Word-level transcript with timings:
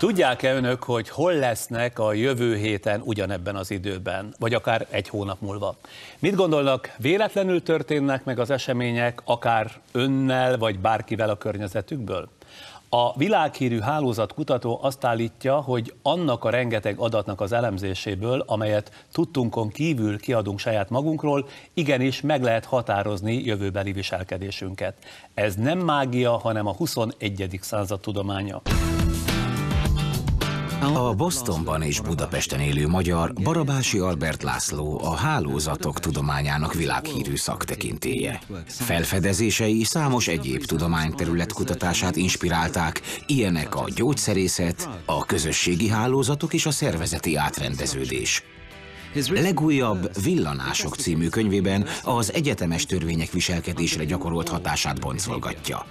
Tudják-e 0.00 0.54
önök, 0.54 0.82
hogy 0.82 1.08
hol 1.08 1.32
lesznek 1.32 1.98
a 1.98 2.12
jövő 2.12 2.56
héten 2.56 3.00
ugyanebben 3.04 3.56
az 3.56 3.70
időben, 3.70 4.34
vagy 4.38 4.54
akár 4.54 4.86
egy 4.90 5.08
hónap 5.08 5.40
múlva? 5.40 5.76
Mit 6.18 6.34
gondolnak, 6.34 6.94
véletlenül 6.98 7.62
történnek 7.62 8.24
meg 8.24 8.38
az 8.38 8.50
események, 8.50 9.22
akár 9.24 9.70
önnel, 9.92 10.58
vagy 10.58 10.78
bárkivel 10.78 11.30
a 11.30 11.36
környezetükből? 11.36 12.28
A 12.88 13.16
világhírű 13.16 13.78
hálózatkutató 13.78 14.78
azt 14.82 15.04
állítja, 15.04 15.60
hogy 15.60 15.94
annak 16.02 16.44
a 16.44 16.50
rengeteg 16.50 16.98
adatnak 16.98 17.40
az 17.40 17.52
elemzéséből, 17.52 18.44
amelyet 18.46 19.04
tudtunkon 19.12 19.68
kívül 19.68 20.18
kiadunk 20.18 20.58
saját 20.58 20.90
magunkról, 20.90 21.48
igenis 21.74 22.20
meg 22.20 22.42
lehet 22.42 22.64
határozni 22.64 23.44
jövőbeli 23.44 23.92
viselkedésünket. 23.92 24.94
Ez 25.34 25.54
nem 25.54 25.78
mágia, 25.78 26.36
hanem 26.36 26.66
a 26.66 26.72
21. 26.72 27.58
század 27.62 28.00
tudománya. 28.00 28.62
A 30.82 31.14
Bostonban 31.14 31.82
és 31.82 32.00
Budapesten 32.00 32.60
élő 32.60 32.88
magyar 32.88 33.32
Barabási 33.32 33.98
Albert 33.98 34.42
László 34.42 35.00
a 35.04 35.14
hálózatok 35.14 36.00
tudományának 36.00 36.74
világhírű 36.74 37.36
szaktekintéje. 37.36 38.40
Felfedezései 38.66 39.84
számos 39.84 40.28
egyéb 40.28 40.64
tudományterület 40.64 41.52
kutatását 41.52 42.16
inspirálták, 42.16 43.00
ilyenek 43.26 43.74
a 43.74 43.84
gyógyszerészet, 43.94 44.88
a 45.04 45.24
közösségi 45.24 45.88
hálózatok 45.88 46.54
és 46.54 46.66
a 46.66 46.70
szervezeti 46.70 47.36
átrendeződés. 47.36 48.42
Legújabb 49.30 50.22
Villanások 50.22 50.96
című 50.96 51.28
könyvében 51.28 51.86
az 52.02 52.32
egyetemes 52.32 52.86
törvények 52.86 53.30
viselkedésre 53.30 54.04
gyakorolt 54.04 54.48
hatását 54.48 55.00
boncolgatja. 55.00 55.86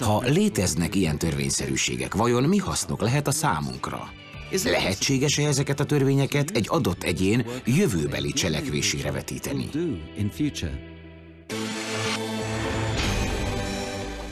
Ha 0.00 0.22
léteznek 0.24 0.94
ilyen 0.94 1.18
törvényszerűségek, 1.18 2.14
vajon 2.14 2.42
mi 2.42 2.58
hasznuk 2.58 3.00
lehet 3.00 3.26
a 3.26 3.30
számunkra? 3.30 4.08
Lehetséges-e 4.64 5.46
ezeket 5.46 5.80
a 5.80 5.84
törvényeket 5.84 6.50
egy 6.50 6.66
adott 6.68 7.02
egyén 7.02 7.46
jövőbeli 7.64 8.32
cselekvésére 8.32 9.12
vetíteni? 9.12 9.68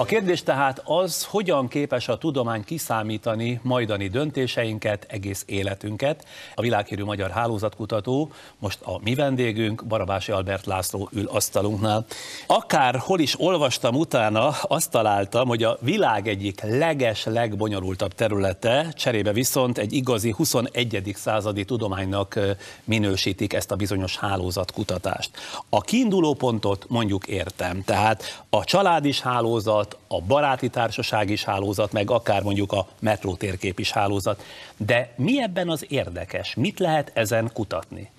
A 0.00 0.04
kérdés 0.04 0.42
tehát 0.42 0.82
az, 0.84 1.24
hogyan 1.24 1.68
képes 1.68 2.08
a 2.08 2.18
tudomány 2.18 2.64
kiszámítani 2.64 3.60
majdani 3.62 4.08
döntéseinket, 4.08 5.06
egész 5.08 5.44
életünket. 5.46 6.24
A 6.54 6.62
világhírű 6.62 7.04
magyar 7.04 7.30
hálózatkutató, 7.30 8.30
most 8.58 8.80
a 8.82 9.00
mi 9.02 9.14
vendégünk, 9.14 9.84
Barabási 9.86 10.32
Albert 10.32 10.66
László 10.66 11.08
ül 11.12 11.26
asztalunknál. 11.26 12.04
Akár 12.46 12.98
hol 12.98 13.20
is 13.20 13.40
olvastam 13.40 13.94
utána, 13.94 14.48
azt 14.48 14.90
találtam, 14.90 15.48
hogy 15.48 15.62
a 15.62 15.78
világ 15.80 16.28
egyik 16.28 16.60
leges, 16.60 17.24
legbonyolultabb 17.24 18.14
területe, 18.14 18.92
cserébe 18.96 19.32
viszont 19.32 19.78
egy 19.78 19.92
igazi 19.92 20.30
21. 20.30 21.12
századi 21.16 21.64
tudománynak 21.64 22.38
minősítik 22.84 23.52
ezt 23.52 23.70
a 23.70 23.76
bizonyos 23.76 24.16
hálózatkutatást. 24.16 25.30
A 25.68 25.80
kiinduló 25.80 26.34
pontot 26.34 26.86
mondjuk 26.88 27.26
értem, 27.26 27.82
tehát 27.84 28.44
a 28.50 28.64
család 28.64 29.04
is 29.04 29.20
hálózat, 29.20 29.88
hálózat, 29.90 29.96
a 30.08 30.20
baráti 30.20 30.68
társaság 30.68 31.30
is 31.30 31.44
hálózat, 31.44 31.92
meg 31.92 32.10
akár 32.10 32.42
mondjuk 32.42 32.72
a 32.72 32.86
metró 33.00 33.36
térkép 33.36 33.78
is 33.78 33.90
hálózat. 33.90 34.42
De 34.76 35.12
mi 35.16 35.42
ebben 35.42 35.68
az 35.68 35.86
érdekes? 35.88 36.54
Mit 36.54 36.78
lehet 36.78 37.10
ezen 37.14 37.50
kutatni? 37.52 38.10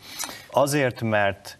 Azért, 0.51 1.01
mert 1.01 1.57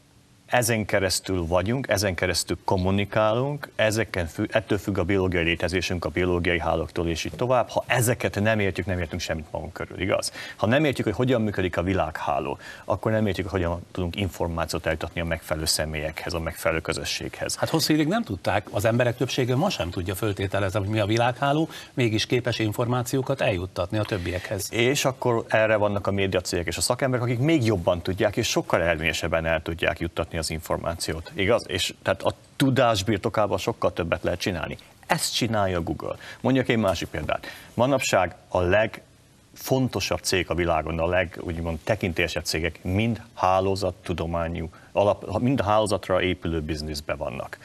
ezen 0.52 0.86
keresztül 0.86 1.46
vagyunk, 1.46 1.88
ezen 1.90 2.16
keresztül 2.16 2.58
kommunikálunk, 2.66 3.70
ezeken 3.76 4.28
függ, 4.28 4.50
ettől 4.52 4.78
függ 4.78 4.98
a 4.98 5.04
biológiai 5.04 5.44
létezésünk, 5.44 6.06
a 6.06 6.10
biológiai 6.10 6.60
hálóktól 6.60 7.08
és 7.08 7.26
így 7.26 7.36
tovább. 7.36 7.70
Ha 7.70 7.84
ezeket 7.88 8.40
nem 8.40 8.60
értjük, 8.60 8.86
nem 8.86 9.00
értünk 9.00 9.22
semmit 9.22 9.52
magunk 9.52 9.74
körül, 9.74 10.02
igaz? 10.02 10.32
Ha 10.56 10.66
nem 10.68 10.86
értjük, 10.86 11.06
hogy 11.06 11.16
hogyan 11.16 11.42
működik 11.42 11.78
a 11.78 11.84
világháló, 11.84 12.58
akkor 12.86 13.12
nem 13.12 13.28
értjük, 13.28 13.50
hogy 13.50 13.64
hogyan 13.64 13.86
tudunk 13.92 14.16
információt 14.16 14.86
eljutatni 14.86 15.22
a 15.22 15.26
megfelelő 15.26 15.66
személyekhez, 15.66 16.34
a 16.34 16.40
megfelelő 16.40 16.82
közösséghez. 16.82 17.56
Hát 17.56 17.70
hosszú 17.70 17.94
ideig 17.94 18.08
nem 18.08 18.24
tudták, 18.24 18.68
az 18.72 18.86
emberek 18.86 19.18
többsége 19.18 19.56
ma 19.56 19.70
sem 19.70 19.90
tudja 19.90 20.16
föltételezni, 20.16 20.80
hogy 20.80 20.90
mi 20.90 21.00
a 21.00 21.06
világháló, 21.06 21.70
mégis 21.94 22.26
képes 22.26 22.60
információkat 22.60 23.42
eljuttatni 23.42 23.98
a 23.98 24.04
többiekhez. 24.04 24.68
És 24.72 25.06
akkor 25.06 25.46
erre 25.48 25.76
vannak 25.76 26.08
a 26.08 26.12
médiacégek 26.12 26.68
és 26.68 26.78
a 26.78 26.82
szakemberek, 26.82 27.26
akik 27.26 27.40
még 27.40 27.66
jobban 27.66 28.02
tudják, 28.02 28.38
és 28.38 28.48
sokkal 28.48 28.82
eredményesebben 28.82 29.46
el 29.46 29.62
tudják 29.62 30.00
juttatni 30.00 30.40
az 30.42 30.50
információt, 30.50 31.32
igaz? 31.34 31.66
És 31.68 31.94
tehát 32.02 32.22
a 32.22 32.34
tudás 32.56 33.04
birtokában 33.04 33.58
sokkal 33.58 33.94
többet 33.94 34.24
lehet 34.24 34.40
csinálni. 34.40 34.78
Ezt 35.08 35.34
csinálja 35.34 35.82
Google. 35.82 36.16
Mondjak 36.42 36.70
egy 36.70 36.78
másik 36.78 37.08
példát. 37.08 37.48
Manapság 37.74 38.36
a 38.48 38.62
legfontosabb 38.62 40.20
cég 40.20 40.50
a 40.50 40.56
világon, 40.56 41.00
a 41.00 41.08
leg, 41.08 41.38
úgymond 41.40 41.80
tekintélyesebb 41.84 42.46
cégek 42.46 42.84
mind 42.84 43.22
hálózattudományú, 43.34 44.70
alap, 44.92 45.40
mind 45.40 45.60
a 45.60 45.64
hálózatra 45.64 46.22
épülő 46.22 46.62
bizniszbe 46.62 47.16
vannak. 47.16 47.58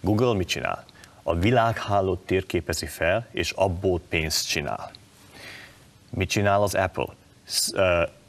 Google 0.00 0.34
mit 0.34 0.48
csinál? 0.48 0.84
A 1.22 1.34
világhálót 1.34 2.26
térképezi 2.26 2.86
fel, 2.86 3.26
és 3.30 3.50
abból 3.50 4.00
pénzt 4.08 4.48
csinál. 4.48 4.90
Mit 6.10 6.28
csinál 6.28 6.62
az 6.62 6.74
Apple? 6.74 7.08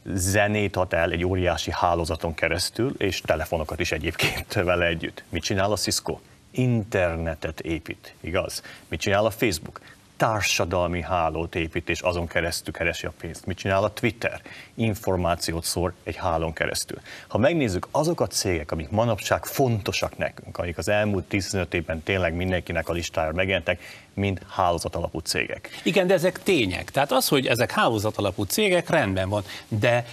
Zenét 0.06 0.75
ad 0.75 0.94
el 0.94 1.12
egy 1.12 1.25
óriási 1.25 1.72
hálózaton 1.74 2.34
keresztül, 2.34 2.94
és 2.97 3.22
telefonokat 3.22 3.80
is 3.80 3.91
egyébként 3.91 4.53
vele 4.69 4.86
együtt. 4.86 5.24
Mit 5.30 5.44
csinál 5.44 5.72
a 5.72 5.78
Cisco? 5.78 6.19
Internetet 6.52 7.59
épít, 7.59 8.14
igaz? 8.19 8.62
Mit 8.88 9.00
csinál 9.00 9.25
a 9.25 9.31
Facebook? 9.31 9.80
Társadalmi 10.23 11.01
hálót 11.01 11.56
épít, 11.56 11.89
és 11.89 12.00
azon 12.00 12.28
keresztül 12.28 12.73
keresi 12.73 13.06
a 13.06 13.13
pénzt. 13.19 13.45
Mit 13.45 13.57
csinál 13.57 13.84
a 13.84 13.94
Twitter? 13.94 14.41
Információt 14.73 15.63
szór 15.63 15.94
egy 16.03 16.16
hálón 16.16 16.53
keresztül. 16.53 17.00
Ha 17.28 17.38
megnézzük 17.38 17.88
azok 17.91 18.22
a 18.22 18.28
cégek, 18.28 18.72
amik 18.72 18.89
manapság 18.89 19.45
fontosak 19.45 20.17
nekünk, 20.17 20.57
amik 20.57 20.78
az 20.78 20.88
elmúlt 20.88 21.23
15 21.23 21.73
évben 21.73 22.03
tényleg 22.03 22.34
mindenkinek 22.34 22.89
a 22.89 22.94
listára 22.94 23.31
megjelentek, 23.31 23.81
mind 24.13 24.41
hálózat 24.50 24.95
alapú 24.95 25.19
cégek. 25.19 25.69
Igen, 25.84 26.07
de 26.07 26.13
ezek 26.13 26.44
tények. 26.44 26.91
Tehát 26.91 27.11
az, 27.11 27.28
hogy 27.28 27.47
ezek 27.47 27.72
hálózat 27.72 28.17
alapú 28.17 28.44
cégek, 28.44 28.90
rendben 28.90 29.29
van. 29.29 29.44
De 29.67 30.05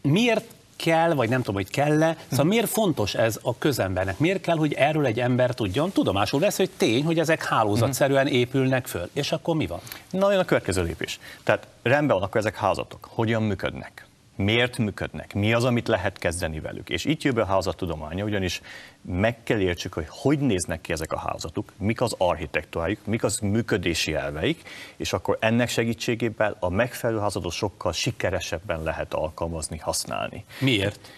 miért 0.00 0.44
kell, 0.82 1.14
vagy 1.14 1.28
nem 1.28 1.38
tudom, 1.38 1.54
hogy 1.54 1.70
kell-e. 1.70 2.16
Szóval 2.30 2.44
miért 2.44 2.68
fontos 2.68 3.14
ez 3.14 3.38
a 3.42 3.58
közembernek? 3.58 4.18
Miért 4.18 4.40
kell, 4.40 4.56
hogy 4.56 4.72
erről 4.72 5.06
egy 5.06 5.20
ember 5.20 5.54
tudjon? 5.54 5.90
Tudomásul 5.90 6.40
vesz, 6.40 6.56
hogy 6.56 6.70
tény, 6.76 7.04
hogy 7.04 7.18
ezek 7.18 7.44
hálózatszerűen 7.44 8.26
épülnek 8.26 8.86
föl. 8.86 9.08
És 9.12 9.32
akkor 9.32 9.56
mi 9.56 9.66
van? 9.66 9.80
Na, 10.10 10.30
jön 10.30 10.40
a 10.40 10.44
következő 10.44 10.82
lépés. 10.82 11.20
Tehát 11.42 11.66
rendben 11.82 12.16
van, 12.16 12.24
akkor 12.24 12.40
ezek 12.40 12.56
házatok. 12.56 13.08
Hogyan 13.10 13.42
működnek? 13.42 14.06
Miért 14.36 14.78
működnek, 14.78 15.34
mi 15.34 15.52
az, 15.52 15.64
amit 15.64 15.88
lehet 15.88 16.18
kezdeni 16.18 16.60
velük. 16.60 16.90
És 16.90 17.04
itt 17.04 17.22
jön 17.22 17.34
be 17.34 17.42
a 17.42 17.46
házatudománya, 17.46 18.24
ugyanis 18.24 18.60
meg 19.02 19.42
kell 19.42 19.60
értsük, 19.60 19.92
hogy 19.92 20.06
hogy 20.08 20.38
néznek 20.38 20.80
ki 20.80 20.92
ezek 20.92 21.12
a 21.12 21.18
házatok, 21.18 21.72
mik 21.78 22.00
az 22.00 22.14
architektúrájuk, 22.18 23.06
mik 23.06 23.24
az 23.24 23.38
működési 23.38 24.14
elveik, 24.14 24.68
és 24.96 25.12
akkor 25.12 25.36
ennek 25.40 25.68
segítségével 25.68 26.56
a 26.60 26.68
megfelelő 26.68 27.18
házatot 27.18 27.52
sokkal 27.52 27.92
sikeresebben 27.92 28.82
lehet 28.82 29.14
alkalmazni, 29.14 29.78
használni. 29.78 30.44
Miért? 30.60 31.10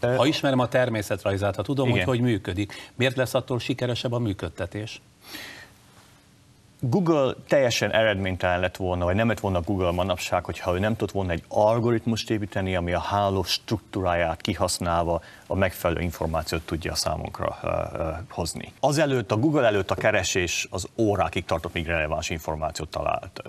Ha 0.00 0.26
ismerem 0.26 0.58
a 0.58 0.68
természetrajzát, 0.68 1.56
ha 1.56 1.62
tudom, 1.62 1.88
Igen. 1.88 2.04
hogy 2.04 2.18
hogy 2.18 2.26
működik, 2.30 2.90
miért 2.94 3.16
lesz 3.16 3.34
attól 3.34 3.58
sikeresebb 3.58 4.12
a 4.12 4.18
működtetés? 4.18 5.00
Google 6.84 7.34
teljesen 7.48 7.92
eredménytelen 7.92 8.60
lett 8.60 8.76
volna, 8.76 9.04
vagy 9.04 9.14
nem 9.14 9.28
lett 9.28 9.40
volna 9.40 9.60
Google 9.60 9.90
manapság, 9.90 10.44
hogyha 10.44 10.74
ő 10.74 10.78
nem 10.78 10.96
tudott 10.96 11.14
volna 11.14 11.32
egy 11.32 11.42
algoritmust 11.48 12.30
építeni, 12.30 12.76
ami 12.76 12.92
a 12.92 13.00
háló 13.00 13.42
struktúráját 13.42 14.40
kihasználva 14.40 15.20
a 15.46 15.54
megfelelő 15.54 16.00
információt 16.00 16.62
tudja 16.62 16.94
számunkra 16.94 17.58
uh, 17.62 17.70
uh, 18.00 18.16
hozni. 18.30 18.72
Azelőtt, 18.80 19.32
a 19.32 19.36
Google 19.36 19.66
előtt 19.66 19.90
a 19.90 19.94
keresés 19.94 20.66
az 20.70 20.88
órákig 20.96 21.44
tartott, 21.44 21.72
míg 21.72 21.86
releváns 21.86 22.30
információt 22.30 22.88
talált 22.88 23.42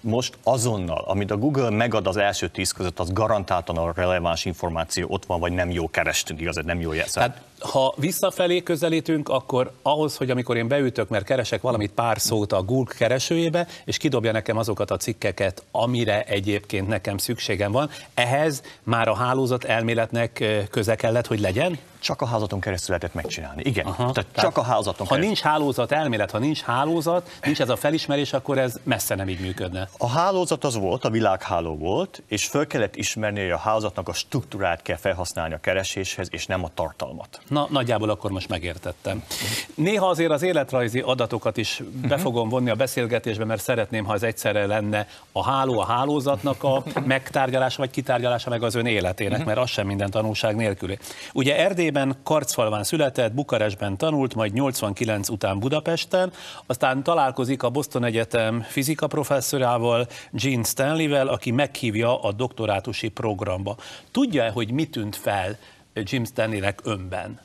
most 0.00 0.38
azonnal, 0.42 1.04
amit 1.06 1.30
a 1.30 1.36
Google 1.36 1.70
megad 1.70 2.06
az 2.06 2.16
első 2.16 2.48
tíz 2.48 2.72
között, 2.72 2.98
az 2.98 3.12
garantáltan 3.12 3.76
a 3.76 3.92
releváns 3.94 4.44
információ 4.44 5.06
ott 5.10 5.26
van, 5.26 5.40
vagy 5.40 5.52
nem 5.52 5.70
jó 5.70 5.90
kerestünk, 5.90 6.40
igaz, 6.40 6.60
nem 6.64 6.80
jó 6.80 6.92
jelző. 6.92 7.12
Tehát 7.12 7.40
ha 7.58 7.94
visszafelé 7.96 8.62
közelítünk, 8.62 9.28
akkor 9.28 9.70
ahhoz, 9.82 10.16
hogy 10.16 10.30
amikor 10.30 10.56
én 10.56 10.68
beütök, 10.68 11.08
mert 11.08 11.24
keresek 11.24 11.60
valamit 11.60 11.90
pár 11.90 12.20
szót 12.20 12.52
a 12.52 12.62
Google 12.62 12.94
keresőjébe, 12.98 13.66
és 13.84 13.96
kidobja 13.96 14.32
nekem 14.32 14.56
azokat 14.56 14.90
a 14.90 14.96
cikkeket, 14.96 15.62
amire 15.70 16.22
egyébként 16.24 16.88
nekem 16.88 17.18
szükségem 17.18 17.72
van, 17.72 17.90
ehhez 18.14 18.62
már 18.82 19.08
a 19.08 19.14
hálózat 19.14 19.64
elméletnek 19.64 20.44
köze 20.70 20.94
kellett, 20.94 21.26
hogy 21.26 21.40
legyen? 21.40 21.78
Csak 21.98 22.22
a 22.22 22.26
hálózaton 22.26 22.60
keresztül 22.60 22.88
lehetett 22.96 23.22
megcsinálni. 23.22 23.62
Igen, 23.64 23.86
Aha, 23.86 24.12
tehát 24.12 24.30
csak 24.34 24.56
a 24.56 24.62
hálózaton 24.62 25.06
Ha 25.06 25.14
keresztül. 25.14 25.26
nincs 25.26 25.40
hálózat 25.40 25.92
elmélet, 25.92 26.30
ha 26.30 26.38
nincs 26.38 26.60
hálózat, 26.60 27.30
nincs 27.44 27.60
ez 27.60 27.68
a 27.68 27.76
felismerés, 27.76 28.32
akkor 28.32 28.58
ez 28.58 28.74
messze 28.82 29.14
nem 29.14 29.28
így 29.28 29.40
működne. 29.40 29.88
A 29.98 30.08
hálózat 30.08 30.64
az 30.64 30.76
volt, 30.76 31.04
a 31.04 31.10
világháló 31.10 31.76
volt, 31.76 32.22
és 32.28 32.46
föl 32.46 32.66
kellett 32.66 32.96
ismerni, 32.96 33.40
hogy 33.40 33.50
a 33.50 33.58
hálózatnak 33.58 34.08
a 34.08 34.12
struktúrát 34.12 34.82
kell 34.82 34.96
felhasználni 34.96 35.54
a 35.54 35.60
kereséshez, 35.60 36.28
és 36.30 36.46
nem 36.46 36.64
a 36.64 36.70
tartalmat. 36.74 37.40
Na, 37.48 37.66
nagyjából 37.70 38.10
akkor 38.10 38.30
most 38.30 38.48
megértettem. 38.48 39.24
Néha 39.74 40.06
azért 40.06 40.30
az 40.30 40.42
életrajzi 40.42 41.00
adatokat 41.00 41.56
is 41.56 41.82
be 42.08 42.18
fogom 42.18 42.48
vonni 42.48 42.70
a 42.70 42.74
beszélgetésbe, 42.74 43.44
mert 43.44 43.62
szeretném, 43.62 44.04
ha 44.04 44.14
ez 44.14 44.22
egyszerre 44.22 44.66
lenne 44.66 45.08
a 45.32 45.44
háló 45.44 45.78
a 45.78 45.84
hálózatnak 45.84 46.64
a 46.64 46.82
megtárgyalása, 47.04 47.78
vagy 47.78 47.90
kitárgyalása 47.90 48.50
meg 48.50 48.62
az 48.62 48.74
ön 48.74 48.86
életének, 48.86 49.44
mert 49.44 49.58
az 49.58 49.70
sem 49.70 49.86
minden 49.86 50.10
tanulság 50.10 50.56
nélküli. 50.56 50.98
Ugye 51.32 51.56
Erdélyben, 51.58 52.16
Karcfalván 52.22 52.84
született, 52.84 53.32
Bukarestben 53.32 53.96
tanult, 53.96 54.34
majd 54.34 54.52
89 54.52 55.28
után 55.28 55.58
Budapesten, 55.58 56.32
aztán 56.66 57.02
találkozik 57.02 57.62
a 57.62 57.70
Boston 57.70 58.04
Egyetem 58.04 58.62
fizika 58.68 59.06
professzorával, 59.06 60.06
Gene 60.30 60.64
Stanleyvel, 60.64 61.28
aki 61.28 61.50
meghívja 61.50 62.22
a 62.22 62.32
doktorátusi 62.32 63.08
programba. 63.08 63.76
Tudja-e, 64.10 64.50
hogy 64.50 64.70
mi 64.70 64.84
tűnt 64.84 65.16
fel 65.16 65.58
Jim 66.04 66.26
Stanleynek 66.26 66.86
önben? 66.86 67.38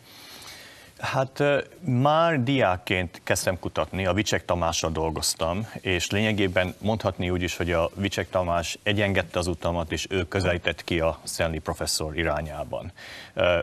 Hát 1.02 1.44
már 1.80 2.44
diákként 2.44 3.22
kezdtem 3.24 3.60
kutatni, 3.60 4.06
a 4.06 4.14
Vicsek 4.14 4.46
Tamással 4.46 4.92
dolgoztam, 4.92 5.68
és 5.74 6.10
lényegében 6.10 6.76
mondhatni 6.82 7.30
úgy 7.30 7.42
is, 7.42 7.58
hogy 7.58 7.72
a 7.72 7.90
Vicsek 7.96 8.30
Tamás 8.30 8.80
egyengedte 8.84 9.40
az 9.40 9.48
utamat, 9.48 9.92
és 9.92 10.08
ő 10.10 10.28
közelített 10.28 10.84
ki 10.84 11.00
a 11.00 11.20
Stanley 11.24 11.60
professzor 11.60 12.18
irányában. 12.18 12.92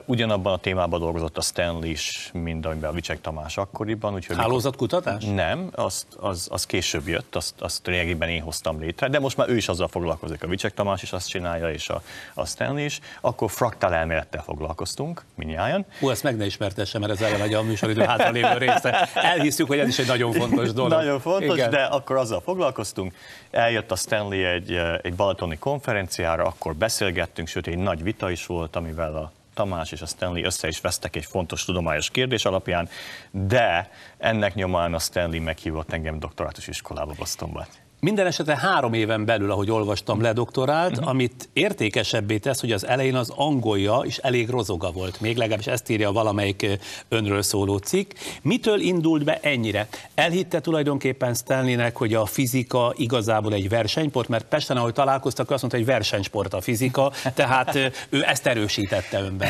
Ugyanabban 0.05 0.53
a 0.53 0.57
témában 0.57 1.01
dolgozott 1.01 1.39
a 1.39 1.41
Stanley 1.41 1.91
is, 1.91 2.31
mint 2.33 2.67
amiben 2.67 2.91
a 2.91 2.93
Vicsek 2.93 3.21
Tamás 3.21 3.57
akkoriban. 3.57 4.15
Úgyhogy 4.15 4.37
Hálózatkutatás? 4.37 5.25
Nem, 5.25 5.71
azt, 5.75 6.07
az, 6.17 6.49
az 6.51 6.67
később 6.67 7.09
jött, 7.09 7.37
azt, 7.37 7.55
azt 7.61 7.87
lényegében 7.87 8.29
én 8.29 8.43
hoztam 8.43 8.81
létre, 8.81 9.09
de 9.09 9.19
most 9.19 9.37
már 9.37 9.49
ő 9.49 9.57
is 9.57 9.69
azzal 9.69 9.89
foglalkozik, 9.89 10.43
a 10.43 10.47
Vicsek 10.47 10.75
Tamás 10.75 11.03
is 11.03 11.13
azt 11.13 11.29
csinálja, 11.29 11.71
és 11.71 11.89
a, 11.89 12.03
a 12.35 12.47
Stanley 12.47 12.85
is. 12.85 13.01
Akkor 13.21 13.51
fraktál 13.51 13.95
elmélettel 13.95 14.43
foglalkoztunk, 14.43 15.25
minnyáján. 15.35 15.87
Hú, 16.01 16.11
ezt 16.11 16.23
meg 16.23 16.37
ne 16.37 16.45
ismertesse, 16.45 16.99
mert 16.99 17.13
ez 17.13 17.21
eleve 17.29 17.45
egy 17.45 17.55
a 17.55 17.63
műsoridő 17.63 18.03
hátralévő 18.03 18.59
része. 18.59 19.09
Elhiszük, 19.15 19.67
hogy 19.67 19.79
ez 19.79 19.89
is 19.89 19.99
egy 19.99 20.07
nagyon 20.07 20.33
fontos 20.33 20.73
dolog. 20.73 20.91
Nagyon 20.91 21.21
fontos, 21.21 21.57
Igen. 21.57 21.71
de 21.71 21.83
akkor 21.83 22.17
azzal 22.17 22.41
foglalkoztunk. 22.41 23.15
Eljött 23.51 23.91
a 23.91 23.97
Stanley 23.97 24.45
egy, 24.45 24.73
eh, 24.73 24.95
egy 25.03 25.15
balatoni 25.15 25.59
konferenciára, 25.59 26.45
akkor 26.45 26.75
beszélgettünk, 26.75 27.49
sőt 27.49 27.67
egy 27.67 27.79
nagy 27.79 28.03
vita 28.03 28.31
is 28.31 28.47
volt, 28.47 28.77
amivel 28.77 29.17
a 29.17 29.33
Tamás 29.55 29.93
és 29.93 30.01
a 30.03 30.07
Stanley 30.07 30.45
össze 30.45 30.69
is 30.69 30.81
vesztek 30.81 31.17
egy 31.17 31.25
fontos 31.25 31.65
tudományos 31.65 32.11
kérdés 32.11 32.45
alapján, 32.45 32.89
de 33.31 33.91
ennek 34.19 34.55
nyomán 34.55 34.95
a 34.95 34.99
Stanley 34.99 35.43
meghívott 35.43 35.93
engem 35.93 36.19
doktorátus 36.19 36.67
iskolába 36.67 37.13
Bostonba. 37.19 37.67
Minden 38.01 38.27
esetre 38.27 38.57
három 38.57 38.93
éven 38.93 39.25
belül, 39.25 39.51
ahogy 39.51 39.71
olvastam, 39.71 40.21
ledoktorált, 40.21 40.93
uh-huh. 40.93 41.09
amit 41.09 41.49
értékesebbé 41.53 42.39
tesz, 42.39 42.61
hogy 42.61 42.73
az 42.73 42.87
elején 42.87 43.15
az 43.15 43.33
angolja 43.37 44.01
is 44.05 44.17
elég 44.17 44.49
rozoga 44.49 44.91
volt. 44.91 45.21
Még 45.21 45.37
legalábbis 45.37 45.67
ezt 45.67 45.91
írja 45.91 46.13
valamelyik 46.13 46.67
önről 47.09 47.43
szóló 47.43 47.77
cikk. 47.77 48.13
Mitől 48.43 48.81
indult 48.81 49.25
be 49.25 49.39
ennyire? 49.43 49.89
Elhitte 50.15 50.61
tulajdonképpen 50.61 51.35
Stanleynek, 51.35 51.97
hogy 51.97 52.15
a 52.15 52.27
fizika 52.27 52.93
igazából 52.97 53.53
egy 53.53 53.69
versenysport, 53.69 54.29
mert 54.29 54.45
Pesten, 54.45 54.77
ahogy 54.77 54.93
találkoztak, 54.93 55.51
azt 55.51 55.61
mondta, 55.61 55.79
hogy 55.79 55.89
versenysport 55.89 56.55
a 56.55 56.61
fizika, 56.61 57.13
tehát 57.35 57.79
ő 58.09 58.25
ezt 58.25 58.47
erősítette 58.47 59.21
önben. 59.21 59.49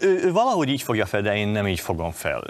Ő, 0.00 0.20
ő 0.24 0.32
valahogy 0.32 0.68
így 0.68 0.82
fogja 0.82 1.06
fel, 1.06 1.22
de 1.22 1.36
én 1.36 1.48
nem 1.48 1.66
így 1.66 1.80
fogom 1.80 2.10
fel. 2.10 2.44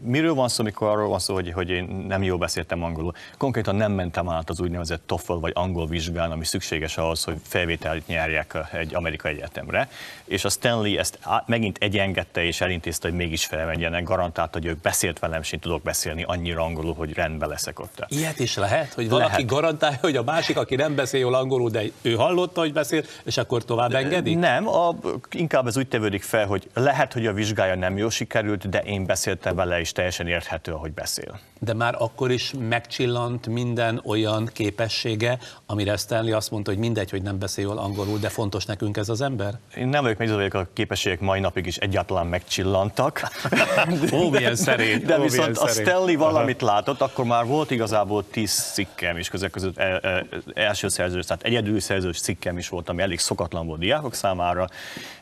Miről 0.00 0.34
van 0.34 0.48
szó, 0.48 0.64
mikor 0.64 0.88
arról 0.88 1.08
van 1.08 1.18
szó, 1.18 1.34
hogy, 1.34 1.52
hogy 1.52 1.70
én 1.70 2.04
nem 2.08 2.22
jól 2.22 2.38
beszéltem 2.38 2.82
angolul? 2.82 3.12
Konkrétan 3.38 3.74
nem 3.76 3.92
mentem 3.92 4.28
át 4.28 4.50
az 4.50 4.59
úgynevezett 4.60 5.02
TOEFL 5.06 5.32
vagy 5.32 5.52
angol 5.54 5.86
vizsgán, 5.86 6.30
ami 6.30 6.44
szükséges 6.44 6.96
ahhoz, 6.96 7.24
hogy 7.24 7.36
felvételt 7.42 8.06
nyerjek 8.06 8.58
egy 8.72 8.94
amerikai 8.94 9.32
egyetemre. 9.32 9.88
És 10.24 10.44
a 10.44 10.48
Stanley 10.48 10.98
ezt 10.98 11.18
megint 11.46 11.78
egyengedte 11.78 12.44
és 12.44 12.60
elintézte, 12.60 13.08
hogy 13.08 13.16
mégis 13.16 13.46
felmenjenek. 13.46 14.04
Garantálta, 14.04 14.58
hogy 14.58 14.66
ők 14.66 14.80
beszélt 14.80 15.18
velem, 15.18 15.40
és 15.40 15.52
én 15.52 15.60
tudok 15.60 15.82
beszélni 15.82 16.22
annyira 16.22 16.62
angolul, 16.62 16.94
hogy 16.94 17.12
rendben 17.12 17.48
leszek 17.48 17.78
ott. 17.78 18.04
Ilyet 18.08 18.38
is 18.38 18.56
lehet, 18.56 18.92
hogy 18.92 19.08
valaki 19.08 19.30
Lehet. 19.30 19.46
garantálja, 19.46 19.98
hogy 20.00 20.16
a 20.16 20.22
másik, 20.22 20.56
aki 20.56 20.74
nem 20.74 20.94
beszél 20.94 21.20
jól 21.20 21.34
angolul, 21.34 21.70
de 21.70 21.82
ő 22.02 22.14
hallotta, 22.14 22.60
hogy 22.60 22.72
beszél, 22.72 23.02
és 23.24 23.36
akkor 23.36 23.64
tovább 23.64 23.94
engedi? 23.94 24.34
Nem, 24.34 24.68
a, 24.68 24.96
inkább 25.30 25.66
ez 25.66 25.76
úgy 25.76 25.88
tevődik 25.88 26.22
fel, 26.22 26.46
hogy 26.46 26.70
lehet, 26.74 27.12
hogy 27.12 27.26
a 27.26 27.32
vizsgája 27.32 27.74
nem 27.74 27.96
jól 27.96 28.10
sikerült, 28.10 28.68
de 28.68 28.78
én 28.78 29.06
beszéltem 29.06 29.56
vele, 29.56 29.80
és 29.80 29.92
teljesen 29.92 30.26
érthető, 30.26 30.72
ahogy 30.72 30.92
beszél. 30.92 31.40
De 31.58 31.74
már 31.74 31.94
akkor 31.98 32.30
is 32.30 32.52
megcsillant 32.68 33.46
minden 33.46 34.00
olyan 34.04 34.49
képessége, 34.52 35.38
amire 35.66 35.96
Stanley 35.96 36.36
azt 36.36 36.50
mondta, 36.50 36.70
hogy 36.70 36.80
mindegy, 36.80 37.10
hogy 37.10 37.22
nem 37.22 37.38
beszél 37.38 37.64
jól 37.64 37.78
angolul, 37.78 38.18
de 38.18 38.28
fontos 38.28 38.64
nekünk 38.64 38.96
ez 38.96 39.08
az 39.08 39.20
ember? 39.20 39.58
Én 39.76 39.88
nem 39.88 40.02
vagyok 40.02 40.18
meggyőződve, 40.18 40.58
hogy 40.58 40.66
a 40.68 40.72
képességek 40.72 41.20
mai 41.20 41.40
napig 41.40 41.66
is 41.66 41.76
egyáltalán 41.76 42.26
megcsillantak. 42.26 43.30
Ó, 44.12 44.30
milyen 44.30 44.56
szerény. 44.56 45.04
De 45.04 45.18
ó, 45.18 45.22
viszont 45.22 45.58
a. 45.58 45.68
Stanley 45.68 46.18
valamit 46.18 46.62
látott, 46.62 47.00
akkor 47.00 47.24
már 47.24 47.46
volt 47.46 47.70
igazából 47.70 48.24
tíz 48.30 48.52
cikkem 48.52 49.16
is, 49.16 49.28
közök 49.28 49.50
között 49.50 49.78
e, 49.78 49.98
e, 50.02 50.26
első 50.54 50.88
szerzős, 50.88 51.24
tehát 51.24 51.42
egyedül 51.42 51.80
szerzős 51.80 52.20
cikkem 52.20 52.58
is 52.58 52.68
volt, 52.68 52.88
ami 52.88 53.02
elég 53.02 53.18
szokatlan 53.18 53.66
volt 53.66 53.80
diákok 53.80 54.14
számára, 54.14 54.68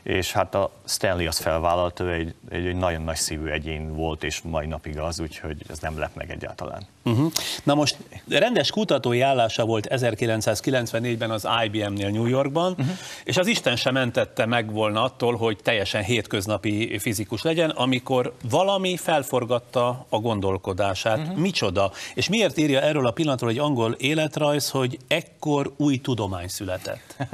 és 0.03 0.31
hát 0.31 0.55
a 0.55 0.71
Stanley 0.85 1.27
azt 1.27 1.41
felvállalta, 1.41 2.03
ő 2.03 2.11
egy, 2.11 2.33
egy, 2.49 2.65
egy 2.65 2.75
nagyon 2.75 3.01
nagy 3.01 3.15
szívű 3.15 3.49
egyén 3.49 3.95
volt, 3.95 4.23
és 4.23 4.41
mai 4.41 4.65
napig 4.65 4.97
az, 4.99 5.19
úgyhogy 5.19 5.57
ez 5.69 5.79
nem 5.79 5.99
lep 5.99 6.15
meg 6.15 6.31
egyáltalán. 6.31 6.87
Uh-huh. 7.03 7.31
Na 7.63 7.75
most 7.75 7.97
rendes 8.29 8.71
kutatói 8.71 9.18
állása 9.21 9.65
volt 9.65 9.87
1994-ben 9.89 11.31
az 11.31 11.47
IBM-nél 11.65 12.09
New 12.09 12.25
Yorkban, 12.25 12.71
uh-huh. 12.71 12.87
és 13.23 13.37
az 13.37 13.47
Isten 13.47 13.75
sem 13.75 13.93
mentette 13.93 14.45
meg 14.45 14.71
volna 14.71 15.03
attól, 15.03 15.35
hogy 15.35 15.57
teljesen 15.63 16.03
hétköznapi 16.03 16.97
fizikus 16.97 17.41
legyen, 17.41 17.69
amikor 17.69 18.33
valami 18.49 18.97
felforgatta 18.97 20.05
a 20.09 20.19
gondolkodását. 20.19 21.17
Uh-huh. 21.17 21.37
Micsoda? 21.37 21.91
És 22.13 22.29
miért 22.29 22.57
írja 22.57 22.81
erről 22.81 23.07
a 23.07 23.11
pillanatról 23.11 23.49
egy 23.49 23.59
angol 23.59 23.95
életrajz, 23.97 24.69
hogy 24.69 24.97
ekkor 25.07 25.71
új 25.77 25.97
tudomány 25.97 26.47
született? 26.47 27.15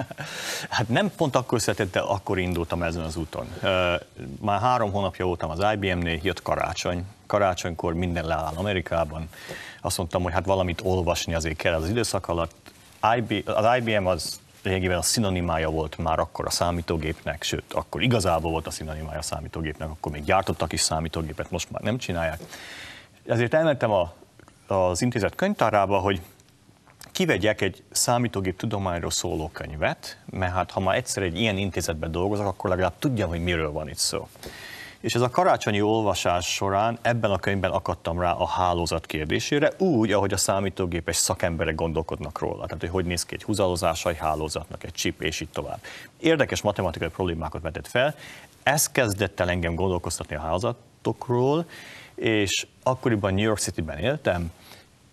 Hát 0.69 0.89
nem 0.89 1.11
pont 1.17 1.35
akkor 1.35 1.61
született, 1.61 1.91
de 1.91 1.99
akkor 1.99 2.39
indultam 2.39 2.83
ezen 2.83 3.03
az 3.03 3.15
úton. 3.15 3.47
Már 4.41 4.61
három 4.61 4.91
hónapja 4.91 5.25
voltam 5.25 5.49
az 5.49 5.59
IBM-nél, 5.73 6.19
jött 6.23 6.41
karácsony. 6.41 7.03
Karácsonykor 7.25 7.93
minden 7.93 8.25
leáll 8.25 8.53
Amerikában. 8.55 9.29
Azt 9.81 9.97
mondtam, 9.97 10.23
hogy 10.23 10.33
hát 10.33 10.45
valamit 10.45 10.81
olvasni 10.83 11.33
azért 11.33 11.57
kell 11.57 11.73
az 11.73 11.89
időszak 11.89 12.27
alatt. 12.27 12.71
IB, 13.17 13.49
az 13.49 13.65
IBM 13.77 14.05
az 14.05 14.39
lényegében 14.63 14.97
a 14.97 15.01
szinonimája 15.01 15.69
volt 15.69 15.97
már 15.97 16.19
akkor 16.19 16.45
a 16.45 16.49
számítógépnek, 16.49 17.43
sőt, 17.43 17.73
akkor 17.73 18.01
igazából 18.01 18.51
volt 18.51 18.67
a 18.67 18.71
szinonimája 18.71 19.19
a 19.19 19.21
számítógépnek, 19.21 19.89
akkor 19.89 20.11
még 20.11 20.23
gyártottak 20.23 20.73
is 20.73 20.81
számítógépet, 20.81 21.51
most 21.51 21.71
már 21.71 21.81
nem 21.81 21.97
csinálják. 21.97 22.39
Ezért 23.25 23.53
elmentem 23.53 23.91
a, 23.91 24.13
az 24.67 25.01
intézet 25.01 25.35
könyvtárába, 25.35 25.97
hogy 25.97 26.21
kivegyek 27.11 27.61
egy 27.61 27.83
számítógép 27.91 28.57
tudományról 28.57 29.11
szóló 29.11 29.49
könyvet, 29.53 30.17
mert 30.29 30.53
hát 30.53 30.71
ha 30.71 30.79
már 30.79 30.95
egyszer 30.95 31.23
egy 31.23 31.39
ilyen 31.39 31.57
intézetben 31.57 32.11
dolgozok, 32.11 32.45
akkor 32.45 32.69
legalább 32.69 32.99
tudjam, 32.99 33.29
hogy 33.29 33.43
miről 33.43 33.71
van 33.71 33.89
itt 33.89 33.97
szó. 33.97 34.27
És 35.05 35.15
ez 35.15 35.21
a 35.21 35.29
karácsonyi 35.29 35.81
olvasás 35.81 36.53
során 36.53 36.99
ebben 37.01 37.31
a 37.31 37.37
könyvben 37.37 37.71
akadtam 37.71 38.19
rá 38.19 38.31
a 38.31 38.47
hálózat 38.47 39.05
kérdésére, 39.05 39.71
úgy, 39.77 40.11
ahogy 40.11 40.33
a 40.33 40.37
számítógépes 40.37 41.15
szakemberek 41.15 41.75
gondolkodnak 41.75 42.39
róla. 42.39 42.65
Tehát, 42.65 42.79
hogy 42.79 42.89
hogy 42.89 43.05
néz 43.05 43.25
ki 43.25 43.35
egy 43.35 43.43
húzalozása 43.43 44.09
egy 44.09 44.17
hálózatnak, 44.17 44.83
egy 44.83 44.91
chip, 44.91 45.21
és 45.21 45.39
így 45.39 45.49
tovább. 45.49 45.79
Érdekes 46.19 46.61
matematikai 46.61 47.07
problémákat 47.07 47.61
vetett 47.61 47.87
fel. 47.87 48.15
Ez 48.63 48.89
kezdett 48.91 49.39
el 49.39 49.49
engem 49.49 49.75
gondolkoztatni 49.75 50.35
a 50.35 50.39
hálózatokról, 50.39 51.65
és 52.15 52.67
akkoriban 52.83 53.33
New 53.33 53.43
York 53.43 53.59
City-ben 53.59 53.97
éltem, 53.97 54.51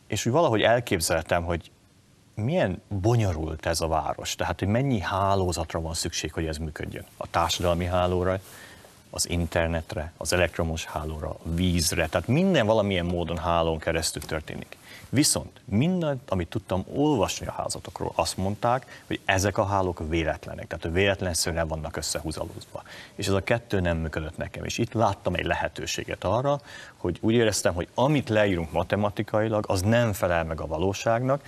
és 0.07 0.27
úgy 0.27 0.33
valahogy 0.33 0.61
elképzeltem, 0.61 1.45
hogy 1.45 1.71
milyen 2.35 2.83
bonyolult 2.89 3.67
ez 3.67 3.81
a 3.81 3.89
város, 3.89 4.35
tehát 4.35 4.59
hogy 4.59 4.69
mennyi 4.69 5.01
hálózatra 5.01 5.81
van 5.81 5.95
szükség, 5.95 6.33
hogy 6.33 6.47
ez 6.47 6.57
működjön. 6.57 7.05
A 7.17 7.31
társadalmi 7.31 7.85
hálóra, 7.85 8.39
az 9.15 9.29
internetre, 9.29 10.13
az 10.17 10.33
elektromos 10.33 10.85
hálóra, 10.85 11.29
a 11.29 11.39
vízre, 11.55 12.07
tehát 12.07 12.29
minden 12.29 12.67
valamilyen 12.67 13.07
módon 13.07 13.39
hálón 13.39 13.79
keresztül 13.79 14.23
történik. 14.23 14.77
Viszont 15.09 15.61
mindent, 15.65 16.31
amit 16.31 16.49
tudtam 16.49 16.85
olvasni 16.95 17.47
a 17.47 17.53
házatokról, 17.53 18.13
azt 18.15 18.37
mondták, 18.37 19.03
hogy 19.07 19.21
ezek 19.25 19.59
a 19.59 19.65
hálók 19.65 20.09
véletlenek, 20.09 20.67
tehát 20.67 20.97
véletlenszerűen 20.97 21.69
vannak 21.69 21.97
összehúzalózva. 21.97 22.83
És 23.15 23.27
ez 23.27 23.33
a 23.33 23.43
kettő 23.43 23.81
nem 23.81 23.97
működött 23.97 24.37
nekem. 24.37 24.65
És 24.65 24.79
itt 24.79 24.93
láttam 24.93 25.35
egy 25.35 25.45
lehetőséget 25.45 26.25
arra, 26.25 26.61
hogy 26.97 27.19
úgy 27.21 27.35
éreztem, 27.35 27.75
hogy 27.75 27.89
amit 27.95 28.29
leírunk 28.29 28.73
matematikailag, 28.73 29.65
az 29.69 29.81
nem 29.81 30.13
felel 30.13 30.45
meg 30.45 30.61
a 30.61 30.67
valóságnak, 30.67 31.43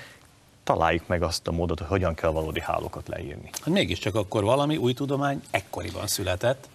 találjuk 0.64 1.06
meg 1.06 1.23
azt 1.23 1.49
a 1.49 1.52
módot, 1.52 1.78
hogy 1.78 1.88
hogyan 1.88 2.14
kell 2.14 2.30
valódi 2.30 2.61
hálókat 2.61 3.09
leírni. 3.09 3.50
Hát 3.52 3.75
mégiscsak 3.75 4.14
akkor 4.14 4.44
valami 4.44 4.76
új 4.76 4.92
tudomány 4.92 5.42
ekkoriban 5.50 6.06
született. 6.06 6.68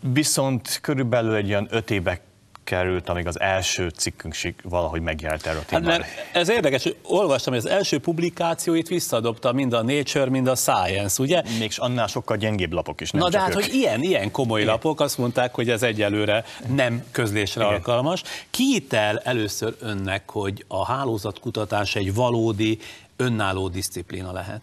Viszont 0.00 0.78
körülbelül 0.82 1.34
egy 1.34 1.46
ilyen 1.46 1.66
öt 1.70 1.90
éve 1.90 2.20
került, 2.64 3.08
amíg 3.08 3.26
az 3.26 3.40
első 3.40 3.88
cikkünk 3.88 4.34
valahogy 4.62 5.00
megjelent 5.00 5.46
erről 5.46 5.58
a 5.58 5.60
Hát 5.70 5.80
témára. 5.80 5.98
mert 5.98 6.08
ez 6.32 6.48
érdekes, 6.48 6.82
hogy 6.82 6.96
olvastam, 7.02 7.52
hogy 7.54 7.62
az 7.64 7.70
első 7.70 7.98
publikációit 7.98 8.88
visszadobta 8.88 9.52
mind 9.52 9.72
a 9.72 9.82
Nature, 9.82 10.30
mind 10.30 10.46
a 10.46 10.54
Science, 10.54 11.22
ugye? 11.22 11.42
Még 11.58 11.72
annál 11.76 12.06
sokkal 12.06 12.36
gyengébb 12.36 12.72
lapok 12.72 13.00
is, 13.00 13.10
nem 13.10 13.22
Na 13.22 13.28
de 13.28 13.38
hát, 13.38 13.48
ők. 13.48 13.54
hogy 13.54 13.74
ilyen, 13.74 14.02
ilyen 14.02 14.30
komoly 14.30 14.64
lapok 14.64 15.00
azt 15.00 15.18
mondták, 15.18 15.54
hogy 15.54 15.70
ez 15.70 15.82
egyelőre 15.82 16.44
nem 16.74 17.04
közlésre 17.10 17.60
Igen. 17.62 17.74
alkalmas. 17.74 18.22
Ki 18.50 18.86
el 18.90 19.18
először 19.18 19.76
önnek, 19.80 20.30
hogy 20.30 20.64
a 20.68 20.84
hálózatkutatás 20.86 21.96
egy 21.96 22.14
valódi, 22.14 22.78
önálló 23.16 23.68
diszciplína 23.68 24.32
lehet? 24.32 24.60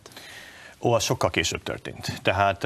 Ó, 0.86 0.94
az 0.94 1.04
sokkal 1.04 1.30
később 1.30 1.64
történt. 1.64 2.20
Tehát 2.22 2.64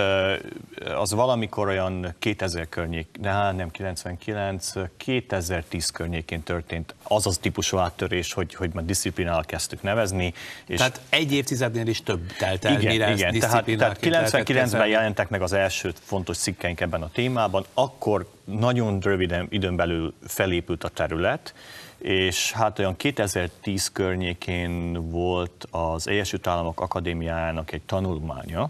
az 0.96 1.12
valamikor 1.12 1.68
olyan 1.68 2.16
2000 2.20 2.70
környék, 2.70 3.08
de 3.20 3.30
hát 3.30 3.56
nem 3.56 3.72
99, 3.72 4.72
2010 4.98 5.90
környékén 5.90 6.44
történt 6.44 6.96
az 7.04 7.28
az 7.28 7.38
típusú 7.38 7.78
áttörés, 7.78 8.34
hogy, 8.34 8.54
hogy 8.54 8.70
már 8.74 8.86
disziplinál 8.86 9.46
kezdtük 9.46 9.82
nevezni. 9.82 10.34
És 10.66 10.78
Tehát 10.78 11.02
egy 11.10 11.34
évtizednél 11.34 11.88
is 11.88 12.04
több 12.04 12.32
telt 12.38 12.66
el, 12.66 12.80
igen, 12.80 12.92
mire 12.92 13.12
igen. 13.12 13.18
Tehát, 13.18 13.40
tehát 13.40 13.66
diszciplináként 13.66 14.14
lehetett 14.14 14.42
99-ben 14.42 14.56
kezelni. 14.56 14.90
jelentek 14.90 15.30
meg 15.30 15.42
az 15.42 15.54
első 15.54 15.94
fontos 16.04 16.38
cikkeink 16.38 16.82
ebben 16.82 17.02
a 17.02 17.10
témában, 17.14 17.66
akkor 17.74 18.28
nagyon 18.44 19.00
röviden 19.00 19.48
időn 19.50 19.76
belül 19.76 20.14
felépült 20.28 20.84
a 20.84 20.90
terület, 20.90 21.54
és 22.00 22.52
hát 22.52 22.80
olyan 22.80 22.96
2010 22.96 23.92
környékén 23.92 25.10
volt 25.10 25.68
az 25.72 26.08
Egyesült 26.08 26.48
Államok 26.48 26.82
Akadémiájának 26.82 27.72
egy 27.72 27.82
tanulmánya, 27.82 28.70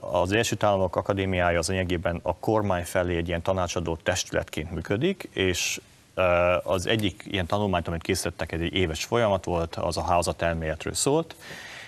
Az 0.00 0.32
Egyesült 0.32 0.62
Államok 0.62 0.96
Akadémiája 0.96 1.58
az 1.58 1.68
lényegében 1.68 2.20
a 2.22 2.36
kormány 2.36 2.84
felé 2.84 3.16
egy 3.16 3.28
ilyen 3.28 3.42
tanácsadó 3.42 3.96
testületként 3.96 4.70
működik, 4.70 5.28
és 5.32 5.80
az 6.62 6.86
egyik 6.86 7.22
ilyen 7.26 7.46
tanulmányt, 7.46 7.88
amit 7.88 8.02
készítettek, 8.02 8.52
egy 8.52 8.74
éves 8.74 9.04
folyamat 9.04 9.44
volt, 9.44 9.76
az 9.76 9.96
a 9.96 10.02
házatelméletről 10.02 10.94
szólt, 10.94 11.36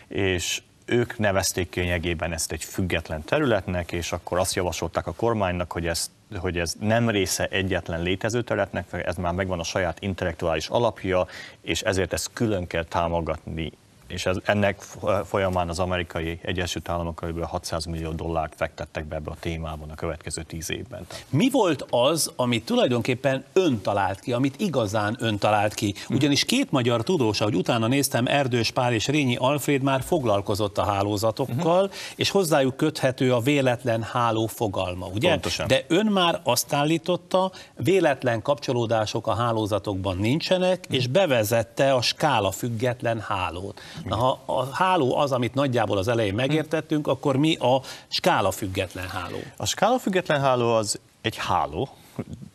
és 0.09 0.63
ők 0.85 1.19
nevezték 1.19 1.75
lényegében 1.75 2.33
ezt 2.33 2.53
egy 2.53 2.65
független 2.65 3.25
területnek, 3.25 3.93
és 3.93 4.13
akkor 4.13 4.39
azt 4.39 4.55
javasolták 4.55 5.07
a 5.07 5.13
kormánynak, 5.13 5.73
hogy, 5.73 5.87
ezt, 5.87 6.11
hogy 6.39 6.59
ez 6.59 6.75
nem 6.81 7.11
része 7.11 7.47
egyetlen 7.47 8.03
létező 8.03 8.43
területnek, 8.43 9.05
ez 9.07 9.17
már 9.17 9.33
megvan 9.33 9.61
a 9.61 9.65
saját 9.65 10.01
intellektuális 10.01 10.69
alapja, 10.69 11.27
és 11.61 11.83
ezért 11.83 12.13
ezt 12.13 12.31
külön 12.33 12.67
kell 12.67 12.85
támogatni. 12.85 13.73
És 14.15 14.27
ez, 14.27 14.37
ennek 14.45 14.81
folyamán 15.25 15.69
az 15.69 15.79
amerikai 15.79 16.39
Egyesült 16.43 16.89
Államok 16.89 17.21
kb. 17.25 17.43
600 17.43 17.85
millió 17.85 18.11
dollárt 18.11 18.55
fektettek 18.57 19.05
be 19.05 19.17
ebbe 19.17 19.31
a 19.31 19.37
témában 19.41 19.91
a 19.91 19.95
következő 19.95 20.43
tíz 20.43 20.71
évben. 20.71 21.07
Mi 21.29 21.51
volt 21.51 21.87
az, 21.91 22.33
amit 22.37 22.65
tulajdonképpen 22.65 23.45
ön 23.53 23.81
talált 23.81 24.21
ki, 24.21 24.33
amit 24.33 24.61
igazán 24.61 25.17
ön 25.21 25.39
talált 25.39 25.75
ki? 25.75 25.95
Ugyanis 26.09 26.45
két 26.45 26.71
magyar 26.71 27.03
tudós, 27.03 27.41
ahogy 27.41 27.55
utána 27.55 27.87
néztem, 27.87 28.27
Erdős 28.27 28.71
Pál 28.71 28.93
és 28.93 29.07
Rényi 29.07 29.37
Alfred 29.37 29.83
már 29.83 30.03
foglalkozott 30.03 30.79
a 30.79 30.85
hálózatokkal, 30.85 31.91
és 32.17 32.31
hozzájuk 32.31 32.77
köthető 32.77 33.33
a 33.33 33.41
véletlen 33.41 34.03
háló 34.03 34.47
fogalma, 34.47 35.07
ugye? 35.07 35.29
Pontosan. 35.29 35.67
De 35.67 35.85
ön 35.89 36.07
már 36.07 36.41
azt 36.43 36.73
állította, 36.73 37.53
véletlen 37.77 38.43
kapcsolódások 38.43 39.27
a 39.27 39.35
hálózatokban 39.35 40.17
nincsenek, 40.17 40.87
és 40.91 41.07
bevezette 41.07 41.93
a 41.95 42.03
skála 42.03 42.51
független 42.51 43.21
hálót. 43.21 43.81
Ha 44.09 44.41
a 44.45 44.65
háló 44.75 45.17
az, 45.17 45.33
amit 45.33 45.55
nagyjából 45.55 45.99
az 45.99 46.09
elején 46.09 46.35
megértettünk, 46.35 47.07
akkor 47.07 47.37
mi 47.37 47.57
a 47.57 47.81
skála 48.09 48.51
független 48.51 49.09
háló? 49.09 49.39
A 49.57 49.67
skála 49.67 49.99
független 49.99 50.41
háló 50.41 50.75
az 50.75 51.01
egy 51.21 51.37
háló. 51.37 51.89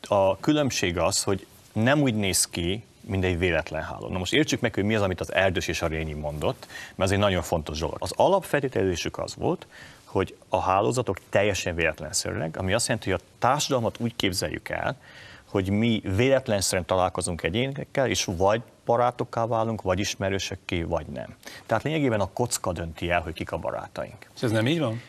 A 0.08 0.38
különbség 0.38 0.98
az, 0.98 1.24
hogy 1.24 1.46
nem 1.74 2.02
úgy 2.02 2.16
néz 2.16 2.46
ki, 2.46 2.84
mint 3.02 3.24
egy 3.24 3.38
véletlen 3.38 3.84
háló. 3.84 4.08
Na 4.08 4.18
most 4.18 4.34
értsük 4.34 4.60
meg, 4.60 4.74
hogy 4.74 4.84
mi 4.84 4.96
az, 4.96 5.02
amit 5.02 5.20
az 5.20 5.34
Erdős 5.34 5.68
és 5.68 5.82
a 5.82 5.88
Rényi 5.88 6.14
mondott, 6.14 6.68
mert 6.96 7.10
ez 7.10 7.12
egy 7.12 7.24
nagyon 7.24 7.42
fontos 7.42 7.80
dolog. 7.80 7.98
Az 8.00 8.14
alapfeltételezésük 8.16 9.18
az 9.18 9.36
volt, 9.36 9.68
hogy 10.06 10.36
a 10.50 10.60
hálózatok 10.60 11.20
teljesen 11.30 11.76
véletlenszerűek, 11.76 12.58
ami 12.58 12.74
azt 12.74 12.88
jelenti, 12.88 13.12
hogy 13.12 13.20
a 13.24 13.30
társadalmat 13.40 13.96
úgy 14.00 14.16
képzeljük 14.16 14.70
el, 14.70 14.98
hogy 15.46 15.70
mi 15.70 16.02
véletlenszerűen 16.16 16.86
találkozunk 16.86 17.44
egyénekkel, 17.44 18.08
és 18.08 18.24
vagy 18.26 18.62
barátokká 18.90 19.46
válunk, 19.46 19.82
vagy 19.82 20.00
ismerősökké, 20.00 20.82
vagy 20.82 21.06
nem. 21.06 21.36
Tehát 21.66 21.84
lényegében 21.84 22.20
a 22.20 22.30
kocka 22.34 22.72
dönti 22.72 23.10
el, 23.10 23.22
hogy 23.22 23.34
kik 23.34 23.52
a 23.52 23.58
barátaink. 23.58 24.30
És 24.36 24.42
ez 24.42 24.52
nem 24.52 24.68
így 24.68 24.80
van? 24.80 25.02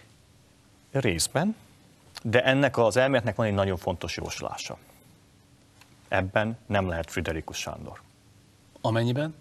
Részben, 0.91 1.57
de 2.23 2.45
ennek 2.45 2.79
az 2.79 2.97
elméletnek 2.97 3.37
van 3.37 3.47
egy 3.47 3.55
nagyon 3.55 3.77
fontos 3.77 4.17
jóslása. 4.17 4.79
Ebben 6.09 6.59
nem 6.67 6.89
lehet 6.89 7.11
Friderikus 7.11 7.57
Sándor. 7.59 8.01
Amennyiben? 8.81 9.35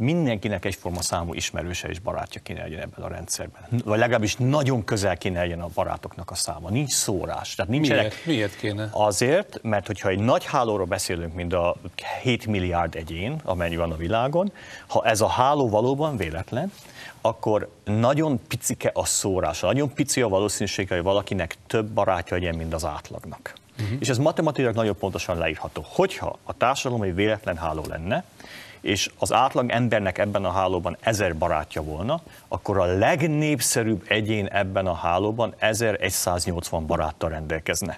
Mindenkinek 0.00 0.64
egyforma 0.64 1.02
számú 1.02 1.34
ismerőse 1.34 1.88
és 1.88 1.98
barátja 1.98 2.40
kéne 2.44 2.62
legyen 2.62 2.80
ebben 2.80 3.04
a 3.04 3.08
rendszerben. 3.08 3.62
Vagy 3.84 3.98
legalábbis 3.98 4.36
nagyon 4.36 4.84
közel 4.84 5.16
kéne 5.16 5.40
legyen 5.40 5.60
a 5.60 5.68
barátoknak 5.74 6.30
a 6.30 6.34
száma. 6.34 6.70
Nincs 6.70 6.90
szórás. 6.90 7.54
Tehát 7.54 7.70
nincsenek, 7.70 8.02
Miért? 8.02 8.26
Miért 8.26 8.56
kéne? 8.56 8.88
Azért, 8.92 9.58
mert 9.62 9.86
hogyha 9.86 10.08
egy 10.08 10.18
nagy 10.18 10.44
hálóról 10.44 10.86
beszélünk, 10.86 11.34
mint 11.34 11.52
a 11.52 11.76
7 12.22 12.46
milliárd 12.46 12.94
egyén, 12.94 13.40
amennyi 13.44 13.76
van 13.76 13.92
a 13.92 13.96
világon, 13.96 14.52
ha 14.86 15.04
ez 15.04 15.20
a 15.20 15.28
háló 15.28 15.68
valóban 15.68 16.16
véletlen, 16.16 16.72
akkor 17.20 17.70
nagyon 17.84 18.40
picike 18.48 18.90
a 18.94 19.04
szórása, 19.04 19.66
nagyon 19.66 19.92
pici 19.92 20.20
a 20.20 20.28
valószínűsége, 20.28 20.94
hogy 20.94 21.04
valakinek 21.04 21.56
több 21.66 21.86
barátja 21.86 22.36
legyen, 22.36 22.54
mint 22.54 22.74
az 22.74 22.84
átlagnak. 22.84 23.54
Uh-huh. 23.80 23.96
És 24.00 24.08
ez 24.08 24.18
matematikailag 24.18 24.74
nagyon 24.74 24.96
pontosan 24.96 25.38
leírható. 25.38 25.84
Hogyha 25.88 26.38
a 26.44 26.56
társadalom 26.56 27.02
egy 27.02 27.14
véletlen 27.14 27.56
háló 27.56 27.84
lenne, 27.88 28.24
és 28.88 29.10
az 29.18 29.32
átlag 29.32 29.70
embernek 29.70 30.18
ebben 30.18 30.44
a 30.44 30.50
hálóban 30.50 30.96
ezer 31.00 31.36
barátja 31.36 31.82
volna, 31.82 32.20
akkor 32.48 32.78
a 32.78 32.84
legnépszerűbb 32.84 34.04
egyén 34.08 34.46
ebben 34.46 34.86
a 34.86 34.94
hálóban 34.94 35.54
1180 35.58 36.86
baráttal 36.86 37.30
rendelkezne. 37.30 37.96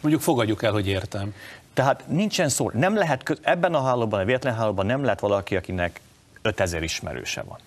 Mondjuk 0.00 0.22
fogadjuk 0.22 0.62
el, 0.62 0.72
hogy 0.72 0.86
értem. 0.86 1.34
Tehát 1.74 2.04
nincsen 2.06 2.48
szó, 2.48 2.70
nem 2.74 2.96
lehet, 2.96 3.38
ebben 3.42 3.74
a 3.74 3.82
hálóban, 3.82 4.20
a 4.20 4.24
véletlen 4.24 4.54
hálóban 4.54 4.86
nem 4.86 5.04
lehet 5.04 5.20
valaki, 5.20 5.56
akinek 5.56 6.00
5000 6.42 6.82
ismerőse 6.82 7.42
van. 7.42 7.58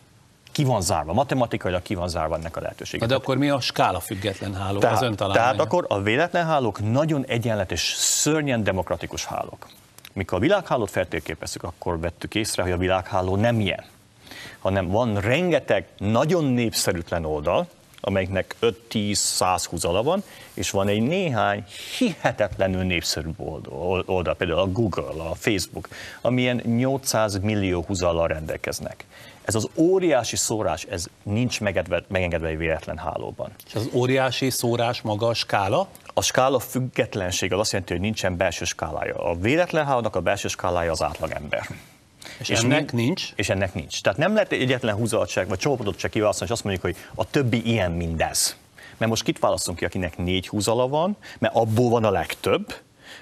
Ki 0.52 0.64
van 0.64 0.82
zárva, 0.82 1.14
matematikailag 1.14 1.82
ki 1.82 1.96
van 1.96 2.08
zárva 2.08 2.36
ennek 2.36 2.58
a 2.58 2.62
lehetősége. 2.62 3.06
De 3.06 3.16
akkor 3.16 3.38
mi 3.38 3.50
a 3.50 3.60
skála 3.60 4.00
független 4.00 4.56
háló? 4.56 4.76
az 4.76 4.82
Tehát, 4.82 5.00
találmánya? 5.00 5.34
tehát 5.34 5.60
akkor 5.60 5.86
a 5.88 6.02
véletlen 6.02 6.46
hálók 6.46 6.92
nagyon 6.92 7.26
egyenletes, 7.26 7.94
szörnyen 7.98 8.64
demokratikus 8.64 9.26
hálók. 9.26 9.68
Mikor 10.14 10.38
a 10.38 10.42
világhálót 10.42 10.92
feltérképezzük, 10.92 11.64
akkor 11.64 12.00
vettük 12.00 12.36
észre, 12.36 12.64
hogy 12.64 12.72
a 12.72 12.78
világháló 12.78 13.36
nem 13.36 13.60
ilyen, 13.60 13.84
hanem 14.60 14.88
van 14.88 15.20
rengeteg 15.20 15.88
nagyon 15.98 16.44
népszerűtlen 16.44 17.26
oldal, 17.26 17.68
amelyiknek 18.02 18.56
5-10-100 18.62 19.66
húzala 19.70 20.04
van, 20.04 20.24
és 20.54 20.72
van 20.72 20.88
egy 20.88 21.02
néhány 21.02 21.64
hihetetlenül 21.98 22.84
népszerű 22.84 23.30
oldal, 24.06 24.36
például 24.36 24.60
a 24.60 24.72
Google, 24.72 25.24
a 25.24 25.36
Facebook, 25.36 25.88
amilyen 26.22 26.62
800 26.66 27.40
millió 27.40 27.84
húzallal 27.88 28.28
rendelkeznek. 28.28 29.06
Ez 29.42 29.56
az 29.56 29.70
óriási 29.76 30.36
szórás, 30.36 30.84
ez 30.84 31.06
nincs 31.24 31.62
megedve, 31.62 32.04
megengedve 32.08 32.48
egy 32.48 32.58
véletlen 32.58 32.98
hálóban. 32.98 33.52
És 33.68 33.76
az 33.76 33.90
óriási 33.94 34.50
szórás 34.50 35.02
maga 35.02 35.28
a 35.28 35.34
skála? 35.34 35.88
A 36.14 36.22
skála 36.22 36.60
függetlenség 36.60 37.54
az 37.54 37.60
azt 37.60 37.72
jelenti, 37.72 37.94
hogy 37.94 38.02
nincsen 38.02 38.38
belső 38.38 38.66
skálája. 38.66 39.16
A 39.16 39.36
véletlen 39.36 39.86
hálónak 39.86 40.16
a 40.16 40.22
belső 40.22 40.48
skálája 40.48 40.92
az 40.92 41.02
átlagember. 41.02 41.68
És, 42.40 42.50
és 42.50 42.60
ennek 42.60 42.92
mi- 42.92 43.02
nincs? 43.02 43.32
És 43.36 43.50
ennek 43.50 43.74
nincs. 43.74 44.02
Tehát 44.02 44.18
nem 44.18 44.34
lehet 44.34 44.52
egyetlen 44.52 44.96
húzalatság 44.96 45.48
vagy 45.48 45.58
csoportot 45.58 46.00
se 46.00 46.10
kiválasztani, 46.10 46.50
és 46.50 46.56
azt 46.56 46.64
mondjuk, 46.64 46.86
hogy 46.86 46.96
a 47.16 47.30
többi 47.30 47.66
ilyen 47.66 47.92
mindez. 47.92 48.56
Mert 48.98 49.12
most 49.12 49.24
kit 49.24 49.40
választunk 49.40 49.78
ki, 49.78 49.86
akinek 49.86 50.18
négy 50.18 50.48
húzala 50.48 50.88
van, 50.88 51.18
mert 51.40 51.56
abból 51.56 51.90
van 51.90 52.04
a 52.04 52.10
legtöbb, 52.10 52.74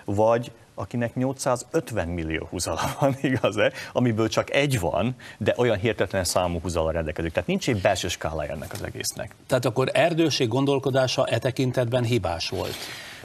vagy 0.06 0.52
akinek 0.80 1.16
850 1.16 2.08
millió 2.08 2.48
húzala 2.50 2.82
van, 3.00 3.16
igaz-e? 3.22 3.72
Amiből 3.94 4.30
csak 4.30 4.52
egy 4.52 4.80
van, 4.80 5.16
de 5.38 5.54
olyan 5.58 5.78
hihetetlen 5.78 6.24
számú 6.24 6.60
húzala 6.62 6.92
rendelkezik. 6.92 7.32
Tehát 7.32 7.48
nincs 7.48 7.70
egy 7.70 7.82
belső 7.82 8.08
skálája 8.08 8.52
ennek 8.52 8.74
az 8.74 8.84
egésznek. 8.84 9.36
Tehát 9.48 9.66
akkor 9.66 9.90
erdőség 9.94 10.48
gondolkodása 10.48 11.26
e 11.26 11.38
tekintetben 11.38 12.04
hibás 12.04 12.50
volt. 12.50 12.76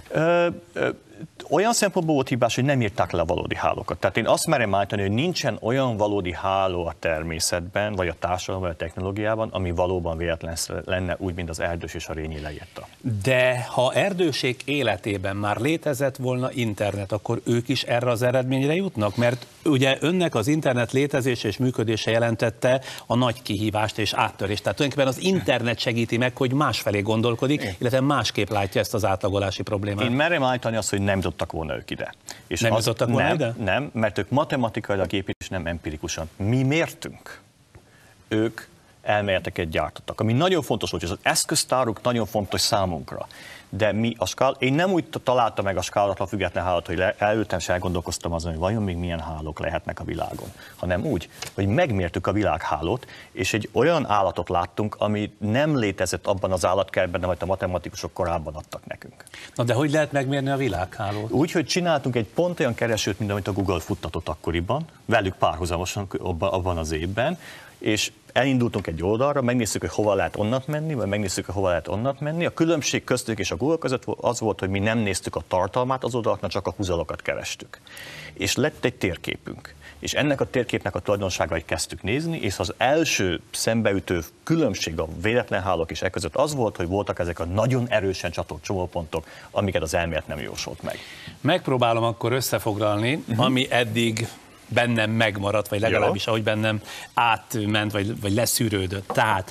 Ö, 0.08 0.46
ö, 0.72 0.88
olyan 1.50 1.72
szempontból 1.72 2.14
volt 2.14 2.28
hibás, 2.28 2.54
hogy 2.54 2.64
nem 2.64 2.80
írták 2.80 3.10
le 3.10 3.20
a 3.20 3.24
valódi 3.24 3.54
hálókat. 3.54 3.98
Tehát 3.98 4.16
én 4.16 4.26
azt 4.26 4.46
merem 4.46 4.74
állítani, 4.74 5.02
hogy 5.02 5.10
nincsen 5.10 5.58
olyan 5.60 5.96
valódi 5.96 6.32
háló 6.32 6.86
a 6.86 6.94
természetben, 6.98 7.94
vagy 7.94 8.08
a 8.08 8.14
társadalomban, 8.18 8.70
vagy 8.70 8.80
a 8.80 8.84
technológiában, 8.84 9.48
ami 9.52 9.70
valóban 9.70 10.16
véletlen 10.16 10.56
lenne, 10.84 11.16
úgy, 11.18 11.34
mint 11.34 11.48
az 11.48 11.60
erdős 11.60 11.94
és 11.94 12.08
a 12.08 12.12
rényi 12.12 12.40
leírta. 12.40 12.86
De 13.22 13.66
ha 13.70 13.92
erdőség 13.92 14.56
életében 14.64 15.36
már 15.36 15.56
létezett 15.56 16.16
volna 16.16 16.52
internet, 16.52 17.12
akkor 17.12 17.40
ők 17.44 17.68
is 17.68 17.82
erre 17.82 18.10
az 18.10 18.22
eredményre 18.22 18.74
jutnak? 18.74 19.16
Mert 19.16 19.46
ugye 19.64 19.96
önnek 20.00 20.34
az 20.34 20.46
internet 20.46 20.92
létezése 20.92 21.48
és 21.48 21.56
működése 21.56 22.10
jelentette 22.10 22.80
a 23.06 23.14
nagy 23.14 23.42
kihívást 23.42 23.98
és 23.98 24.12
áttörést. 24.12 24.62
Tehát 24.62 24.78
tulajdonképpen 24.78 25.06
az 25.06 25.28
internet 25.32 25.78
segíti 25.78 26.16
meg, 26.16 26.36
hogy 26.36 26.52
másfelé 26.52 27.00
gondolkodik, 27.00 27.76
illetve 27.78 28.00
másképp 28.00 28.48
látja 28.48 28.80
ezt 28.80 28.94
az 28.94 29.04
átlagolási 29.04 29.62
problémát. 29.62 30.04
Én 30.04 30.10
merem 30.10 30.42
állítani 30.42 30.76
azt, 30.76 30.90
hogy 30.90 31.00
nem 31.12 31.20
jutottak 31.22 31.52
volna 31.52 31.74
ők 31.74 31.90
ide. 31.90 32.14
És 32.46 32.60
nem 32.60 32.72
az, 32.72 32.86
jutottak 32.86 33.08
volna 33.08 33.26
nem, 33.26 33.34
ide? 33.34 33.54
Nem, 33.58 33.90
mert 33.92 34.18
ők 34.18 34.30
matematikailag 34.30 35.12
épít, 35.12 35.36
és 35.38 35.48
nem 35.48 35.66
empirikusan. 35.66 36.30
Mi 36.36 36.62
mértünk. 36.62 37.40
Ők 38.28 38.60
elméleteket 39.02 39.68
gyártottak. 39.68 40.20
Ami 40.20 40.32
nagyon 40.32 40.62
fontos 40.62 40.90
volt, 40.90 41.02
és 41.02 41.10
az 41.10 41.18
eszköztáruk 41.22 42.02
nagyon 42.02 42.26
fontos 42.26 42.60
számunkra 42.60 43.26
de 43.76 43.92
mi 43.92 44.14
a 44.18 44.26
skál, 44.26 44.56
én 44.58 44.72
nem 44.72 44.90
úgy 44.90 45.04
találtam 45.24 45.64
meg 45.64 45.76
a 45.76 45.82
skálatlan 45.82 46.28
független 46.28 46.64
hálót, 46.64 46.86
hogy 46.86 47.02
elültem 47.18 47.58
és 47.58 47.68
elgondolkoztam 47.68 48.32
azon, 48.32 48.50
hogy 48.50 48.60
vajon 48.60 48.82
még 48.82 48.96
milyen 48.96 49.20
hálók 49.20 49.58
lehetnek 49.60 50.00
a 50.00 50.04
világon, 50.04 50.48
hanem 50.76 51.04
úgy, 51.04 51.30
hogy 51.54 51.66
megmértük 51.66 52.26
a 52.26 52.32
világhálót, 52.32 53.06
és 53.32 53.52
egy 53.52 53.68
olyan 53.72 54.06
állatot 54.06 54.48
láttunk, 54.48 54.96
ami 54.98 55.32
nem 55.38 55.76
létezett 55.76 56.26
abban 56.26 56.52
az 56.52 56.64
állatkertben, 56.64 57.22
amit 57.22 57.42
a 57.42 57.46
matematikusok 57.46 58.12
korábban 58.12 58.54
adtak 58.54 58.86
nekünk. 58.86 59.24
Na 59.54 59.64
de 59.64 59.74
hogy 59.74 59.90
lehet 59.90 60.12
megmérni 60.12 60.50
a 60.50 60.56
világhálót? 60.56 61.30
Úgy, 61.30 61.52
hogy 61.52 61.66
csináltunk 61.66 62.16
egy 62.16 62.28
pont 62.28 62.60
olyan 62.60 62.74
keresőt, 62.74 63.18
mint 63.18 63.30
amit 63.30 63.48
a 63.48 63.52
Google 63.52 63.80
futtatott 63.80 64.28
akkoriban, 64.28 64.84
velük 65.04 65.34
párhuzamosan 65.34 66.08
abban 66.38 66.78
az 66.78 66.92
évben, 66.92 67.38
és 67.82 68.12
elindultunk 68.32 68.86
egy 68.86 69.02
oldalra, 69.02 69.42
megnéztük, 69.42 69.80
hogy 69.80 69.90
hova 69.90 70.14
lehet 70.14 70.36
onnat 70.36 70.66
menni, 70.66 70.94
vagy 70.94 71.06
megnéztük, 71.06 71.44
hogy 71.44 71.54
hova 71.54 71.68
lehet 71.68 71.88
onnat 71.88 72.20
menni. 72.20 72.46
A 72.46 72.54
különbség 72.54 73.04
köztük 73.04 73.38
és 73.38 73.50
a 73.50 73.56
Google 73.56 73.76
között 73.78 74.04
az 74.06 74.40
volt, 74.40 74.60
hogy 74.60 74.68
mi 74.68 74.78
nem 74.78 74.98
néztük 74.98 75.36
a 75.36 75.42
tartalmát 75.48 76.04
az 76.04 76.14
oldalaknak, 76.14 76.50
csak 76.50 76.66
a 76.66 76.74
húzalokat 76.76 77.22
kerestük. 77.22 77.80
És 78.32 78.56
lett 78.56 78.84
egy 78.84 78.94
térképünk. 78.94 79.74
És 79.98 80.12
ennek 80.12 80.40
a 80.40 80.50
térképnek 80.50 80.94
a 80.94 80.98
tulajdonságait 80.98 81.64
kezdtük 81.64 82.02
nézni, 82.02 82.38
és 82.38 82.58
az 82.58 82.74
első 82.76 83.40
szembeütő 83.50 84.22
különbség 84.42 84.98
a 84.98 85.08
véletlen 85.22 85.62
hálók 85.62 85.90
és 85.90 86.02
e 86.02 86.10
között 86.10 86.36
az 86.36 86.54
volt, 86.54 86.76
hogy 86.76 86.86
voltak 86.86 87.18
ezek 87.18 87.38
a 87.38 87.44
nagyon 87.44 87.88
erősen 87.88 88.30
csatolt 88.30 88.62
csomópontok, 88.62 89.26
amiket 89.50 89.82
az 89.82 89.94
elmélet 89.94 90.26
nem 90.26 90.40
jósolt 90.40 90.82
meg. 90.82 90.98
Megpróbálom 91.40 92.04
akkor 92.04 92.32
összefoglalni, 92.32 93.14
uh-huh. 93.14 93.44
ami 93.44 93.66
eddig 93.70 94.28
bennem 94.72 95.10
megmaradt, 95.10 95.68
vagy 95.68 95.80
legalábbis 95.80 96.26
ahogy 96.26 96.42
bennem 96.42 96.80
átment, 97.14 97.92
vagy, 97.92 98.20
vagy 98.20 98.32
leszűrődött. 98.32 99.06
Tehát 99.06 99.50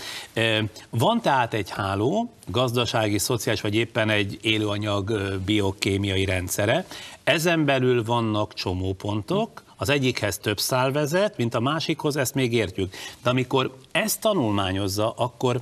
van 0.89 1.21
tehát 1.21 1.53
egy 1.53 1.69
háló, 1.69 2.33
gazdasági, 2.47 3.17
szociális, 3.17 3.61
vagy 3.61 3.75
éppen 3.75 4.09
egy 4.09 4.39
élőanyag 4.41 5.39
biokémiai 5.45 6.25
rendszere. 6.25 6.85
Ezen 7.23 7.65
belül 7.65 8.03
vannak 8.03 8.53
csomópontok, 8.53 9.63
az 9.75 9.89
egyikhez 9.89 10.37
több 10.37 10.59
szál 10.59 10.91
vezet, 10.91 11.37
mint 11.37 11.53
a 11.53 11.59
másikhoz, 11.59 12.15
ezt 12.15 12.33
még 12.33 12.53
értjük. 12.53 12.95
De 13.23 13.29
amikor 13.29 13.77
ezt 13.91 14.21
tanulmányozza, 14.21 15.11
akkor 15.11 15.61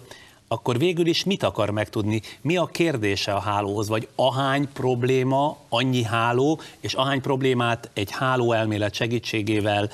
akkor 0.51 0.77
végül 0.77 1.07
is 1.07 1.23
mit 1.23 1.43
akar 1.43 1.69
megtudni? 1.69 2.21
Mi 2.41 2.57
a 2.57 2.65
kérdése 2.65 3.33
a 3.33 3.39
hálóhoz? 3.39 3.87
Vagy 3.87 4.07
ahány 4.15 4.67
probléma, 4.73 5.57
annyi 5.69 6.03
háló, 6.03 6.59
és 6.79 6.93
ahány 6.93 7.21
problémát 7.21 7.89
egy 7.93 8.11
háló 8.11 8.51
elmélet 8.51 8.93
segítségével 8.93 9.89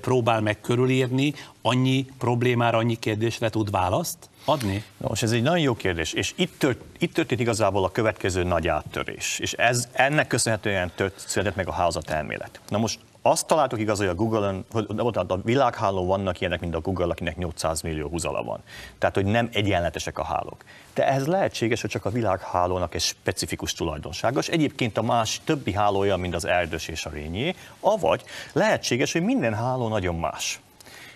próbál 0.00 0.40
meg 0.40 0.60
körülírni, 0.60 1.34
annyi 1.62 2.06
problémára, 2.18 2.78
annyi 2.78 2.94
kérdésre 2.98 3.48
tud 3.48 3.70
választ 3.70 4.18
adni? 4.44 4.84
Nos, 4.96 5.22
ez 5.22 5.32
egy 5.32 5.42
nagyon 5.42 5.60
jó 5.60 5.74
kérdés, 5.74 6.12
és 6.12 6.32
itt, 6.36 6.58
tört, 6.58 6.80
itt 6.98 7.14
történt 7.14 7.40
igazából 7.40 7.84
a 7.84 7.90
következő 7.90 8.42
nagy 8.42 8.68
áttörés, 8.68 9.38
és 9.38 9.52
ez, 9.52 9.88
ennek 9.92 10.26
köszönhetően 10.26 10.92
tört, 10.94 11.24
született 11.26 11.56
meg 11.56 11.68
a 11.68 11.72
házat 11.72 12.10
elmélet. 12.10 12.60
Na 12.68 12.78
most 12.78 12.98
azt 13.30 13.46
találtuk 13.46 13.78
igaz, 13.78 13.98
hogy 13.98 14.06
a 14.06 14.14
Google-on, 14.14 14.64
hogy 14.70 14.86
a 15.14 15.36
világhálón 15.42 16.06
vannak 16.06 16.40
ilyenek, 16.40 16.60
mint 16.60 16.74
a 16.74 16.80
Google, 16.80 17.06
akinek 17.06 17.36
800 17.36 17.80
millió 17.80 18.08
húzala 18.08 18.42
van. 18.42 18.62
Tehát, 18.98 19.14
hogy 19.14 19.24
nem 19.24 19.48
egyenletesek 19.52 20.18
a 20.18 20.24
hálók. 20.24 20.64
De 20.94 21.06
ez 21.06 21.26
lehetséges, 21.26 21.80
hogy 21.80 21.90
csak 21.90 22.04
a 22.04 22.10
világhálónak 22.10 22.94
egy 22.94 23.00
specifikus 23.00 23.72
tulajdonsága, 23.72 24.38
és 24.38 24.48
egyébként 24.48 24.98
a 24.98 25.02
más 25.02 25.40
többi 25.44 25.72
hálója, 25.72 26.16
mint 26.16 26.34
az 26.34 26.44
erdős 26.44 26.88
és 26.88 27.06
a 27.06 27.10
rényé, 27.10 27.54
avagy 27.80 28.24
lehetséges, 28.52 29.12
hogy 29.12 29.22
minden 29.22 29.54
háló 29.54 29.88
nagyon 29.88 30.14
más. 30.14 30.60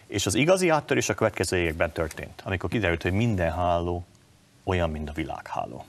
És 0.07 0.26
az 0.26 0.35
igazi 0.35 0.69
áttörés 0.69 1.09
a 1.09 1.14
következő 1.14 1.57
években 1.57 1.93
történt, 1.93 2.43
amikor 2.45 2.71
kiderült, 2.71 3.02
hogy 3.02 3.12
minden 3.12 3.52
háló 3.52 4.05
olyan, 4.64 4.90
mint 4.90 5.09
a 5.09 5.12
világháló. 5.12 5.85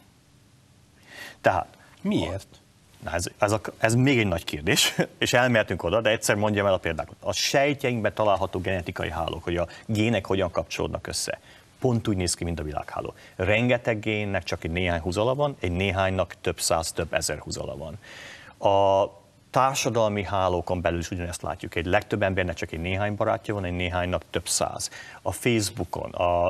Tehát 1.42 1.80
Miért? 2.02 2.61
Na 3.04 3.12
ez, 3.12 3.26
ez, 3.38 3.52
a, 3.52 3.62
ez 3.78 3.96
még 3.96 4.20
egy 4.20 4.28
nagy 4.28 4.44
kérdés, 4.44 4.96
és 5.18 5.34
elmehetünk 5.34 5.84
oda, 5.84 6.02
de 6.02 6.10
egyszer 6.10 6.36
mondjam 6.36 6.66
el 6.66 6.74
a 6.74 6.78
példákat. 6.78 7.16
A 7.20 7.34
sejtjeinkben 7.34 8.14
található 8.14 8.60
genetikai 8.60 9.10
hálók, 9.10 9.44
hogy 9.44 9.58
a 9.58 9.68
gének 9.86 10.26
hogyan 10.26 10.52
kapcsolódnak 10.52 11.08
össze. 11.08 11.40
Pont 11.80 12.08
úgy 12.08 12.16
néz 12.16 12.34
ki, 12.34 12.44
mint 12.44 12.60
a 12.60 12.64
világháló. 12.64 13.14
Rengeteg 13.36 14.00
génnek 14.00 14.44
csak 14.44 14.64
egy 14.64 14.72
néhány 14.72 15.00
húzala 15.00 15.36
van, 15.36 15.56
egy 15.60 15.72
néhánynak 15.72 16.36
több 16.42 16.60
száz, 16.60 16.92
több 16.92 17.14
ezer 17.14 17.38
húzala 17.38 17.78
van. 17.78 17.98
A 18.72 19.06
társadalmi 19.52 20.24
hálókon 20.24 20.82
belül 20.82 21.00
is 21.00 21.12
ugyanezt 21.12 21.42
látjuk. 21.42 21.76
Egy 21.76 21.86
legtöbb 21.86 22.22
embernek 22.22 22.56
csak 22.56 22.72
egy 22.72 22.80
néhány 22.80 23.16
barátja 23.16 23.54
van, 23.54 23.64
egy 23.66 23.76
néhánynak 23.76 24.24
több 24.30 24.48
száz. 24.48 24.90
A 25.22 25.32
Facebookon, 25.32 26.12
a, 26.12 26.48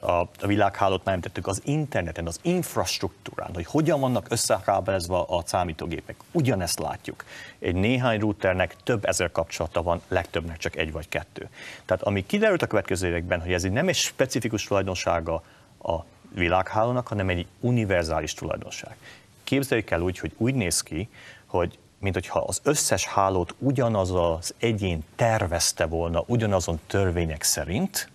a, 0.00 0.20
a 0.40 0.46
világhálót 0.46 1.04
már 1.04 1.14
említettük, 1.14 1.46
az 1.46 1.62
interneten, 1.64 2.26
az 2.26 2.38
infrastruktúrán, 2.42 3.50
hogy 3.54 3.66
hogyan 3.66 4.00
vannak 4.00 4.26
összekábelezve 4.30 5.16
a 5.16 5.42
számítógépek. 5.44 6.16
Ugyanezt 6.32 6.78
látjuk. 6.78 7.24
Egy 7.58 7.74
néhány 7.74 8.20
routernek 8.20 8.76
több 8.84 9.04
ezer 9.04 9.32
kapcsolata 9.32 9.82
van, 9.82 10.02
legtöbbnek 10.08 10.56
csak 10.56 10.76
egy 10.76 10.92
vagy 10.92 11.08
kettő. 11.08 11.48
Tehát 11.84 12.02
ami 12.02 12.26
kiderült 12.26 12.62
a 12.62 12.66
következő 12.66 13.06
években, 13.06 13.40
hogy 13.40 13.52
ez 13.52 13.62
nem 13.62 13.88
egy 13.88 13.94
specifikus 13.94 14.64
tulajdonsága 14.64 15.42
a 15.82 15.98
világhálónak, 16.34 17.06
hanem 17.06 17.28
egy 17.28 17.46
univerzális 17.60 18.34
tulajdonság. 18.34 18.96
Képzeljük 19.44 19.90
el 19.90 20.00
úgy, 20.00 20.18
hogy 20.18 20.32
úgy 20.36 20.54
néz 20.54 20.80
ki, 20.80 21.08
hogy 21.46 21.78
mint 22.02 22.14
hogyha 22.14 22.38
az 22.38 22.60
összes 22.62 23.06
hálót 23.06 23.54
ugyanaz 23.58 24.10
az 24.10 24.54
egyén 24.58 25.04
tervezte 25.16 25.86
volna, 25.86 26.22
ugyanazon 26.26 26.80
törvények 26.86 27.42
szerint, 27.42 28.10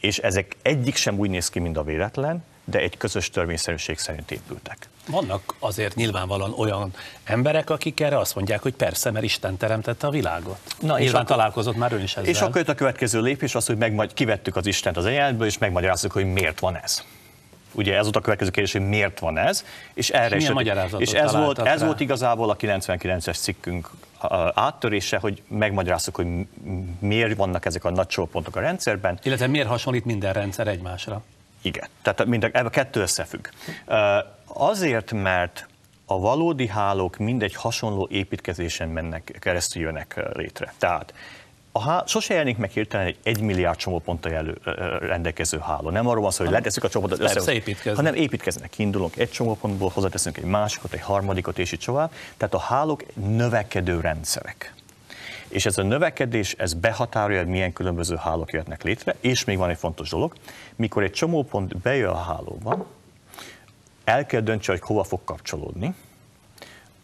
és 0.00 0.18
ezek 0.18 0.56
egyik 0.62 0.96
sem 0.96 1.18
úgy 1.18 1.30
néz 1.30 1.48
ki, 1.48 1.58
mint 1.58 1.76
a 1.76 1.82
véletlen, 1.82 2.44
de 2.64 2.78
egy 2.78 2.96
közös 2.96 3.30
törvényszerűség 3.30 3.98
szerint 3.98 4.30
épültek. 4.30 4.88
Vannak 5.08 5.54
azért 5.58 5.94
nyilvánvalóan 5.94 6.54
olyan 6.56 6.94
emberek, 7.24 7.70
akik 7.70 8.00
erre 8.00 8.18
azt 8.18 8.34
mondják, 8.34 8.62
hogy 8.62 8.74
persze, 8.74 9.10
mert 9.10 9.24
Isten 9.24 9.56
teremtette 9.56 10.06
a 10.06 10.10
világot. 10.10 10.58
Na, 10.80 10.98
és 10.98 11.02
Nyilván 11.04 11.22
akkor, 11.22 11.36
találkozott 11.36 11.76
már 11.76 11.92
ön 11.92 12.02
is 12.02 12.16
ezzel. 12.16 12.30
És 12.30 12.40
akkor 12.40 12.56
jött 12.56 12.68
a 12.68 12.74
következő 12.74 13.20
lépés 13.20 13.54
az, 13.54 13.66
hogy 13.66 13.76
megmagy- 13.76 14.14
kivettük 14.14 14.56
az 14.56 14.66
Istent 14.66 14.96
az 14.96 15.04
egyenletből, 15.04 15.46
és 15.46 15.58
megmagyarázzuk, 15.58 16.12
hogy 16.12 16.32
miért 16.32 16.60
van 16.60 16.76
ez. 16.76 17.04
Ugye 17.72 17.96
ez 17.96 18.02
volt 18.02 18.16
a 18.16 18.20
következő 18.20 18.50
kérdés, 18.50 18.72
hogy 18.72 18.88
miért 18.88 19.18
van 19.18 19.38
ez, 19.38 19.64
és 19.94 20.10
erre 20.10 20.36
és 20.36 20.42
is. 20.42 20.50
És 20.98 21.12
ez 21.12 21.36
volt, 21.36 21.58
ez 21.58 21.82
volt 21.82 22.00
igazából 22.00 22.50
a 22.50 22.56
99-es 22.56 23.40
cikkünk 23.40 23.90
áttörése, 24.54 25.18
hogy 25.18 25.42
megmagyarázzuk, 25.48 26.14
hogy 26.14 26.26
miért 26.98 27.36
vannak 27.36 27.64
ezek 27.64 27.84
a 27.84 27.90
nagy 27.90 28.06
csópontok 28.06 28.56
a 28.56 28.60
rendszerben. 28.60 29.18
Illetve 29.22 29.46
miért 29.46 29.68
hasonlít 29.68 30.04
minden 30.04 30.32
rendszer 30.32 30.66
egymásra? 30.66 31.22
Igen, 31.62 31.88
tehát 32.02 32.24
minden, 32.24 32.50
ebben 32.52 32.70
kettő 32.70 33.00
összefügg. 33.00 33.48
Azért, 34.46 35.12
mert 35.12 35.66
a 36.06 36.18
valódi 36.18 36.68
hálók 36.68 37.16
mindegy 37.16 37.54
hasonló 37.54 38.08
építkezésen 38.10 38.88
mennek, 38.88 39.36
keresztül 39.38 39.82
jönnek 39.82 40.20
létre. 40.32 40.72
Tehát 40.78 41.14
a 41.72 41.80
há- 41.80 42.08
sose 42.08 42.34
jelenik 42.34 42.56
meg 42.56 42.70
hirtelen 42.70 43.06
egy 43.06 43.16
egy 43.22 43.40
milliárd 43.40 43.78
csomóponttal 43.78 44.32
jelő, 44.32 44.58
rendelkező 45.00 45.58
háló. 45.58 45.90
Nem 45.90 46.06
arról 46.06 46.22
van 46.22 46.30
szó, 46.30 46.44
hogy 46.44 46.52
letesszük 46.52 46.84
a 46.84 46.88
csomópontot 46.88 47.36
össze, 47.36 47.52
építkeznek. 47.52 47.96
hanem 47.96 48.14
építkeznek. 48.14 48.70
Kiindulunk 48.70 49.16
egy 49.16 49.30
csomópontból, 49.30 49.90
hozzáteszünk 49.94 50.36
egy 50.36 50.44
másikat, 50.44 50.92
egy 50.92 51.00
harmadikot, 51.00 51.58
és 51.58 51.72
így 51.72 51.82
tovább. 51.84 52.12
Tehát 52.36 52.54
a 52.54 52.58
hálók 52.58 53.04
növekedő 53.14 54.00
rendszerek. 54.00 54.74
És 55.48 55.66
ez 55.66 55.78
a 55.78 55.82
növekedés, 55.82 56.54
ez 56.58 56.74
behatárolja, 56.74 57.38
hogy 57.38 57.48
milyen 57.48 57.72
különböző 57.72 58.16
hálók 58.16 58.52
jöhetnek 58.52 58.82
létre, 58.82 59.14
és 59.20 59.44
még 59.44 59.58
van 59.58 59.70
egy 59.70 59.78
fontos 59.78 60.10
dolog, 60.10 60.32
mikor 60.76 61.02
egy 61.02 61.12
csomópont 61.12 61.76
bejön 61.76 62.08
a 62.08 62.22
hálóba, 62.22 62.86
el 64.04 64.26
kell 64.26 64.40
döntse, 64.40 64.72
hogy 64.72 64.80
hova 64.80 65.04
fog 65.04 65.20
kapcsolódni, 65.24 65.94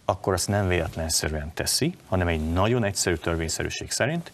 akkor 0.05 0.33
azt 0.33 0.49
nem 0.49 0.69
véletlenszerűen 0.69 1.51
teszi, 1.55 1.95
hanem 2.09 2.29
egy 2.29 2.53
nagyon 2.53 2.85
egyszerű 2.85 3.15
törvényszerűség 3.15 3.91
szerint, 3.91 4.33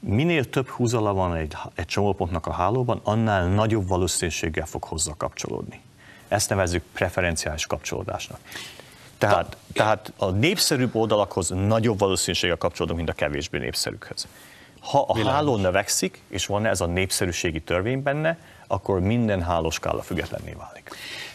minél 0.00 0.50
több 0.50 0.68
húzala 0.68 1.12
van 1.12 1.34
egy, 1.34 1.56
egy 1.74 1.86
csomópontnak 1.86 2.46
a 2.46 2.52
hálóban, 2.52 3.00
annál 3.04 3.46
nagyobb 3.46 3.88
valószínűséggel 3.88 4.66
fog 4.66 4.84
hozzá 4.84 5.12
kapcsolódni. 5.16 5.80
Ezt 6.28 6.48
nevezzük 6.48 6.82
preferenciális 6.92 7.66
kapcsolódásnak. 7.66 8.38
Tehát, 9.18 9.56
tehát 9.72 10.12
a 10.16 10.30
népszerűbb 10.30 10.94
oldalakhoz 10.94 11.48
nagyobb 11.48 11.98
valószínűséggel 11.98 12.56
kapcsolódunk, 12.56 12.98
mint 12.98 13.10
a 13.10 13.14
kevésbé 13.14 13.58
népszerűkhöz. 13.58 14.26
Ha 14.80 15.04
a 15.08 15.12
Világos. 15.12 15.34
háló 15.34 15.56
növekszik, 15.56 16.22
és 16.28 16.46
van 16.46 16.66
ez 16.66 16.80
a 16.80 16.86
népszerűségi 16.86 17.60
törvény 17.60 18.02
benne, 18.02 18.38
akkor 18.66 19.00
minden 19.00 19.42
hálóskála 19.42 20.02
függetlenné 20.02 20.52
válik. 20.52 20.90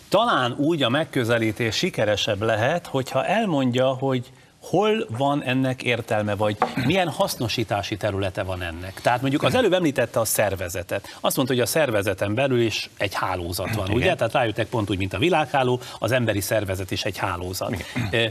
Talán 0.09 0.55
úgy 0.57 0.83
a 0.83 0.89
megközelítés 0.89 1.75
sikeresebb 1.75 2.41
lehet, 2.41 2.87
hogyha 2.87 3.25
elmondja, 3.25 3.87
hogy 3.87 4.31
hol 4.63 5.05
van 5.09 5.43
ennek 5.43 5.83
értelme, 5.83 6.35
vagy 6.35 6.57
milyen 6.85 7.09
hasznosítási 7.09 7.97
területe 7.97 8.43
van 8.43 8.61
ennek. 8.61 9.01
Tehát 9.01 9.21
mondjuk 9.21 9.43
az 9.43 9.55
előbb 9.55 9.73
említette 9.73 10.19
a 10.19 10.25
szervezetet. 10.25 11.17
Azt 11.19 11.35
mondta, 11.35 11.53
hogy 11.53 11.63
a 11.63 11.65
szervezeten 11.65 12.33
belül 12.33 12.61
is 12.61 12.89
egy 12.97 13.13
hálózat 13.13 13.75
van, 13.75 13.89
ugye? 13.89 14.15
Tehát 14.15 14.33
rájöttek 14.33 14.67
pont 14.67 14.89
úgy, 14.89 14.97
mint 14.97 15.13
a 15.13 15.17
világháló, 15.17 15.79
az 15.99 16.11
emberi 16.11 16.41
szervezet 16.41 16.91
is 16.91 17.03
egy 17.03 17.17
hálózat. 17.17 17.83
Ö, 18.11 18.25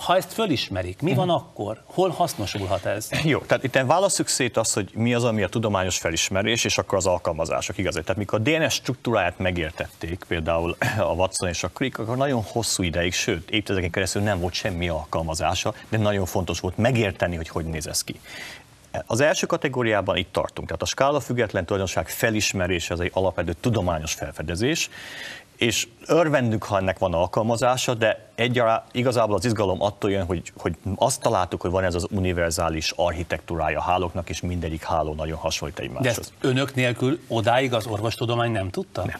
Ha 0.00 0.16
ezt 0.16 0.32
fölismerik, 0.32 1.00
mi 1.00 1.14
van 1.14 1.30
akkor? 1.30 1.82
Hol 1.84 2.10
hasznosulhat 2.10 2.84
ez? 2.84 3.08
Jó, 3.24 3.38
tehát 3.38 3.64
itt 3.64 3.78
válaszuk 3.86 4.28
szét 4.28 4.56
azt, 4.56 4.74
hogy 4.74 4.90
mi 4.94 5.14
az, 5.14 5.24
ami 5.24 5.42
a 5.42 5.48
tudományos 5.48 5.98
felismerés, 5.98 6.64
és 6.64 6.78
akkor 6.78 6.98
az 6.98 7.06
alkalmazások, 7.06 7.78
igaz? 7.78 7.92
Tehát 7.92 8.16
mikor 8.16 8.40
a 8.40 8.42
DNS 8.42 8.74
struktúráját 8.74 9.38
megértették, 9.38 10.24
például 10.28 10.76
a 10.98 11.12
Watson 11.12 11.48
és 11.48 11.62
a 11.62 11.68
Crick, 11.68 11.98
akkor 11.98 12.16
nagyon 12.16 12.42
hosszú 12.42 12.82
ideig, 12.82 13.12
sőt, 13.12 13.50
évtizedeken 13.50 13.90
keresztül 13.90 14.22
nem 14.22 14.40
volt 14.40 14.52
semmi 14.52 14.88
alkalmazása, 14.88 15.74
de 15.88 15.98
nagyon 15.98 16.26
fontos 16.26 16.60
volt 16.60 16.76
megérteni, 16.76 17.36
hogy 17.36 17.48
hogy 17.48 17.64
néz 17.64 17.86
ez 17.86 18.04
ki. 18.04 18.20
Az 19.06 19.20
első 19.20 19.46
kategóriában 19.46 20.16
itt 20.16 20.32
tartunk, 20.32 20.66
tehát 20.66 20.82
a 20.82 20.86
skála 20.86 21.20
független 21.20 21.64
tulajdonság 21.64 22.08
felismerése 22.08 22.94
az 22.94 23.00
egy 23.00 23.10
alapvető 23.14 23.52
tudományos 23.60 24.14
felfedezés, 24.14 24.90
és 25.58 25.88
örvendünk, 26.06 26.64
ha 26.64 26.78
ennek 26.78 26.98
van 26.98 27.14
alkalmazása, 27.14 27.94
de 27.94 28.28
egyáltalán 28.34 28.82
igazából 28.92 29.36
az 29.36 29.44
izgalom 29.44 29.82
attól 29.82 30.10
jön, 30.10 30.24
hogy, 30.24 30.52
hogy 30.56 30.74
azt 30.96 31.20
találtuk, 31.20 31.60
hogy 31.60 31.70
van 31.70 31.84
ez 31.84 31.94
az 31.94 32.06
univerzális 32.10 32.92
architektúrája 32.96 33.78
a 33.78 33.82
hálóknak, 33.82 34.28
és 34.28 34.40
mindegyik 34.40 34.82
háló 34.82 35.14
nagyon 35.14 35.36
hasonlít 35.38 35.76
De 35.76 35.82
egymáshoz. 35.82 36.18
ezt 36.18 36.32
önök 36.40 36.74
nélkül 36.74 37.20
odáig 37.28 37.72
az 37.74 37.86
orvostudomány 37.86 38.50
nem 38.50 38.70
tudta? 38.70 39.04
Nem. 39.04 39.18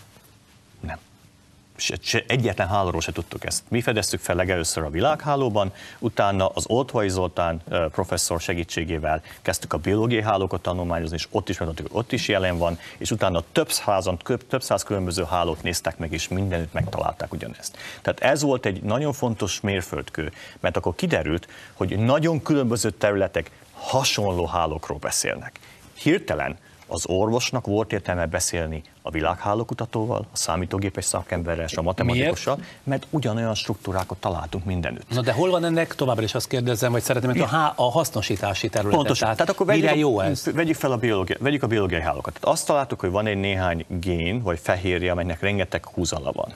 Se, 1.78 2.22
egyetlen 2.26 2.68
hálóról 2.68 3.00
se 3.00 3.12
tudtuk 3.12 3.44
ezt. 3.44 3.62
Mi 3.68 3.80
fedeztük 3.80 4.20
fel 4.20 4.36
legelőször 4.36 4.84
a 4.84 4.90
világhálóban, 4.90 5.72
utána 5.98 6.48
az 6.48 6.64
Oltvai 6.68 7.08
Zoltán 7.08 7.62
professzor 7.90 8.40
segítségével 8.40 9.22
kezdtük 9.42 9.72
a 9.72 9.78
biológiai 9.78 10.22
hálókat 10.22 10.62
tanulmányozni, 10.62 11.16
és 11.16 11.26
ott 11.30 11.48
is 11.48 11.58
megmondtuk, 11.58 11.88
hogy 11.90 12.00
ott 12.00 12.12
is 12.12 12.28
jelen 12.28 12.58
van, 12.58 12.78
és 12.98 13.10
utána 13.10 13.42
több 13.52 13.70
százan, 13.70 14.18
több 14.48 14.62
száz 14.62 14.82
különböző 14.82 15.24
hálót 15.24 15.62
néztek 15.62 15.98
meg, 15.98 16.12
és 16.12 16.28
mindenütt 16.28 16.72
megtalálták 16.72 17.32
ugyanezt. 17.32 17.76
Tehát 18.02 18.20
ez 18.20 18.42
volt 18.42 18.66
egy 18.66 18.82
nagyon 18.82 19.12
fontos 19.12 19.60
mérföldkő, 19.60 20.32
mert 20.60 20.76
akkor 20.76 20.94
kiderült, 20.94 21.48
hogy 21.74 21.98
nagyon 21.98 22.42
különböző 22.42 22.90
területek 22.90 23.50
hasonló 23.72 24.46
hálókról 24.46 24.98
beszélnek. 24.98 25.60
Hirtelen 25.94 26.58
az 26.88 27.06
orvosnak 27.06 27.66
volt 27.66 27.92
értelme 27.92 28.26
beszélni 28.26 28.82
a 29.02 29.10
világhálókutatóval, 29.10 30.26
a 30.32 30.36
számítógépes 30.36 31.04
szakemberrel 31.04 31.64
és 31.64 31.76
a 31.76 31.82
matematikussal, 31.82 32.58
mert 32.82 33.06
ugyanolyan 33.10 33.54
struktúrákat 33.54 34.18
találtunk 34.18 34.64
mindenütt. 34.64 35.08
Na 35.08 35.20
de 35.20 35.32
hol 35.32 35.50
van 35.50 35.64
ennek, 35.64 35.94
továbbra 35.94 36.22
is 36.22 36.34
azt 36.34 36.48
kérdezem, 36.48 36.92
vagy 36.92 37.02
szeretném, 37.02 37.30
hogy 37.30 37.40
a, 37.40 37.72
a 37.76 37.90
hasznosítási 37.90 38.68
terület. 38.68 38.94
Pontosan. 38.94 39.20
Tehát, 39.20 39.36
Tehát 39.36 39.52
akkor 39.52 39.66
mire 39.66 39.86
vegyük, 39.86 40.00
jó 40.00 40.18
a, 40.18 40.24
ez? 40.24 40.44
Vegyük 40.54 40.76
fel 40.76 40.92
a 40.92 40.96
biológia, 40.96 41.36
vegyük 41.40 41.62
a 41.62 41.66
biológiai 41.66 42.00
hálókat. 42.00 42.32
Tehát 42.32 42.56
azt 42.56 42.66
találtuk, 42.66 43.00
hogy 43.00 43.10
van 43.10 43.26
egy 43.26 43.36
néhány 43.36 43.84
gén, 43.88 44.42
vagy 44.42 44.58
fehérje, 44.62 45.10
amelynek 45.10 45.40
rengeteg 45.40 45.86
húzala 45.86 46.32
van. 46.32 46.52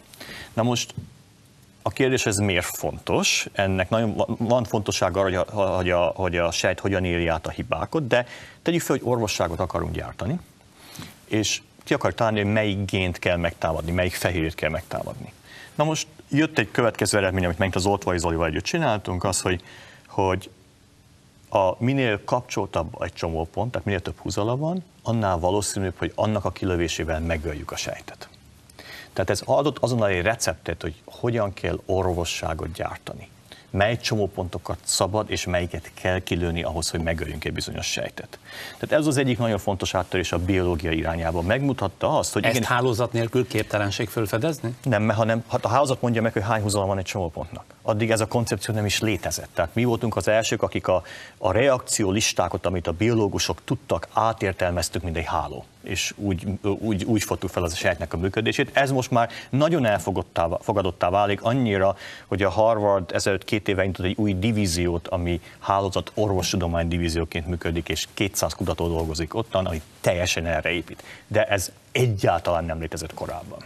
Na 0.52 0.62
most 0.62 0.94
a 1.82 1.90
kérdés, 1.90 2.26
ez 2.26 2.36
miért 2.36 2.76
fontos? 2.76 3.46
Ennek 3.52 3.90
nagyon 3.90 4.36
van- 4.38 4.64
fontossága 4.64 5.20
arra, 5.20 5.44
hogy 5.76 5.90
a, 5.90 6.12
hogy, 6.14 6.36
a, 6.36 6.50
sejt 6.50 6.80
hogyan 6.80 7.04
éli 7.04 7.26
át 7.26 7.46
a 7.46 7.50
hibákat, 7.50 8.06
de 8.06 8.26
tegyük 8.62 8.80
fel, 8.80 8.96
hogy 8.96 9.08
orvosságot 9.08 9.60
akarunk 9.60 9.94
gyártani, 9.94 10.38
és 11.28 11.62
ki 11.84 11.94
akar 11.94 12.14
találni, 12.14 12.40
hogy 12.42 12.52
melyik 12.52 12.90
gént 12.90 13.18
kell 13.18 13.36
megtámadni, 13.36 13.90
melyik 13.90 14.14
fehérjét 14.14 14.54
kell 14.54 14.70
megtámadni. 14.70 15.32
Na 15.74 15.84
most 15.84 16.06
jött 16.28 16.58
egy 16.58 16.70
következő 16.70 17.18
eredmény, 17.18 17.44
amit 17.44 17.58
megint 17.58 17.76
az 17.76 17.86
Oltvai 17.86 18.18
Zolival 18.18 18.46
együtt 18.46 18.64
csináltunk, 18.64 19.24
az, 19.24 19.40
hogy, 19.40 19.62
hogy 20.06 20.50
a 21.48 21.84
minél 21.84 22.24
kapcsoltabb 22.24 23.02
egy 23.02 23.12
csomópont, 23.12 23.70
tehát 23.70 23.86
minél 23.86 24.02
több 24.02 24.18
húzala 24.18 24.56
van, 24.56 24.84
annál 25.02 25.38
valószínűbb, 25.38 25.94
hogy 25.98 26.12
annak 26.14 26.44
a 26.44 26.50
kilövésével 26.50 27.20
megöljük 27.20 27.70
a 27.70 27.76
sejtet. 27.76 28.28
Tehát 29.12 29.30
ez 29.30 29.42
adott 29.44 29.78
azonnal 29.78 30.08
egy 30.08 30.22
receptet, 30.22 30.82
hogy 30.82 30.94
hogyan 31.04 31.54
kell 31.54 31.80
orvosságot 31.86 32.72
gyártani. 32.72 33.30
Mely 33.70 33.96
csomópontokat 33.96 34.78
szabad, 34.84 35.30
és 35.30 35.46
melyiket 35.46 35.90
kell 35.94 36.18
kilőni 36.18 36.62
ahhoz, 36.62 36.90
hogy 36.90 37.00
megöljünk 37.00 37.44
egy 37.44 37.52
bizonyos 37.52 37.86
sejtet. 37.86 38.38
Tehát 38.78 39.00
ez 39.00 39.06
az 39.06 39.16
egyik 39.16 39.38
nagyon 39.38 39.58
fontos 39.58 39.94
áttörés 39.94 40.32
a 40.32 40.38
biológia 40.38 40.90
irányába. 40.90 41.42
Megmutatta 41.42 42.18
azt, 42.18 42.32
hogy 42.32 42.44
Ezt 42.44 42.56
igen, 42.56 42.68
hálózat 42.68 43.12
nélkül 43.12 43.46
képtelenség 43.46 44.08
fölfedezni? 44.08 44.74
nem, 44.82 45.08
hanem 45.08 45.44
hát 45.48 45.64
a 45.64 45.68
házat 45.68 46.00
mondja 46.00 46.22
meg, 46.22 46.32
hogy 46.32 46.42
hány 46.42 46.62
húzalom 46.62 46.88
van 46.88 46.98
egy 46.98 47.04
csomópontnak. 47.04 47.64
Addig 47.82 48.10
ez 48.10 48.20
a 48.20 48.26
koncepció 48.26 48.74
nem 48.74 48.84
is 48.84 49.00
létezett. 49.00 49.48
Tehát 49.54 49.74
mi 49.74 49.84
voltunk 49.84 50.16
az 50.16 50.28
elsők, 50.28 50.62
akik 50.62 50.88
a, 50.88 51.02
a 51.38 51.52
reakció 51.52 52.10
listákat, 52.10 52.66
amit 52.66 52.86
a 52.86 52.92
biológusok 52.92 53.64
tudtak, 53.64 54.08
átértelmeztük, 54.12 55.02
mint 55.02 55.16
egy 55.16 55.24
háló. 55.24 55.64
És 55.82 56.14
úgy, 56.16 56.46
úgy, 56.62 57.04
úgy 57.04 57.22
fogtuk 57.22 57.50
fel 57.50 57.62
az 57.62 57.84
a 57.84 58.12
a 58.12 58.16
működését. 58.16 58.70
Ez 58.72 58.90
most 58.90 59.10
már 59.10 59.30
nagyon 59.50 59.84
elfogadottá, 59.84 60.48
fogadottá 60.60 61.10
válik 61.10 61.42
annyira, 61.42 61.96
hogy 62.26 62.42
a 62.42 62.50
Harvard 62.50 63.12
ezelőtt 63.12 63.44
két 63.44 63.68
éve 63.68 63.82
indított 63.82 64.06
egy 64.06 64.16
új 64.18 64.34
divíziót, 64.34 65.08
ami 65.08 65.40
hálózat 65.58 66.10
orvostudomány 66.14 66.88
divízióként 66.88 67.46
működik, 67.46 67.88
és 67.88 68.06
200 68.14 68.52
kutató 68.52 68.88
dolgozik 68.88 69.34
ottan, 69.34 69.66
ami 69.66 69.82
teljesen 70.02 70.46
erre 70.46 70.70
épít. 70.70 71.02
De 71.26 71.44
ez 71.44 71.72
egyáltalán 71.92 72.64
nem 72.64 72.80
létezett 72.80 73.14
korábban. 73.14 73.58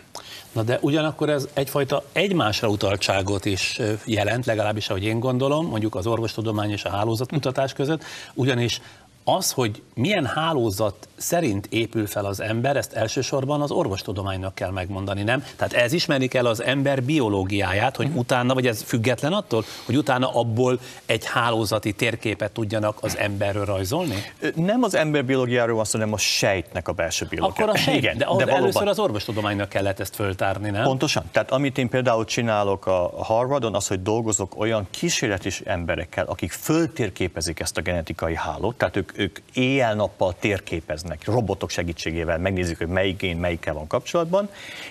Na 0.53 0.63
de 0.63 0.79
ugyanakkor 0.81 1.29
ez 1.29 1.49
egyfajta 1.53 2.05
egymásra 2.13 2.69
utaltságot 2.69 3.45
is 3.45 3.81
jelent, 4.05 4.47
legalábbis 4.47 4.89
ahogy 4.89 5.05
én 5.05 5.19
gondolom, 5.19 5.67
mondjuk 5.67 5.95
az 5.95 6.07
orvostudomány 6.07 6.71
és 6.71 6.85
a 6.85 6.91
hálózatkutatás 6.91 7.73
között, 7.73 8.05
ugyanis 8.35 8.81
az, 9.29 9.53
hogy 9.53 9.83
milyen 9.95 10.27
hálózat 10.27 11.09
szerint 11.17 11.67
épül 11.71 12.07
fel 12.07 12.25
az 12.25 12.41
ember, 12.41 12.77
ezt 12.77 12.93
elsősorban 12.93 13.61
az 13.61 13.71
orvostudománynak 13.71 14.55
kell 14.55 14.71
megmondani, 14.71 15.23
nem? 15.23 15.45
Tehát 15.57 15.73
ez 15.73 15.93
ismerik 15.93 16.35
el 16.35 16.47
az 16.47 16.63
ember 16.63 17.03
biológiáját, 17.03 17.97
hogy 17.97 18.11
utána, 18.15 18.55
vagy 18.55 18.67
ez 18.67 18.83
független 18.83 19.33
attól, 19.33 19.65
hogy 19.85 19.97
utána 19.97 20.35
abból 20.35 20.81
egy 21.07 21.25
hálózati 21.25 21.93
térképet 21.93 22.53
tudjanak 22.53 22.99
az 23.01 23.17
emberről 23.17 23.65
rajzolni? 23.65 24.15
Nem 24.55 24.83
az 24.83 24.95
emberbiológiáról 24.95 25.77
van 25.77 25.85
szó, 25.85 25.99
hanem 25.99 26.13
a 26.15 26.19
sejtnek 26.19 26.89
a 26.89 26.93
belső 26.93 27.27
biológiája. 27.31 27.65
Akkor 27.71 27.81
a 27.81 27.83
sejt, 27.83 27.97
Igen, 27.99 28.19
de, 28.19 28.25
ahhoz 28.25 28.39
valóban- 28.43 28.63
először 28.63 28.89
az 28.89 28.99
orvostudománynak 28.99 29.69
kellett 29.69 30.01
ezt 30.01 30.15
föltárni, 30.15 30.71
nem? 30.71 30.83
Pontosan. 30.83 31.25
Tehát 31.31 31.51
amit 31.51 31.79
én 31.79 31.89
például 31.89 32.25
csinálok 32.25 32.87
a 32.87 33.11
Harvardon, 33.25 33.75
az, 33.75 33.87
hogy 33.87 34.03
dolgozok 34.03 34.59
olyan 34.59 34.87
kísérletis 34.91 35.61
emberekkel, 35.61 36.25
akik 36.27 36.53
föltérképezik 36.53 37.61
ezt 37.61 37.77
a 37.77 37.81
genetikai 37.81 38.35
hálót, 38.35 38.77
tehát 38.77 38.97
ők, 38.97 39.16
ők 39.17 39.39
éjjel-nappal 39.53 40.35
térképeznek, 40.39 41.25
robotok 41.25 41.71
segítségével 41.71 42.39
megnézik, 42.39 42.79
hogy 42.79 42.87
melyik 42.87 43.17
gén 43.17 43.37
melyikkel 43.37 43.75
van 43.75 43.87
kapcsolatban, 43.87 44.49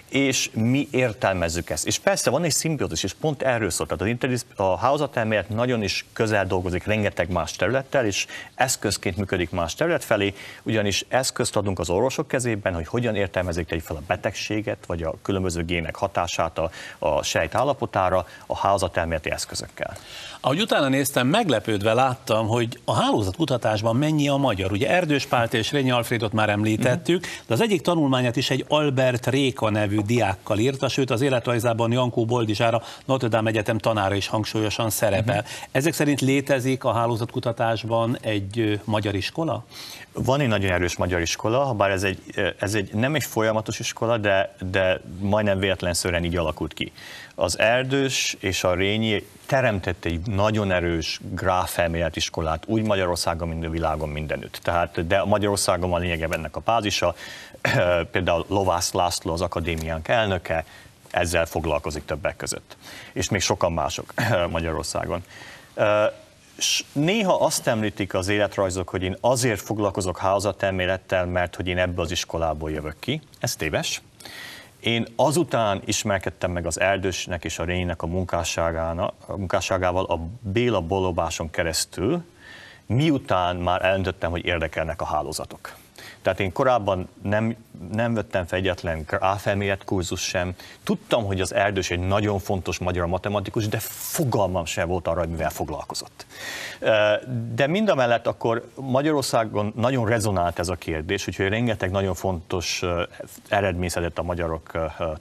és 0.10 0.50
mi 0.54 0.88
értelmezzük 0.92 1.70
ezt. 1.70 1.86
És 1.86 2.00
persze 2.00 2.30
van 2.30 2.44
egy 2.44 2.52
szimbiózis, 2.52 3.04
és 3.04 3.14
pont 3.14 3.42
erről 3.42 3.70
szól. 3.70 3.86
Tehát 3.86 4.02
az 4.02 4.08
interdis- 4.08 4.46
a 4.56 4.78
hálózatelmélet 4.78 5.50
nagyon 5.50 5.84
is 5.84 6.06
közel 6.14 6.46
dolgozik 6.46 6.84
rengeteg 6.86 7.32
más 7.32 7.52
területtel, 7.52 8.06
és 8.06 8.26
eszközként 8.56 9.18
működik 9.18 9.50
más 9.50 9.76
terület 9.76 10.04
felé, 10.04 10.34
ugyanis 10.64 11.06
eszközt 11.08 11.56
adunk 11.56 11.80
az 11.80 11.90
orvosok 11.90 12.28
kezében, 12.28 12.74
hogy 12.74 12.88
hogyan 12.88 13.16
értelmezik 13.16 13.72
egy 13.72 13.82
fel 13.82 13.96
a 13.96 14.02
betegséget, 14.08 14.86
vagy 14.86 15.04
a 15.04 15.16
különböző 15.22 15.66
gének 15.66 15.96
hatását 15.96 16.58
a, 16.58 16.72
a 17.00 17.24
sejt 17.24 17.56
állapotára 17.56 18.28
a 18.46 18.58
hálózatelméleti 18.58 19.32
eszközökkel. 19.32 19.98
Ahogy 20.46 20.62
utána 20.62 20.88
néztem, 20.88 21.28
meglepődve 21.28 21.94
láttam, 21.94 22.48
hogy 22.48 22.80
a 22.84 22.94
hálózatkutatásban 22.94 23.96
mennyi 23.96 24.28
a 24.28 24.36
magyar. 24.36 24.72
Ugye 24.72 24.90
Erdős 24.90 25.26
Pált 25.26 25.54
és 25.54 25.72
Rényi 25.72 25.92
Alfredot 25.92 26.34
már 26.34 26.50
említettük, 26.50 27.26
de 27.48 27.54
az 27.54 27.62
egyik 27.62 27.82
tanulmányát 27.82 28.36
is 28.36 28.50
egy 28.50 28.66
Albert 28.68 29.28
Réka 29.28 29.70
nevű 29.70 30.00
diákkal 30.00 30.58
írta, 30.58 30.88
sőt 30.88 31.10
az 31.12 31.22
életrajzában 31.22 31.92
Jankó 31.92 32.26
Boldizsára 32.26 32.82
Notre 33.06 33.28
Dame 33.28 33.50
Egyetem 33.50 33.78
tanára 33.78 34.16
is 34.16 34.28
hangsúlyosan 34.28 34.90
szerepel. 34.90 35.46
Ezek 35.72 35.94
szerint 35.94 36.22
létezik 36.22 36.84
a 36.84 36.94
hálózatkutatásban 36.94 38.18
egy 38.22 38.80
magyar 38.84 39.16
iskola? 39.16 39.66
Van 40.14 40.40
egy 40.40 40.48
nagyon 40.48 40.72
erős 40.72 40.96
magyar 40.96 41.22
iskola, 41.22 41.74
bár 41.74 41.90
ez 41.90 42.04
egy, 42.04 42.20
ez 42.60 42.74
egy 42.74 42.94
nem 42.94 43.16
egy 43.16 43.24
folyamatos 43.24 43.80
iskola, 43.80 44.18
de, 44.18 44.56
de 44.72 45.02
majdnem 45.20 45.60
véletlenszerűen 45.60 46.24
így 46.24 46.38
alakult 46.38 46.74
ki. 46.74 46.92
Az 47.36 47.60
Erdős 47.60 48.38
és 48.40 48.64
a 48.64 48.74
Rényi 48.74 49.28
teremtett 49.46 50.06
egy 50.06 50.28
nagyon 50.28 50.72
erős 50.72 51.20
gráfelmélet 51.32 52.16
iskolát, 52.16 52.64
úgy 52.66 52.84
Magyarországon, 52.84 53.48
mint 53.48 53.66
a 53.66 53.70
világon 53.70 54.10
mindenütt. 54.10 54.60
Tehát, 54.64 55.08
de 55.08 55.24
Magyarországon 55.24 55.90
van 55.90 56.02
lényegében 56.02 56.38
ennek 56.38 56.56
a 56.56 56.60
bázisa, 56.60 57.16
például 58.12 58.46
Lovász 58.48 58.92
László, 58.92 59.34
az 59.34 59.42
akadémiánk 59.42 60.08
elnöke, 60.08 60.66
ezzel 61.12 61.46
foglalkozik 61.46 62.06
többek 62.06 62.36
között. 62.36 62.78
És 63.14 63.30
még 63.30 63.42
sokan 63.42 63.74
mások 63.74 64.14
Magyarországon. 64.50 65.24
És 66.58 66.84
néha 66.92 67.34
azt 67.34 67.68
említik 67.68 68.14
az 68.14 68.28
életrajzok, 68.28 68.90
hogy 68.90 69.04
én 69.04 69.18
azért 69.22 69.62
foglalkozok 69.62 70.18
házatemélettel, 70.18 71.26
mert 71.26 71.56
hogy 71.56 71.68
én 71.68 71.78
ebből 71.78 72.06
az 72.06 72.12
iskolából 72.12 72.72
jövök 72.72 72.96
ki. 73.00 73.22
Ez 73.40 73.56
téves. 73.56 74.02
Én 74.86 75.06
azután 75.16 75.82
ismerkedtem 75.86 76.52
meg 76.52 76.66
az 76.66 76.80
Erdősnek 76.80 77.44
és 77.44 77.60
a 77.60 77.64
Rénynek 77.64 78.02
a 78.02 78.08
munkásságával 79.28 80.06
a 80.06 80.20
Béla 80.40 80.82
Bolobáson 80.82 81.50
keresztül, 81.50 82.24
miután 82.86 83.56
már 83.56 83.86
elöntöttem, 83.86 84.32
hogy 84.32 84.46
érdekelnek 84.46 85.02
a 85.02 85.06
hálózatok. 85.06 85.76
Tehát 86.26 86.40
én 86.40 86.52
korábban 86.52 87.08
nem, 87.22 87.56
nem 87.92 88.14
vettem 88.14 88.46
fel 88.46 88.60
egyetlen 88.60 89.04
gráfelmélet 89.08 89.84
kurzus 89.84 90.22
sem. 90.22 90.56
Tudtam, 90.84 91.26
hogy 91.26 91.42
az 91.42 91.54
Erdős 91.54 91.92
egy 91.92 92.00
nagyon 92.00 92.40
fontos 92.40 92.78
magyar 92.78 93.08
matematikus, 93.08 93.68
de 93.68 93.78
fogalmam 93.90 94.66
sem 94.66 94.88
volt 94.88 95.08
arra, 95.08 95.20
hogy 95.20 95.30
mivel 95.30 95.50
foglalkozott. 95.50 96.26
De 97.54 97.68
mind 97.68 97.90
a 97.90 97.96
mellett 97.96 98.28
akkor 98.28 98.70
Magyarországon 98.76 99.74
nagyon 99.76 100.08
rezonált 100.08 100.60
ez 100.60 100.70
a 100.70 100.76
kérdés, 100.76 101.28
úgyhogy 101.28 101.48
rengeteg 101.48 101.92
nagyon 101.92 102.14
fontos 102.14 102.84
eredmény 103.48 103.90
szedett 103.90 104.18
a 104.18 104.24
magyarok 104.24 104.72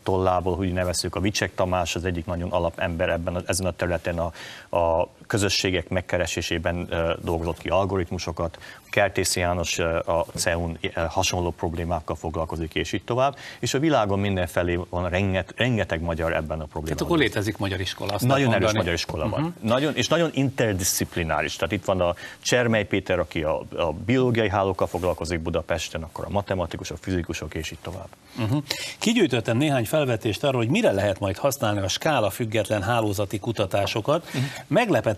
tollából, 0.02 0.56
hogy 0.56 0.72
nevezzük 0.72 1.14
a 1.14 1.20
Vicsek 1.20 1.54
Tamás, 1.54 1.94
az 1.94 2.04
egyik 2.04 2.26
nagyon 2.26 2.50
alapember 2.50 3.08
ebben, 3.08 3.42
ezen 3.46 3.66
a 3.66 3.72
területen 3.72 4.18
a, 4.18 4.32
a 4.76 5.08
közösségek 5.34 5.88
megkeresésében 5.88 6.88
dolgozott 7.22 7.58
ki 7.58 7.68
algoritmusokat, 7.68 8.58
Kertész 8.90 9.36
János 9.36 9.78
a 9.78 10.26
CEUN 10.34 10.78
hasonló 11.08 11.50
problémákkal 11.50 12.16
foglalkozik, 12.16 12.74
és 12.74 12.92
így 12.92 13.02
tovább, 13.04 13.36
és 13.58 13.74
a 13.74 13.78
világon 13.78 14.18
mindenfelé 14.18 14.78
van 14.88 15.08
renget, 15.08 15.52
rengeteg 15.56 16.00
magyar 16.00 16.32
ebben 16.32 16.60
a 16.60 16.64
problémában. 16.64 16.84
Tehát 16.84 17.00
akkor 17.00 17.18
létezik 17.18 17.56
magyar 17.56 17.80
iskola. 17.80 18.12
Azt 18.12 18.26
nagyon 18.26 18.54
erős 18.54 18.72
magyar 18.72 18.92
iskola 18.92 19.28
van. 19.28 19.40
Uh-huh. 19.40 19.54
Nagyon, 19.60 19.96
és 19.96 20.08
nagyon 20.08 20.30
interdisziplináris. 20.32 21.56
Tehát 21.56 21.72
itt 21.72 21.84
van 21.84 22.00
a 22.00 22.14
Csermely 22.40 22.84
Péter, 22.84 23.18
aki 23.18 23.42
a, 23.42 23.58
a 23.76 23.92
biológiai 23.92 24.48
hálókkal 24.48 24.86
foglalkozik 24.86 25.40
Budapesten, 25.40 26.02
akkor 26.02 26.24
a 26.24 26.30
matematikusok, 26.30 26.98
fizikusok, 27.00 27.54
és 27.54 27.70
így 27.70 27.78
tovább. 27.82 28.08
Uh-huh. 28.38 28.62
Kigyűjtöttem 28.98 29.56
néhány 29.56 29.84
felvetést 29.84 30.44
arról, 30.44 30.60
hogy 30.60 30.70
mire 30.70 30.92
lehet 30.92 31.18
majd 31.18 31.36
használni 31.36 31.80
a 31.80 31.88
skála 31.88 32.30
független 32.30 32.82
hálózati 32.82 33.38
kutatásokat. 33.38 34.24
Uh-huh. 34.26 34.42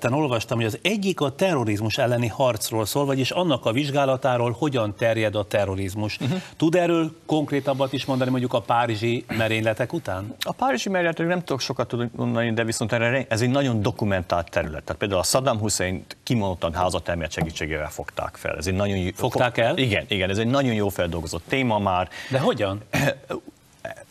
Meglepetten 0.07 0.13
olvastam, 0.13 0.57
hogy 0.59 0.67
az 0.67 0.79
egyik 0.83 1.21
a 1.21 1.31
terrorizmus 1.31 1.99
elleni 1.99 2.27
harcról 2.27 2.87
szól, 2.87 3.05
vagyis 3.05 3.31
annak 3.31 3.65
a 3.65 3.73
vizsgálatáról, 3.73 4.57
hogyan 4.59 4.95
terjed 4.95 5.35
a 5.35 5.45
terrorizmus. 5.45 6.19
Uh-huh. 6.21 6.41
Tud 6.57 6.75
erről 6.75 7.17
konkrétabbat 7.27 7.93
is 7.93 8.05
mondani 8.05 8.31
mondjuk 8.31 8.53
a 8.53 8.61
párizsi 8.61 9.25
merényletek 9.37 9.93
után? 9.93 10.35
A 10.41 10.53
párizsi 10.53 10.89
merényletek 10.89 11.27
nem 11.27 11.39
tudok 11.39 11.61
sokat 11.61 11.95
mondani, 12.17 12.53
de 12.53 12.65
viszont 12.65 12.93
erre 12.93 13.27
ez 13.29 13.41
egy 13.41 13.51
nagyon 13.51 13.83
dokumentált 13.83 14.51
terület. 14.51 14.83
Tehát 14.83 15.01
például 15.01 15.21
a 15.21 15.25
Saddam 15.25 15.59
Hussein 15.59 16.05
kimondottan 16.23 16.75
házatermélet 16.75 17.33
segítségével 17.33 17.91
fogták 17.91 18.37
fel. 18.37 18.57
Ez 18.57 18.67
egy 18.67 18.75
nagyon 18.75 19.13
Fogták 19.15 19.59
el? 19.59 19.79
Igen, 19.79 20.05
igen, 20.09 20.31
ez 20.31 20.39
egy 20.39 20.47
nagyon 20.47 20.75
jó 20.75 20.89
feldolgozott 20.89 21.43
téma 21.49 21.79
már. 21.79 22.09
De 22.31 22.39
hogyan? 22.39 22.81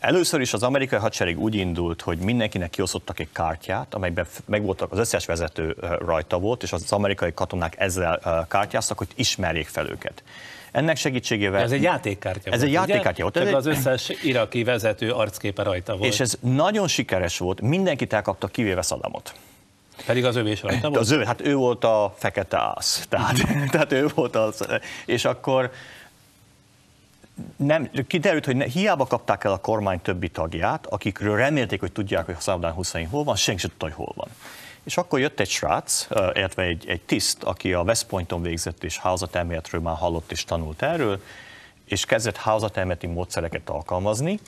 Először 0.05 0.41
is 0.41 0.53
az 0.53 0.63
amerikai 0.63 0.99
hadsereg 0.99 1.39
úgy 1.39 1.55
indult, 1.55 2.01
hogy 2.01 2.17
mindenkinek 2.17 2.69
kiosztottak 2.69 3.19
egy 3.19 3.27
kártyát, 3.33 3.93
amelyben 3.93 4.25
megvoltak 4.45 4.91
az 4.91 4.97
összes 4.97 5.25
vezető 5.25 5.75
rajta 5.99 6.39
volt, 6.39 6.63
és 6.63 6.71
az 6.71 6.91
amerikai 6.91 7.33
katonák 7.33 7.75
ezzel 7.77 8.45
kártyáztak, 8.49 8.97
hogy 8.97 9.07
ismerjék 9.15 9.67
fel 9.67 9.89
őket. 9.89 10.23
Ennek 10.71 10.97
segítségével... 10.97 11.61
Ez 11.61 11.71
egy 11.71 11.81
játékkártya 11.81 12.51
Ez 12.51 12.59
volt, 12.59 12.63
egy 12.63 12.71
játékkártya 12.71 13.21
volt. 13.21 13.37
Ez 13.37 13.53
az 13.53 13.65
összes 13.65 14.09
iraki 14.23 14.63
vezető 14.63 15.11
arcképe 15.11 15.63
rajta 15.63 15.95
volt. 15.95 16.11
És 16.11 16.19
ez 16.19 16.37
nagyon 16.39 16.87
sikeres 16.87 17.37
volt, 17.37 17.61
mindenkit 17.61 18.13
elkapta, 18.13 18.47
kivéve 18.47 18.81
Szadamot. 18.81 19.33
Pedig 20.05 20.25
az 20.25 20.35
övé 20.35 20.51
is 20.51 20.61
rajta 20.61 20.89
volt? 20.89 21.01
Az 21.01 21.11
övé, 21.11 21.25
hát 21.25 21.41
ő 21.41 21.55
volt 21.55 21.83
a 21.83 22.13
fekete 22.17 22.57
ász, 22.57 23.05
tehát, 23.09 23.35
tehát 23.71 23.91
ő 23.91 24.07
volt 24.15 24.35
az, 24.35 24.65
és 25.05 25.25
akkor 25.25 25.71
nem, 27.55 27.89
kiderült, 28.07 28.45
hogy 28.45 28.55
ne, 28.55 28.65
hiába 28.65 29.05
kapták 29.05 29.43
el 29.43 29.51
a 29.51 29.57
kormány 29.57 30.01
többi 30.01 30.29
tagját, 30.29 30.85
akikről 30.85 31.35
remélték, 31.35 31.79
hogy 31.79 31.91
tudják, 31.91 32.25
hogy 32.25 32.39
Saddam 32.39 32.73
Hussein 32.73 33.07
hol 33.07 33.23
van, 33.23 33.35
senki 33.35 33.61
sem 33.61 33.69
tudta, 33.69 33.85
hogy 33.85 33.95
hol 33.95 34.13
van. 34.15 34.27
És 34.83 34.97
akkor 34.97 35.19
jött 35.19 35.39
egy 35.39 35.49
srác, 35.49 36.07
illetve 36.33 36.63
egy, 36.63 36.87
egy 36.87 37.01
tiszt, 37.01 37.43
aki 37.43 37.73
a 37.73 37.81
West 37.81 38.05
Pointon 38.05 38.41
végzett, 38.41 38.83
és 38.83 38.97
házatemetről 38.97 39.81
már 39.81 39.95
hallott 39.95 40.31
és 40.31 40.43
tanult 40.43 40.81
erről, 40.81 41.21
és 41.85 42.05
kezdett 42.05 42.37
házatemeti 42.37 43.07
módszereket 43.07 43.69
alkalmazni 43.69 44.39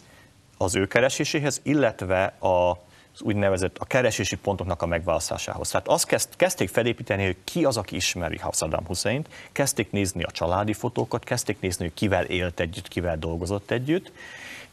az 0.58 0.76
ő 0.76 0.88
kereséséhez, 0.88 1.60
illetve 1.63 2.23
a 2.26 2.78
az 3.19 3.25
úgynevezett 3.25 3.77
a 3.77 3.86
keresési 3.86 4.36
pontoknak 4.36 4.82
a 4.82 4.86
megválasztásához. 4.86 5.69
Tehát 5.69 5.88
azt 5.88 6.06
kezd, 6.06 6.36
kezdték 6.36 6.69
felépíteni, 6.69 7.25
hogy 7.25 7.38
ki 7.43 7.65
az, 7.65 7.77
aki 7.77 7.95
ismeri 7.95 8.39
Saddam 8.51 8.86
Hussein-t, 8.86 9.30
kezdték 9.51 9.91
nézni 9.91 10.23
a 10.23 10.32
családi 10.32 10.73
fotókat, 10.73 11.23
kezdték 11.23 11.60
nézni, 11.60 11.84
hogy 11.84 11.93
kivel 11.93 12.23
élt 12.23 12.60
együtt, 12.60 12.88
kivel 12.88 13.17
dolgozott 13.17 13.71
együtt, 13.71 14.12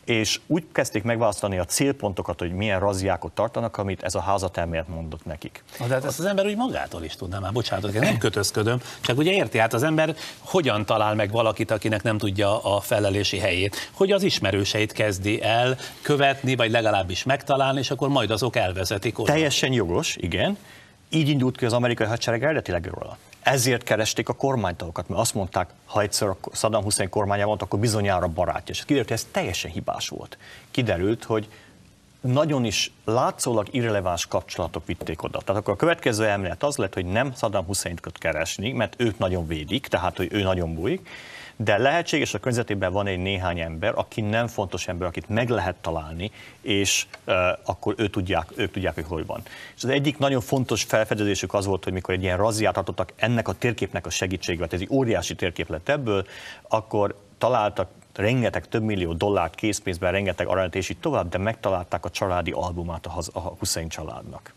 és 0.05 0.40
úgy 0.47 0.64
kezdték 0.73 1.03
megválasztani 1.03 1.59
a 1.59 1.64
célpontokat, 1.64 2.38
hogy 2.38 2.53
milyen 2.53 2.81
razziákot 2.81 3.33
tartanak, 3.33 3.77
amit 3.77 4.03
ez 4.03 4.14
a 4.14 4.21
házatelmélet 4.21 4.88
mondott 4.88 5.25
nekik. 5.25 5.64
Na, 5.79 5.87
de 5.87 5.95
hát 5.95 6.05
ezt 6.05 6.19
az 6.19 6.25
ember 6.25 6.47
úgy 6.47 6.57
magától 6.57 7.03
is 7.03 7.17
tudná 7.17 7.38
már, 7.38 7.53
bocsánat, 7.53 7.93
nem 7.93 8.19
kötözködöm, 8.19 8.81
csak 9.01 9.19
ugye 9.19 9.33
érti, 9.33 9.59
hát 9.59 9.73
az 9.73 9.83
ember 9.83 10.17
hogyan 10.38 10.85
talál 10.85 11.14
meg 11.14 11.31
valakit, 11.31 11.71
akinek 11.71 12.03
nem 12.03 12.19
tudja 12.19 12.62
a 12.62 12.81
felelési 12.81 13.38
helyét, 13.38 13.90
hogy 13.93 14.12
az 14.12 14.23
ismerőseit 14.23 14.93
kezdi 14.93 15.43
el 15.43 15.77
követni, 16.03 16.57
vagy 16.57 16.71
legalábbis 16.71 17.23
megtalálni, 17.23 17.79
és 17.79 17.90
akkor 17.90 18.09
majd 18.09 18.31
azok 18.31 18.57
elvezetik 18.57 19.19
oda. 19.19 19.33
Teljesen 19.33 19.73
jogos, 19.73 20.17
igen. 20.17 20.57
Így 21.11 21.29
indult 21.29 21.57
ki 21.57 21.64
az 21.64 21.73
amerikai 21.73 22.07
hadsereg 22.07 22.43
eredetileg 22.43 22.85
róla. 22.85 23.19
Ezért 23.44 23.83
keresték 23.83 24.28
a 24.28 24.33
kormánytagokat, 24.33 25.09
mert 25.09 25.20
azt 25.20 25.35
mondták, 25.35 25.70
ha 25.85 26.00
egyszer 26.00 26.28
a 26.28 26.37
Saddam 26.52 26.83
Hussein 26.83 27.09
kormánya 27.09 27.46
volt, 27.46 27.62
akkor 27.62 27.78
bizonyára 27.78 28.28
barátja. 28.28 28.74
És 28.74 28.80
kiderült, 28.80 29.09
hogy 29.09 29.16
ez 29.16 29.28
teljesen 29.30 29.70
hibás 29.70 30.09
volt. 30.09 30.38
Kiderült, 30.70 31.24
hogy 31.24 31.48
nagyon 32.20 32.64
is 32.64 32.92
látszólag 33.04 33.66
irreleváns 33.70 34.26
kapcsolatok 34.26 34.87
vitték 34.87 35.22
oda. 35.22 35.38
Tehát 35.38 35.61
akkor 35.61 35.74
a 35.74 35.76
következő 35.76 36.26
elmélet 36.26 36.62
az 36.62 36.76
lett, 36.76 36.94
hogy 36.94 37.04
nem 37.04 37.35
Saddam 37.35 37.64
Hussein 37.64 37.98
keresni, 38.12 38.72
mert 38.72 38.94
őt 38.96 39.18
nagyon 39.18 39.46
védik, 39.46 39.87
tehát 39.87 40.16
hogy 40.16 40.28
ő 40.33 40.42
nagyon 40.42 40.74
bújik, 40.74 41.09
de 41.57 41.79
lehetséges 41.79 42.35
a 42.35 42.38
környezetében 42.38 42.93
van 42.93 43.07
egy 43.07 43.19
néhány 43.19 43.61
ember, 43.61 43.93
aki 43.97 44.21
nem 44.21 44.47
fontos 44.47 44.88
ember, 44.88 45.09
akit 45.09 45.29
meg 45.29 45.49
lehet 45.49 45.77
találni, 45.81 46.31
és 46.61 47.07
uh, 47.27 47.35
akkor 47.64 47.95
ő 47.97 48.09
tudják, 48.09 48.47
ők 48.57 48.73
tudják, 48.73 48.95
hogy 48.95 49.05
hol 49.09 49.25
van. 49.27 49.43
És 49.77 49.85
az 49.85 49.90
egyik 49.90 50.19
nagyon 50.19 50.40
fontos 50.40 50.83
felfedezésük 50.83 51.55
az 51.55 51.67
volt, 51.67 51.85
hogy 51.85 51.93
mikor 51.93 52.14
egy 52.14 52.23
ilyen 52.23 52.37
razziát 52.37 52.77
adottak 52.77 53.12
ennek 53.17 53.49
a 53.49 53.53
térképnek 53.53 54.07
a 54.07 54.11
segítségével, 54.11 54.69
ez 54.71 54.81
egy 54.81 54.88
óriási 54.90 55.35
térkép 55.35 55.69
lett 55.69 55.88
ebből, 55.88 56.27
akkor 56.69 57.19
találtak 57.38 57.88
rengeteg 58.14 58.69
több 58.69 58.83
millió 58.83 59.12
dollárt 59.12 59.55
készpénzben, 59.55 60.12
rengeteg 60.12 60.47
aranyat 60.47 60.75
és 60.75 60.88
így 60.88 60.99
tovább, 60.99 61.29
de 61.29 61.38
megtalálták 61.38 62.05
a 62.05 62.11
családi 62.11 62.51
albumát 62.51 63.07
a, 63.07 63.19
a 63.33 63.40
Hussein 63.40 63.88
családnak 63.88 64.53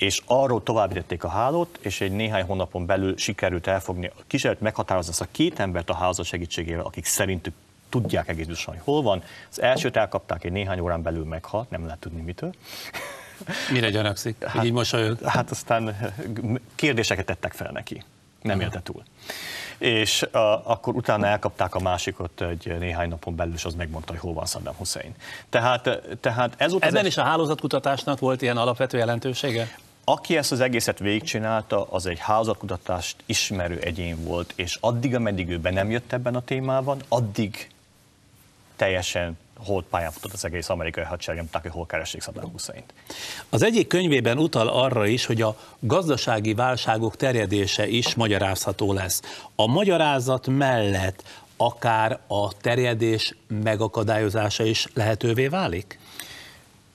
és 0.00 0.22
arról 0.26 0.62
továbbítették 0.62 1.24
a 1.24 1.28
hálót, 1.28 1.78
és 1.80 2.00
egy 2.00 2.12
néhány 2.12 2.42
hónapon 2.42 2.86
belül 2.86 3.16
sikerült 3.16 3.66
elfogni, 3.66 4.10
kísérlet 4.26 4.60
meghatározni 4.60 5.10
azt 5.10 5.20
a 5.20 5.26
két 5.30 5.58
embert 5.58 5.90
a 5.90 5.94
hálózat 5.94 6.26
segítségével, 6.26 6.84
akik 6.84 7.04
szerintük 7.04 7.54
tudják 7.88 8.28
egész 8.28 8.46
biztosan, 8.46 8.74
hogy 8.74 8.82
hol 8.84 9.02
van. 9.02 9.22
Az 9.50 9.60
elsőt 9.60 9.96
elkapták, 9.96 10.44
egy 10.44 10.52
néhány 10.52 10.78
órán 10.78 11.02
belül 11.02 11.24
meghalt, 11.24 11.70
nem 11.70 11.84
lehet 11.84 11.98
tudni 11.98 12.20
mitől. 12.20 12.54
Mire 13.72 13.90
gyanakszik? 13.90 14.44
Hát, 14.44 14.64
így 14.64 14.72
mosolyog? 14.72 15.22
Hát 15.22 15.50
aztán 15.50 16.12
kérdéseket 16.74 17.26
tettek 17.26 17.52
fel 17.52 17.70
neki. 17.72 18.04
Nem 18.42 18.60
élte 18.60 18.80
túl. 18.82 19.02
És 19.78 20.22
a, 20.22 20.70
akkor 20.70 20.94
utána 20.94 21.26
elkapták 21.26 21.74
a 21.74 21.80
másikot 21.80 22.40
egy 22.40 22.76
néhány 22.78 23.08
napon 23.08 23.36
belül, 23.36 23.54
és 23.54 23.64
az 23.64 23.74
megmondta, 23.74 24.12
hogy 24.12 24.20
hol 24.20 24.32
van 24.32 24.46
Saddam 24.46 24.74
Hussein. 24.74 25.14
Tehát, 25.48 26.00
tehát 26.20 26.54
ez 26.56 26.74
Ebben 26.78 27.06
is 27.06 27.16
a 27.16 27.22
hálózatkutatásnak 27.22 28.18
volt 28.18 28.42
ilyen 28.42 28.56
alapvető 28.56 28.98
jelentősége? 28.98 29.68
Aki 30.10 30.36
ezt 30.36 30.52
az 30.52 30.60
egészet 30.60 30.98
végigcsinálta, 30.98 31.86
az 31.90 32.06
egy 32.06 32.18
házatkutatást 32.18 33.16
ismerő 33.26 33.78
egyén 33.78 34.24
volt, 34.24 34.52
és 34.56 34.78
addig, 34.80 35.14
ameddig 35.14 35.48
ő 35.48 35.58
be 35.58 35.70
nem 35.70 35.90
jött 35.90 36.12
ebben 36.12 36.34
a 36.34 36.40
témában, 36.40 37.02
addig 37.08 37.68
teljesen 38.76 39.38
hol 39.64 39.84
pályán 39.90 40.10
futott 40.10 40.32
az 40.32 40.44
egész 40.44 40.68
amerikai 40.68 41.04
hadsereg, 41.04 41.40
tudták, 41.40 41.62
hogy 41.62 41.70
hol 41.70 41.86
keressék 41.86 42.22
Saddam 42.22 42.50
hussein 42.50 42.82
Az 43.48 43.62
egyik 43.62 43.86
könyvében 43.86 44.38
utal 44.38 44.68
arra 44.68 45.06
is, 45.06 45.26
hogy 45.26 45.42
a 45.42 45.56
gazdasági 45.80 46.54
válságok 46.54 47.16
terjedése 47.16 47.88
is 47.88 48.14
magyarázható 48.14 48.92
lesz. 48.92 49.22
A 49.54 49.66
magyarázat 49.66 50.46
mellett 50.46 51.22
akár 51.56 52.18
a 52.26 52.52
terjedés 52.60 53.34
megakadályozása 53.62 54.64
is 54.64 54.86
lehetővé 54.94 55.48
válik? 55.48 55.99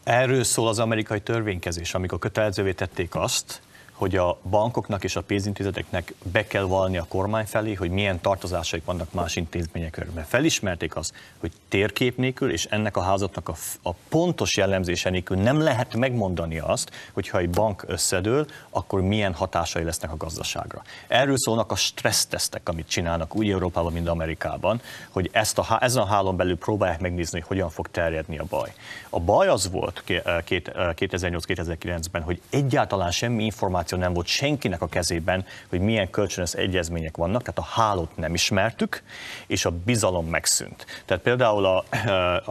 Erről 0.06 0.44
szól 0.44 0.68
az 0.68 0.80
amerikai 0.80 1.22
törvénykezés, 1.22 1.94
amikor 1.94 2.20
kötelezővé 2.20 2.72
tették 2.72 3.16
azt, 3.16 3.62
hogy 3.96 4.16
a 4.16 4.38
bankoknak 4.50 5.04
és 5.04 5.16
a 5.16 5.22
pénzintézeteknek 5.22 6.14
be 6.32 6.48
kell 6.48 6.64
valni 6.64 6.98
a 6.98 7.06
kormány 7.08 7.46
felé, 7.46 7.74
hogy 7.74 7.90
milyen 7.90 8.22
tartozásaik 8.22 8.86
vannak 8.86 9.14
más 9.14 9.36
intézményekről. 9.36 10.10
Mert 10.14 10.28
felismerték 10.28 10.96
azt, 10.96 11.14
hogy 11.38 11.52
térkép 11.70 12.18
nélkül 12.18 12.52
és 12.52 12.66
ennek 12.66 12.98
a 12.98 13.02
házatnak 13.02 13.50
a, 13.50 13.56
a 13.84 13.94
pontos 14.10 14.58
jellemzése 14.58 15.10
nélkül 15.10 15.38
nem 15.38 15.60
lehet 15.60 15.96
megmondani 15.96 16.60
azt, 16.60 16.92
hogy 17.14 17.30
ha 17.30 17.38
egy 17.38 17.50
bank 17.50 17.84
összedől, 17.88 18.46
akkor 18.70 19.02
milyen 19.02 19.34
hatásai 19.34 19.84
lesznek 19.84 20.12
a 20.12 20.18
gazdaságra. 20.18 20.82
Erről 21.08 21.38
szólnak 21.38 21.72
a 21.72 21.76
stressztesztek, 21.76 22.70
amit 22.70 22.88
csinálnak 22.88 23.36
úgy 23.36 23.50
Európában, 23.50 23.94
mint 23.94 24.08
Amerikában, 24.08 24.82
hogy 25.10 25.30
ezt 25.32 25.58
a, 25.58 25.78
ezen 25.82 26.02
a 26.02 26.06
hálón 26.06 26.36
belül 26.36 26.58
próbálják 26.58 27.00
megnézni, 27.00 27.40
hogy 27.40 27.48
hogyan 27.48 27.70
fog 27.70 27.88
terjedni 27.92 28.38
a 28.38 28.46
baj. 28.50 28.74
A 29.10 29.20
baj 29.20 29.48
az 29.48 29.72
volt 29.72 30.04
2008-2009-ben, 30.06 32.22
hogy 32.22 32.42
egyáltalán 32.50 33.12
semmi 33.12 33.44
információ 33.44 33.85
nem 33.90 34.14
volt 34.14 34.28
senkinek 34.28 34.82
a 34.82 34.88
kezében, 34.88 35.46
hogy 35.70 35.80
milyen 35.80 36.10
kölcsönös 36.10 36.54
egyezmények 36.54 37.18
vannak, 37.18 37.42
tehát 37.42 37.60
a 37.60 37.82
hálót 37.82 38.18
nem 38.18 38.34
ismertük, 38.34 39.04
és 39.48 39.66
a 39.66 39.72
bizalom 39.86 40.28
megszűnt. 40.28 40.86
Tehát 41.06 41.24
például 41.24 41.66
a, 41.66 41.84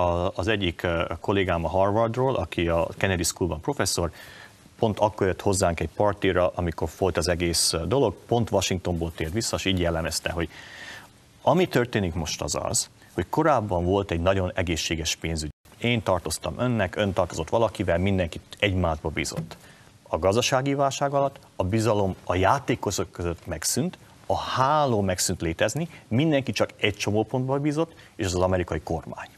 a, 0.01 0.33
az 0.35 0.49
egyik 0.49 0.87
kollégám 1.21 1.65
a 1.65 1.69
Harvardról, 1.69 2.35
aki 2.35 2.69
a 2.69 2.89
Kennedy 2.97 3.23
Schoolban 3.23 3.61
professzor, 3.61 4.11
pont 4.79 4.99
akkor 4.99 5.27
jött 5.27 5.41
hozzánk 5.41 5.81
egy 5.81 5.89
partira, 5.97 6.53
amikor 6.55 6.89
volt 6.99 7.17
az 7.17 7.29
egész 7.29 7.75
dolog, 7.87 8.15
pont 8.27 8.51
Washingtonból 8.51 9.13
tért 9.17 9.33
vissza, 9.33 9.57
és 9.57 9.65
így 9.65 9.81
jellemezte, 9.81 10.31
hogy 10.31 10.49
ami 11.43 11.69
történik 11.69 12.15
most 12.15 12.43
az 12.43 12.55
az, 12.55 12.89
hogy 13.15 13.27
korábban 13.31 13.85
volt 13.85 14.11
egy 14.11 14.21
nagyon 14.21 14.53
egészséges 14.55 15.17
pénzügy. 15.17 15.51
Én 15.79 16.03
tartoztam 16.03 16.55
önnek, 16.59 16.97
ön 16.97 17.13
tartozott 17.13 17.49
valakivel, 17.49 17.99
mindenki 17.99 18.41
egymásba 18.59 19.09
bízott. 19.09 19.57
A 20.15 20.19
gazdasági 20.19 20.75
válság 20.75 21.13
alatt 21.13 21.39
a 21.57 21.65
bizalom 21.65 22.15
a 22.25 22.35
játékosok 22.35 23.11
között 23.13 23.47
megszűnt, 23.47 23.99
a 24.27 24.37
háló 24.37 25.01
megszűnt 25.01 25.41
létezni, 25.41 25.89
mindenki 26.09 26.53
csak 26.53 26.71
egy 26.77 26.95
csomópontban 26.95 27.61
bízott, 27.61 27.93
és 28.17 28.27
az 28.27 28.35
az 28.35 28.41
amerikai 28.41 28.81
kormány. 28.81 29.29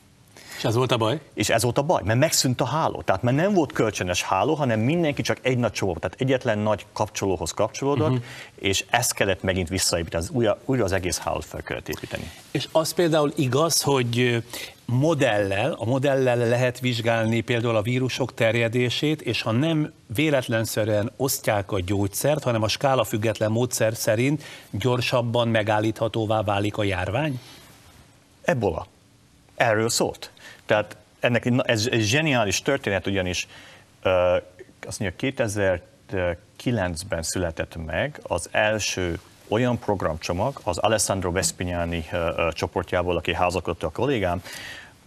Ez 0.66 0.74
volt 0.74 0.92
a 0.92 0.96
baj? 0.96 1.20
És 1.34 1.50
ez 1.50 1.62
volt 1.62 1.78
a 1.78 1.82
baj, 1.82 2.02
mert 2.04 2.18
megszűnt 2.18 2.60
a 2.60 2.64
háló. 2.64 3.02
Tehát 3.02 3.22
mert 3.22 3.36
nem 3.36 3.52
volt 3.52 3.72
kölcsönös 3.72 4.22
háló, 4.22 4.54
hanem 4.54 4.80
mindenki 4.80 5.22
csak 5.22 5.38
egy 5.42 5.58
nagy 5.58 5.72
csomó, 5.72 5.94
tehát 5.94 6.20
egyetlen 6.20 6.58
nagy 6.58 6.86
kapcsolóhoz 6.92 7.50
kapcsolódott, 7.50 8.10
uh-huh. 8.10 8.24
és 8.54 8.84
ezt 8.90 9.14
kellett 9.14 9.42
megint 9.42 9.68
visszaépíteni, 9.68 10.24
az 10.24 10.30
újra, 10.30 10.58
újra 10.64 10.84
az 10.84 10.92
egész 10.92 11.18
hálót 11.18 11.44
fel 11.44 11.62
kellett 11.62 11.88
építeni. 11.88 12.30
És 12.50 12.68
az 12.72 12.92
például 12.92 13.32
igaz, 13.36 13.82
hogy 13.82 14.42
modellel, 14.84 15.72
a 15.72 15.84
modellel 15.84 16.36
lehet 16.36 16.80
vizsgálni 16.80 17.40
például 17.40 17.76
a 17.76 17.82
vírusok 17.82 18.34
terjedését, 18.34 19.22
és 19.22 19.42
ha 19.42 19.50
nem 19.50 19.92
véletlenszerűen 20.14 21.12
osztják 21.16 21.72
a 21.72 21.80
gyógyszert, 21.80 22.42
hanem 22.42 22.62
a 22.62 22.68
skála 22.68 23.04
független 23.04 23.50
módszer 23.50 23.94
szerint 23.94 24.42
gyorsabban 24.70 25.48
megállíthatóvá 25.48 26.42
válik 26.42 26.76
a 26.76 26.84
járvány? 26.84 27.40
Ebola. 28.42 28.86
Erről 29.54 29.88
szólt. 29.88 30.30
Tehát 30.66 30.96
ennek 31.20 31.52
ez 31.62 31.88
egy 31.90 32.02
zseniális 32.02 32.62
történet, 32.62 33.06
ugyanis 33.06 33.46
azt 34.86 35.00
mondja, 35.00 35.32
2009-ben 36.10 37.22
született 37.22 37.76
meg 37.86 38.20
az 38.22 38.48
első 38.50 39.18
olyan 39.48 39.78
programcsomag 39.78 40.60
az 40.62 40.78
Alessandro 40.78 41.30
Vespignani 41.32 42.08
uh, 42.12 42.52
csoportjából, 42.52 43.16
aki 43.16 43.34
házakodta 43.34 43.86
a 43.86 43.90
kollégám, 43.90 44.42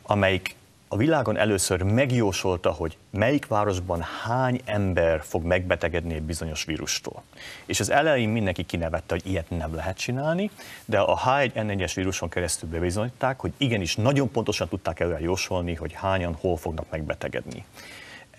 amelyik 0.01 0.55
a 0.91 0.97
világon 0.97 1.37
először 1.37 1.81
megjósolta, 1.81 2.71
hogy 2.71 2.97
melyik 3.09 3.47
városban 3.47 4.01
hány 4.23 4.61
ember 4.65 5.21
fog 5.23 5.43
megbetegedni 5.43 6.13
egy 6.13 6.21
bizonyos 6.21 6.63
vírustól. 6.63 7.23
És 7.65 7.79
az 7.79 7.89
elején 7.89 8.29
mindenki 8.29 8.63
kinevette, 8.63 9.13
hogy 9.13 9.27
ilyet 9.27 9.49
nem 9.49 9.75
lehet 9.75 9.97
csinálni, 9.97 10.51
de 10.85 10.99
a 10.99 11.17
H1N1-es 11.25 11.91
víruson 11.95 12.29
keresztül 12.29 12.69
bebizonyították, 12.69 13.39
hogy 13.39 13.53
igenis 13.57 13.95
nagyon 13.95 14.31
pontosan 14.31 14.67
tudták 14.67 14.99
előre 14.99 15.19
jósolni, 15.19 15.75
hogy 15.75 15.93
hányan 15.93 16.37
hol 16.39 16.57
fognak 16.57 16.85
megbetegedni. 16.89 17.65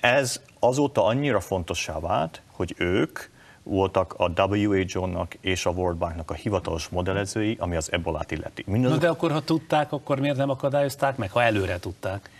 Ez 0.00 0.40
azóta 0.58 1.04
annyira 1.04 1.40
fontossá 1.40 2.00
vált, 2.00 2.42
hogy 2.50 2.74
ők 2.78 3.18
voltak 3.62 4.14
a 4.16 4.42
WHO-nak 4.42 5.34
és 5.40 5.66
a 5.66 5.70
World 5.70 5.96
Banknak 5.96 6.30
a 6.30 6.34
hivatalos 6.34 6.88
modellezői, 6.88 7.56
ami 7.60 7.76
az 7.76 7.92
ebolát 7.92 8.30
illeti. 8.30 8.64
Mindazok... 8.66 8.96
Na 8.96 9.02
de 9.02 9.10
akkor, 9.10 9.30
ha 9.30 9.40
tudták, 9.40 9.92
akkor 9.92 10.20
miért 10.20 10.36
nem 10.36 10.50
akadályozták 10.50 11.16
meg, 11.16 11.30
ha 11.30 11.42
előre 11.42 11.78
tudták? 11.78 12.30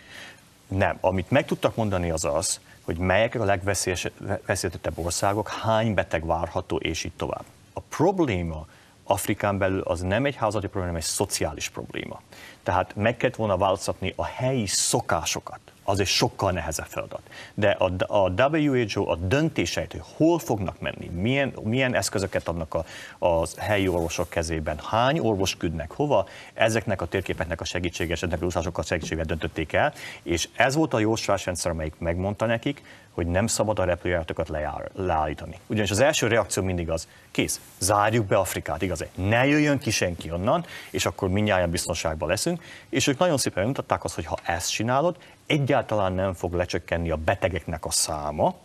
Nem. 0.77 0.97
Amit 1.01 1.31
meg 1.31 1.45
tudtak 1.45 1.75
mondani 1.75 2.09
az 2.09 2.25
az, 2.25 2.59
hogy 2.81 2.97
melyek 2.97 3.35
a 3.35 3.43
legveszélyesettebb 3.43 4.97
országok, 4.97 5.49
hány 5.49 5.93
beteg 5.93 6.25
várható, 6.25 6.77
és 6.77 7.03
így 7.03 7.11
tovább. 7.17 7.43
A 7.73 7.79
probléma 7.79 8.65
Afrikán 9.11 9.57
belül 9.57 9.81
az 9.81 10.01
nem 10.01 10.25
egy 10.25 10.35
házati 10.35 10.67
probléma, 10.67 10.85
hanem 10.85 11.01
egy 11.01 11.07
szociális 11.09 11.69
probléma. 11.69 12.21
Tehát 12.63 12.95
meg 12.95 13.17
kellett 13.17 13.35
volna 13.35 13.57
változtatni 13.57 14.13
a 14.15 14.25
helyi 14.25 14.65
szokásokat 14.65 15.59
az 15.83 15.99
egy 15.99 16.07
sokkal 16.07 16.51
nehezebb 16.51 16.85
feladat. 16.85 17.21
De 17.53 17.77
a, 18.07 18.29
WHO 18.29 19.09
a 19.09 19.15
döntéseit, 19.15 19.91
hogy 19.91 20.01
hol 20.17 20.39
fognak 20.39 20.79
menni, 20.79 21.07
milyen, 21.07 21.53
milyen 21.63 21.95
eszközöket 21.95 22.47
adnak 22.47 22.73
a, 22.73 22.85
a 23.27 23.47
helyi 23.57 23.87
orvosok 23.87 24.29
kezében, 24.29 24.79
hány 24.89 25.19
orvos 25.19 25.57
küldnek 25.57 25.91
hova, 25.91 26.27
ezeknek 26.53 27.01
a 27.01 27.05
térképeknek 27.05 27.61
a 27.61 27.65
segítséges, 27.65 28.23
ezeknek 28.23 28.55
a 28.55 28.69
a 28.73 28.81
segítséget 28.83 29.25
döntötték 29.25 29.73
el, 29.73 29.93
és 30.23 30.49
ez 30.55 30.75
volt 30.75 30.93
a 30.93 30.99
jóslásrendszer, 30.99 31.71
amelyik 31.71 31.95
megmondta 31.97 32.45
nekik, 32.45 32.81
hogy 33.11 33.27
nem 33.27 33.47
szabad 33.47 33.79
a 33.79 33.83
repülőjáratokat 33.83 34.49
leállítani. 34.93 35.59
Ugyanis 35.67 35.91
az 35.91 35.99
első 35.99 36.27
reakció 36.27 36.63
mindig 36.63 36.89
az, 36.89 37.07
kész, 37.31 37.59
zárjuk 37.79 38.25
be 38.25 38.37
Afrikát, 38.37 38.81
igaz 38.81 39.05
Ne 39.15 39.45
jöjjön 39.45 39.77
ki 39.77 39.91
senki 39.91 40.31
onnan, 40.31 40.65
és 40.89 41.05
akkor 41.05 41.29
mindjárt 41.29 41.69
biztonságban 41.69 42.29
leszünk. 42.29 42.63
És 42.89 43.07
ők 43.07 43.17
nagyon 43.17 43.37
szépen 43.37 43.65
mutatták 43.65 44.03
azt, 44.03 44.15
hogy 44.15 44.25
ha 44.25 44.37
ezt 44.43 44.71
csinálod, 44.71 45.17
egyáltalán 45.45 46.13
nem 46.13 46.33
fog 46.33 46.53
lecsökkenni 46.53 47.09
a 47.09 47.15
betegeknek 47.15 47.85
a 47.85 47.91
száma, 47.91 48.55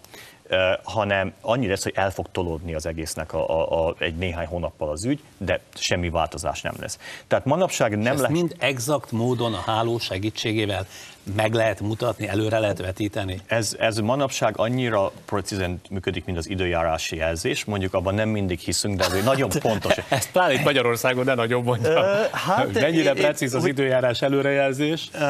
hanem 0.83 1.33
annyi 1.41 1.67
lesz, 1.67 1.83
hogy 1.83 1.93
el 1.97 2.11
fog 2.11 2.27
tolódni 2.33 2.75
az 2.75 2.87
egésznek 2.87 3.33
a, 3.33 3.49
a, 3.49 3.89
a, 3.89 3.95
egy 3.99 4.17
néhány 4.17 4.47
hónappal 4.47 4.91
az 4.91 5.05
ügy, 5.05 5.23
de 5.37 5.61
semmi 5.75 6.11
változás 6.11 6.63
nem 6.63 6.75
lesz. 6.81 6.99
Tehát 7.27 7.45
manapság 7.45 7.99
nem 7.99 8.19
lesz. 8.19 8.31
mind 8.31 8.57
exakt 8.59 9.13
módon 9.13 9.55
a 9.55 9.63
háló 9.67 9.99
segítségével 9.99 10.87
meg 11.35 11.55
lehet 11.55 11.81
mutatni, 11.81 12.29
előre 12.29 12.59
lehet 12.59 12.79
vetíteni? 12.79 13.41
Ez, 13.47 13.77
ez 13.79 13.99
manapság 13.99 14.59
annyira 14.59 15.13
precízen 15.25 15.81
működik, 15.91 16.25
mint 16.25 16.39
az 16.39 16.49
időjárási 16.49 17.17
jelzés. 17.17 17.65
Mondjuk 17.65 17.95
abban 17.95 18.15
nem 18.15 18.29
mindig 18.29 18.59
hiszünk, 18.59 18.97
de 18.97 19.05
ez 19.05 19.25
nagyon 19.25 19.51
pontos. 19.61 19.95
Ezt 20.09 20.31
pláne 20.31 20.53
itt 20.53 20.65
Magyarországon 20.65 21.25
ne 21.25 21.35
nagyon 21.35 21.63
mondja. 21.63 22.01
Uh, 22.01 22.31
hát, 22.31 22.73
Mennyire 22.73 23.11
én, 23.11 23.15
precíz 23.15 23.55
az 23.55 23.65
időjárás 23.65 24.23
előrejelzés? 24.23 25.11
Uh, 25.15 25.23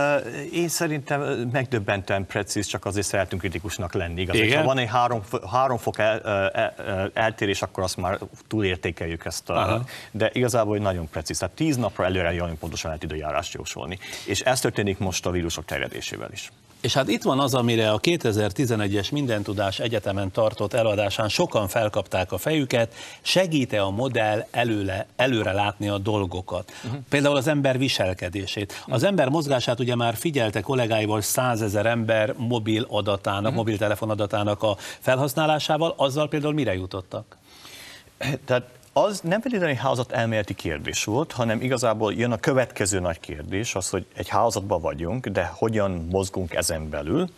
én 0.52 0.68
szerintem 0.68 1.20
megdöbbentően 1.52 2.26
precíz, 2.26 2.66
csak 2.66 2.84
azért 2.84 3.06
szeretünk 3.06 3.40
kritikusnak 3.40 3.94
lenni. 3.94 4.20
Igaz, 4.20 4.36
Igen? 4.36 4.58
ha 4.58 4.64
van 4.64 4.78
egy 4.78 4.88
három, 4.88 5.22
három 5.50 5.78
fok 5.78 5.98
el, 5.98 6.20
el, 6.20 7.10
eltérés, 7.14 7.62
akkor 7.62 7.82
azt 7.82 7.96
már 7.96 8.18
túlértékeljük 8.48 9.24
ezt. 9.24 9.50
A, 9.50 9.84
de 10.10 10.30
igazából 10.32 10.72
hogy 10.72 10.80
nagyon 10.80 11.08
precíz. 11.10 11.38
Tehát 11.38 11.54
tíz 11.54 11.76
napra 11.76 12.04
előre 12.04 12.28
nagyon 12.28 12.58
pontosan 12.58 12.90
lehet 12.90 13.04
időjárást 13.04 13.54
jósolni. 13.54 13.98
És 14.26 14.40
ez 14.40 14.60
történik 14.60 14.98
most 14.98 15.26
a 15.26 15.30
vírusok 15.30 15.64
terjedésével 15.64 15.85
terjedésével 15.86 16.32
is. 16.32 16.50
És 16.80 16.92
hát 16.92 17.08
itt 17.08 17.22
van 17.22 17.40
az, 17.40 17.54
amire 17.54 17.90
a 17.90 18.00
2011-es 18.00 19.12
Mindentudás 19.12 19.78
Egyetemen 19.78 20.30
tartott 20.30 20.72
eladásán 20.72 21.28
sokan 21.28 21.68
felkapták 21.68 22.32
a 22.32 22.38
fejüket, 22.38 22.94
segíte 23.22 23.80
a 23.80 23.90
modell 23.90 24.46
előle, 24.50 25.06
előre 25.16 25.52
látni 25.52 25.88
a 25.88 25.98
dolgokat. 25.98 26.72
Uh-huh. 26.84 27.00
Például 27.08 27.36
az 27.36 27.46
ember 27.46 27.78
viselkedését. 27.78 28.84
Az 28.86 29.02
ember 29.02 29.28
mozgását 29.28 29.80
ugye 29.80 29.94
már 29.94 30.14
figyelte 30.14 30.60
kollégáival 30.60 31.20
százezer 31.20 31.86
ember 31.86 32.34
mobil 32.36 32.86
adatának, 32.88 33.42
uh-huh. 33.42 33.56
mobiltelefon 33.56 34.10
adatának 34.10 34.62
a 34.62 34.76
felhasználásával, 35.00 35.94
azzal 35.96 36.28
például 36.28 36.54
mire 36.54 36.74
jutottak? 36.74 37.36
Tehát 38.44 38.68
az 38.98 39.20
nem 39.20 39.40
feltétlenül 39.40 39.74
egy 39.74 39.80
házat 39.82 40.12
elméleti 40.12 40.54
kérdés 40.54 41.04
volt, 41.04 41.32
hanem 41.32 41.60
igazából 41.60 42.14
jön 42.14 42.32
a 42.32 42.36
következő 42.36 43.00
nagy 43.00 43.20
kérdés, 43.20 43.74
az, 43.74 43.90
hogy 43.90 44.06
egy 44.14 44.28
házatban 44.28 44.80
vagyunk, 44.80 45.26
de 45.26 45.52
hogyan 45.54 46.06
mozgunk 46.10 46.54
ezen 46.54 46.88
belül, 46.90 47.28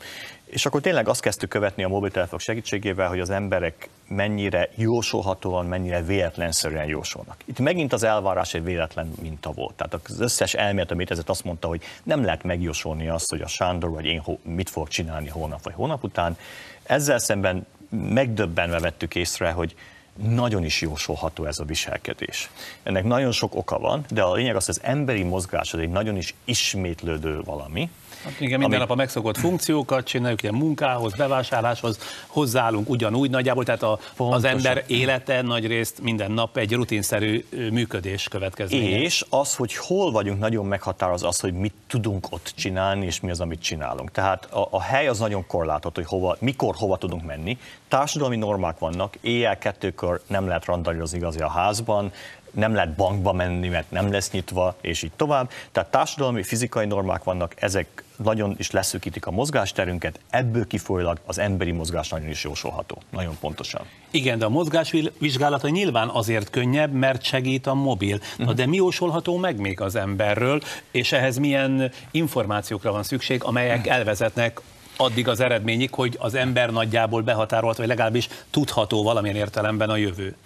és 0.44 0.66
akkor 0.66 0.80
tényleg 0.80 1.08
azt 1.08 1.20
kezdtük 1.20 1.48
követni 1.48 1.84
a 1.84 1.88
mobiltelefonok 1.88 2.40
segítségével, 2.40 3.08
hogy 3.08 3.20
az 3.20 3.30
emberek 3.30 3.88
mennyire 4.08 4.68
jósolhatóan, 4.74 5.66
mennyire 5.66 6.02
véletlenszerűen 6.02 6.86
jósolnak. 6.86 7.36
Itt 7.44 7.58
megint 7.58 7.92
az 7.92 8.02
elvárás 8.02 8.54
egy 8.54 8.64
véletlen 8.64 9.12
minta 9.22 9.50
volt. 9.50 9.74
Tehát 9.74 10.08
az 10.08 10.20
összes 10.20 10.54
elmélet, 10.54 10.90
amit 10.90 11.10
ezért 11.10 11.28
azt 11.28 11.44
mondta, 11.44 11.68
hogy 11.68 11.82
nem 12.02 12.24
lehet 12.24 12.42
megjósolni 12.42 13.08
azt, 13.08 13.30
hogy 13.30 13.40
a 13.40 13.48
Sándor 13.48 13.90
vagy 13.90 14.04
én 14.04 14.22
mit 14.42 14.70
fog 14.70 14.88
csinálni 14.88 15.28
hónap 15.28 15.62
vagy 15.62 15.74
hónap 15.74 16.04
után. 16.04 16.36
Ezzel 16.82 17.18
szemben 17.18 17.66
megdöbbenve 17.90 18.78
vettük 18.78 19.14
észre, 19.14 19.50
hogy 19.50 19.74
nagyon 20.22 20.64
is 20.64 20.81
jósolható 20.81 21.44
ez 21.44 21.59
a 21.59 21.64
viselkedés. 21.64 22.50
Ennek 22.83 23.04
nagyon 23.04 23.33
sok 23.33 23.54
oka 23.54 23.78
van, 23.78 24.04
de 24.11 24.22
a 24.22 24.35
lényeg 24.35 24.57
az, 24.57 24.64
hogy 24.64 24.74
az 24.78 24.88
emberi 24.88 25.22
mozgás 25.22 25.74
az 25.74 25.81
egy 25.81 25.90
nagyon 25.90 26.16
is 26.16 26.35
ismétlődő 26.44 27.40
valami, 27.42 27.90
Hát 28.24 28.40
igen, 28.40 28.59
minden 28.59 28.64
Ami- 28.64 28.76
nap 28.76 28.90
a 28.90 28.94
megszokott 28.94 29.37
funkciókat 29.37 30.07
csináljuk, 30.07 30.42
ilyen 30.42 30.54
munkához, 30.54 31.14
bevásárláshoz, 31.16 31.98
hozzáállunk 32.26 32.88
ugyanúgy 32.88 33.31
nagyjából, 33.31 33.64
tehát 33.64 33.83
a, 33.83 33.98
az 34.16 34.44
ember 34.44 34.85
élete 34.87 35.42
nagy 35.42 35.66
részt 35.66 36.00
minden 36.02 36.31
nap 36.31 36.57
egy 36.57 36.72
rutinszerű 36.72 37.44
működés 37.72 38.28
következménye. 38.28 39.00
És 39.00 39.24
az, 39.28 39.54
hogy 39.54 39.76
hol 39.76 40.11
vagyunk, 40.11 40.38
nagyon 40.38 40.66
meghatároz 40.66 41.22
az, 41.22 41.40
hogy 41.40 41.52
mit 41.52 41.74
tudunk 41.87 42.26
ott 42.31 42.52
csinálni, 42.57 43.07
és 43.07 43.20
mi 43.20 43.31
az, 43.31 43.40
amit 43.40 43.62
csinálunk. 43.62 44.11
Tehát 44.11 44.44
a, 44.44 44.68
a 44.70 44.83
hely 44.83 45.09
az 45.09 45.18
nagyon 45.18 45.46
korlátot, 45.46 45.94
hogy 45.94 46.07
hova, 46.07 46.37
mikor, 46.40 46.74
hova 46.76 46.96
tudunk 46.96 47.24
menni. 47.24 47.59
Társadalmi 47.88 48.36
normák 48.36 48.78
vannak, 48.78 49.16
éjjel 49.20 49.59
kettőkor 49.59 50.20
nem 50.26 50.47
lehet 50.47 50.64
randalírozni 50.64 51.16
igazi 51.16 51.38
a 51.38 51.49
házban, 51.49 52.12
nem 52.51 52.74
lehet 52.74 52.94
bankba 52.94 53.32
menni, 53.32 53.68
mert 53.68 53.90
nem 53.90 54.12
lesz 54.12 54.30
nyitva, 54.30 54.76
és 54.80 55.03
így 55.03 55.12
tovább. 55.16 55.51
Tehát 55.72 55.90
társadalmi, 55.90 56.42
fizikai 56.42 56.86
normák 56.86 57.24
vannak, 57.24 57.62
ezek 57.62 58.05
nagyon 58.16 58.55
is 58.59 58.70
leszűkítik 58.70 59.26
a 59.26 59.30
mozgásterünket, 59.30 60.20
ebből 60.30 60.66
kifolyólag 60.66 61.18
az 61.26 61.38
emberi 61.38 61.70
mozgás 61.70 62.09
nagyon 62.09 62.28
is 62.28 62.44
jósolható. 62.44 63.03
Nagyon 63.11 63.36
pontosan. 63.40 63.82
Igen, 64.11 64.38
de 64.38 64.44
a 64.44 64.49
mozgásvizsgálata 64.49 65.68
nyilván 65.68 66.09
azért 66.09 66.51
könnyebb, 66.51 66.92
mert 66.92 67.22
segít 67.22 67.66
a 67.66 67.74
mobil. 67.74 68.20
Na, 68.36 68.53
de 68.53 68.66
mi 68.66 68.76
jósolható 68.76 69.36
meg 69.36 69.59
még 69.61 69.80
az 69.80 69.94
emberről, 69.94 70.61
és 70.90 71.12
ehhez 71.12 71.38
milyen 71.38 71.90
információkra 72.11 72.92
van 72.92 73.03
szükség, 73.03 73.44
amelyek 73.44 73.86
elvezetnek 73.86 74.61
addig 74.96 75.28
az 75.28 75.40
eredményig, 75.40 75.94
hogy 75.94 76.16
az 76.18 76.34
ember 76.34 76.70
nagyjából 76.70 77.22
behatárolt, 77.22 77.76
vagy 77.76 77.86
legalábbis 77.86 78.28
tudható 78.51 79.03
valamilyen 79.03 79.36
értelemben 79.36 79.90
a 79.90 79.96
jövő. 79.96 80.36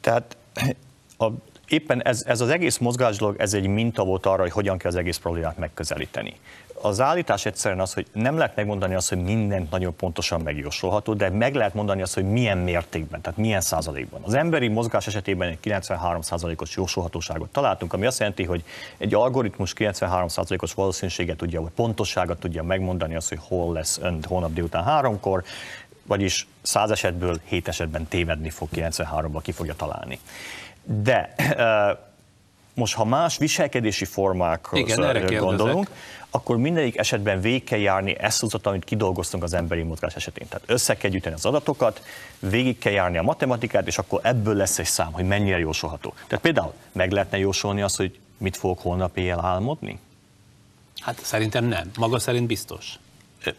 Tehát 0.00 0.36
a, 1.24 1.32
éppen 1.68 2.02
ez, 2.02 2.24
ez 2.26 2.40
az 2.40 2.48
egész 2.48 2.78
mozgás 2.78 3.16
dolog, 3.16 3.36
ez 3.38 3.54
egy 3.54 3.66
minta 3.66 4.04
volt 4.04 4.26
arra, 4.26 4.42
hogy 4.42 4.50
hogyan 4.50 4.78
kell 4.78 4.90
az 4.90 4.96
egész 4.96 5.16
problémát 5.16 5.58
megközelíteni. 5.58 6.34
Az 6.82 7.00
állítás 7.00 7.46
egyszerűen 7.46 7.80
az, 7.80 7.94
hogy 7.94 8.06
nem 8.12 8.36
lehet 8.36 8.56
megmondani 8.56 8.94
azt, 8.94 9.08
hogy 9.08 9.22
mindent 9.22 9.70
nagyon 9.70 9.96
pontosan 9.96 10.40
megjósolható, 10.40 11.14
de 11.14 11.30
meg 11.30 11.54
lehet 11.54 11.74
mondani 11.74 12.02
azt, 12.02 12.14
hogy 12.14 12.24
milyen 12.24 12.58
mértékben, 12.58 13.20
tehát 13.20 13.38
milyen 13.38 13.60
százalékban. 13.60 14.20
Az 14.24 14.34
emberi 14.34 14.68
mozgás 14.68 15.06
esetében 15.06 15.48
egy 15.48 15.60
93 15.60 16.20
százalékos 16.20 16.76
jósolhatóságot 16.76 17.48
találtunk, 17.48 17.92
ami 17.92 18.06
azt 18.06 18.18
jelenti, 18.18 18.44
hogy 18.44 18.64
egy 18.98 19.14
algoritmus 19.14 19.72
93 19.72 20.28
százalékos 20.28 20.74
valószínűséget 20.74 21.36
tudja, 21.36 21.60
vagy 21.60 21.70
pontosságot 21.70 22.38
tudja 22.38 22.62
megmondani 22.62 23.14
azt, 23.14 23.28
hogy 23.28 23.40
hol 23.42 23.72
lesz 23.72 23.98
ön 24.02 24.18
holnap 24.28 24.52
délután 24.52 24.84
háromkor, 24.84 25.44
vagyis 26.06 26.46
100 26.62 26.90
esetből 26.90 27.40
7 27.44 27.68
esetben 27.68 28.06
tévedni 28.08 28.50
fog 28.50 28.68
93-ban, 28.74 29.40
ki 29.42 29.52
fogja 29.52 29.74
találni. 29.74 30.18
De 30.84 31.34
most, 32.74 32.94
ha 32.94 33.04
más 33.04 33.38
viselkedési 33.38 34.04
formákról 34.04 34.80
Igen, 34.80 35.38
gondolunk, 35.38 35.90
akkor 36.30 36.56
mindegyik 36.56 36.96
esetben 36.96 37.40
végig 37.40 37.64
kell 37.64 37.78
járni 37.78 38.18
ezt 38.18 38.42
az 38.42 38.54
utat, 38.54 38.66
amit 38.66 38.84
kidolgoztunk 38.84 39.42
az 39.42 39.54
emberi 39.54 39.82
mozgás 39.82 40.14
esetén. 40.14 40.48
Tehát 40.48 40.64
össze 40.70 40.96
kell 40.96 41.10
gyűjteni 41.10 41.34
az 41.34 41.44
adatokat, 41.44 42.02
végig 42.38 42.78
kell 42.78 42.92
járni 42.92 43.18
a 43.18 43.22
matematikát, 43.22 43.86
és 43.86 43.98
akkor 43.98 44.20
ebből 44.22 44.54
lesz 44.54 44.78
egy 44.78 44.86
szám, 44.86 45.12
hogy 45.12 45.24
mennyire 45.24 45.58
jósolható. 45.58 46.14
Tehát 46.26 46.44
például 46.44 46.72
meg 46.92 47.10
lehetne 47.10 47.38
jósolni 47.38 47.82
azt, 47.82 47.96
hogy 47.96 48.18
mit 48.38 48.56
fogok 48.56 48.80
holnap 48.80 49.16
éjjel 49.16 49.44
álmodni? 49.44 49.98
Hát 51.00 51.18
szerintem 51.22 51.64
nem. 51.64 51.90
Maga 51.98 52.18
szerint 52.18 52.46
biztos. 52.46 52.98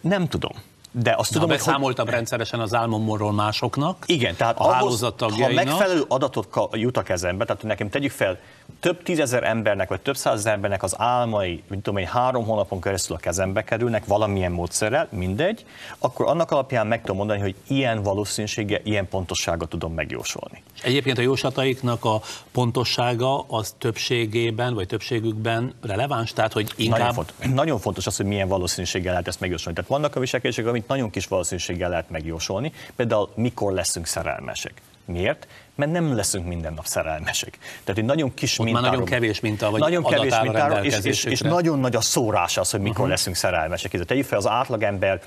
Nem 0.01 0.28
tudom. 0.28 0.51
De 0.98 1.16
azt 1.18 1.32
Tudom, 1.32 1.48
tudom, 1.48 1.50
hogy, 1.50 1.58
beszámoltam 1.58 2.10
rendszeresen 2.10 2.60
az 2.60 2.74
álmomról 2.74 3.34
másoknak, 3.34 4.04
Igen, 4.06 4.36
tehát 4.36 4.60
a 4.60 4.70
ahhoz, 4.70 5.02
ha 5.20 5.54
megfelelő 5.54 6.04
adatot 6.08 6.48
jut 6.72 6.98
a 6.98 7.02
kezembe, 7.02 7.46
tehát 7.46 7.64
nekem 7.64 7.89
tegyük 7.89 8.12
fel, 8.12 8.39
több 8.80 9.03
tízezer 9.03 9.43
embernek, 9.43 9.89
vagy 9.89 10.01
több 10.01 10.18
százezer 10.18 10.53
embernek 10.53 10.84
az 10.84 10.95
álmai, 10.97 11.63
mint 11.68 11.84
tudom 11.84 11.99
én, 11.99 12.07
három 12.07 12.45
hónapon 12.45 12.82
keresztül 12.82 13.16
a 13.16 13.20
kezembe 13.20 13.63
kerülnek 13.63 14.05
valamilyen 14.05 14.51
módszerrel, 14.51 15.07
mindegy, 15.11 15.66
akkor 15.99 16.28
annak 16.28 16.51
alapján 16.51 16.88
meg 16.88 17.01
tudom 17.01 17.18
mondani, 17.18 17.39
hogy 17.39 17.55
ilyen 17.68 18.03
valószínűséggel, 18.03 18.80
ilyen 18.84 19.07
pontosságot 19.07 19.70
tudom 19.70 19.93
megjósolni. 19.93 20.63
Egyébként 20.84 21.18
a 21.18 21.22
jóslataiknak 21.22 22.05
a 22.05 22.22
pontossága 22.51 23.45
az 23.47 23.76
többségében, 23.78 24.74
vagy 24.74 24.88
többségükben 24.88 25.74
releváns, 25.82 26.34
tehát 26.34 26.53
hogy 26.53 26.74
Nagyon, 26.78 26.93
inkább 26.93 27.13
font, 27.13 27.53
nagyon 27.53 27.80
fontos 27.80 28.07
az, 28.07 28.18
hogy 28.18 28.26
milyen 28.26 28.47
valószínűséggel 28.47 29.11
lehet 29.11 29.28
ezt 29.28 29.39
megjósolni. 29.39 29.76
Tehát 29.76 29.89
vannak 29.89 30.16
a 30.16 30.20
viselkedések, 30.20 30.66
amit 30.66 30.88
nagyon 30.88 31.09
kis 31.09 31.28
valószínűséggel 31.28 31.89
lehet 31.89 32.09
megjósolni, 32.09 32.72
például 32.95 33.30
mikor 33.36 33.74
leszünk 33.74 34.05
szerelmesek. 34.05 34.82
Miért? 35.05 35.47
Mert 35.76 35.91
nem 35.91 36.15
leszünk 36.15 36.47
minden 36.47 36.73
nap 36.73 36.86
szerelmesek. 36.86 37.57
Tehát 37.84 38.01
egy 38.01 38.05
nagyon 38.05 38.34
kis 38.34 38.59
Ott 38.59 38.65
mintáról, 38.65 38.89
nagyon 38.89 39.05
kevés 39.05 39.39
minta, 39.39 39.71
vagy 39.71 39.80
nagyon 39.80 40.03
kevés 40.03 40.34
mintáról, 40.41 40.78
és, 40.78 40.99
és, 41.03 41.23
és 41.23 41.39
nagyon 41.39 41.80
nagy 41.80 41.95
a 41.95 42.01
szórás 42.01 42.57
az, 42.57 42.71
hogy 42.71 42.80
mikor 42.80 42.95
uh-huh. 42.95 43.09
leszünk 43.09 43.36
szerelmesek. 43.36 43.93
Ez 43.93 44.01
tegyük 44.05 44.26
fel, 44.26 44.38
az 44.38 44.47
átlagember 44.47 45.21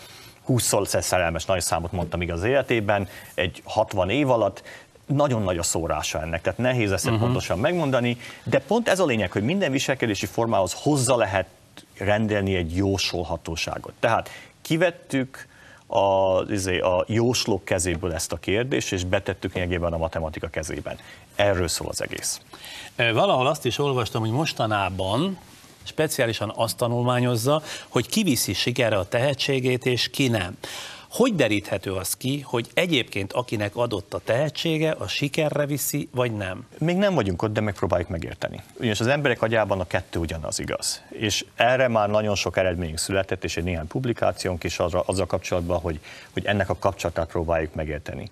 20-szor 0.49 1.01
szerelmes, 1.01 1.45
nagy 1.45 1.61
számot 1.61 1.93
mondtam 1.93 2.19
még 2.19 2.33
az 2.33 2.43
életében, 2.43 3.09
egy 3.35 3.63
60 3.65 4.11
év 4.11 4.31
alatt, 4.31 4.63
nagyon 5.07 5.43
nagy 5.43 5.59
a 5.59 5.63
szórása 5.63 6.21
ennek, 6.21 6.43
tehát 6.43 6.59
nehéz 6.59 6.93
ezt 6.93 7.05
uh-huh. 7.05 7.21
pontosan 7.21 7.59
megmondani, 7.59 8.17
de 8.43 8.59
pont 8.59 8.89
ez 8.89 8.99
a 8.99 9.05
lényeg, 9.05 9.33
hogy 9.33 9.43
minden 9.43 9.71
viselkedési 9.71 10.27
formához 10.27 10.73
hozzá 10.83 11.15
lehet 11.15 11.47
rendelni 11.99 12.55
egy 12.55 12.77
jósolhatóságot. 12.77 13.93
Tehát 14.01 14.31
kivettük 14.63 15.47
a, 15.89 16.43
izé, 16.51 16.79
a 16.79 17.05
jóslók 17.07 17.65
kezéből 17.65 18.13
ezt 18.13 18.33
a 18.33 18.37
kérdést, 18.37 18.93
és 18.93 19.05
betettük 19.05 19.55
lényegében 19.55 19.93
a 19.93 19.97
matematika 19.97 20.49
kezében. 20.49 20.99
Erről 21.35 21.69
szól 21.69 21.89
az 21.89 22.03
egész. 22.03 22.41
Valahol 22.97 23.47
azt 23.47 23.65
is 23.65 23.79
olvastam, 23.79 24.21
hogy 24.21 24.31
mostanában 24.31 25.39
speciálisan 25.83 26.53
azt 26.57 26.77
tanulmányozza, 26.77 27.63
hogy 27.89 28.09
ki 28.09 28.23
viszi 28.23 28.53
sikerre 28.53 28.97
a 28.99 29.09
tehetségét, 29.09 29.87
és 29.87 30.11
ki 30.11 30.29
nem. 30.29 30.57
Hogy 31.11 31.35
deríthető 31.35 31.93
az 31.93 32.17
ki, 32.17 32.41
hogy 32.41 32.71
egyébként 32.75 33.33
akinek 33.33 33.77
adott 33.77 34.15
a 34.15 34.21
tehetsége, 34.25 34.91
a 34.91 35.09
sikerre 35.09 35.67
viszi, 35.67 36.09
vagy 36.13 36.37
nem? 36.37 36.67
Még 36.79 36.97
nem 36.97 37.15
vagyunk 37.15 37.43
ott, 37.43 37.53
de 37.53 37.61
megpróbáljuk 37.61 38.09
megérteni. 38.09 38.63
Ugyanis 38.77 39.01
az 39.01 39.07
emberek 39.07 39.43
agyában 39.43 39.81
a 39.81 39.87
kettő 39.87 40.19
ugyanaz 40.19 40.59
igaz. 40.59 41.03
És 41.09 41.45
erre 41.55 41.89
már 41.89 42.09
nagyon 42.09 42.35
sok 42.35 42.57
eredményünk 42.57 42.99
született, 42.99 43.45
és 43.45 43.57
egy 43.57 43.65
néhány 43.65 43.87
publikációnk 43.87 44.65
is 44.65 44.79
azzal, 44.79 45.03
azzal 45.07 45.27
kapcsolatban, 45.27 45.81
hogy, 45.81 46.01
hogy 46.33 46.47
ennek 46.47 46.69
a 46.69 46.79
kapcsolatát 46.79 47.29
próbáljuk 47.29 47.75
megérteni. 47.75 48.29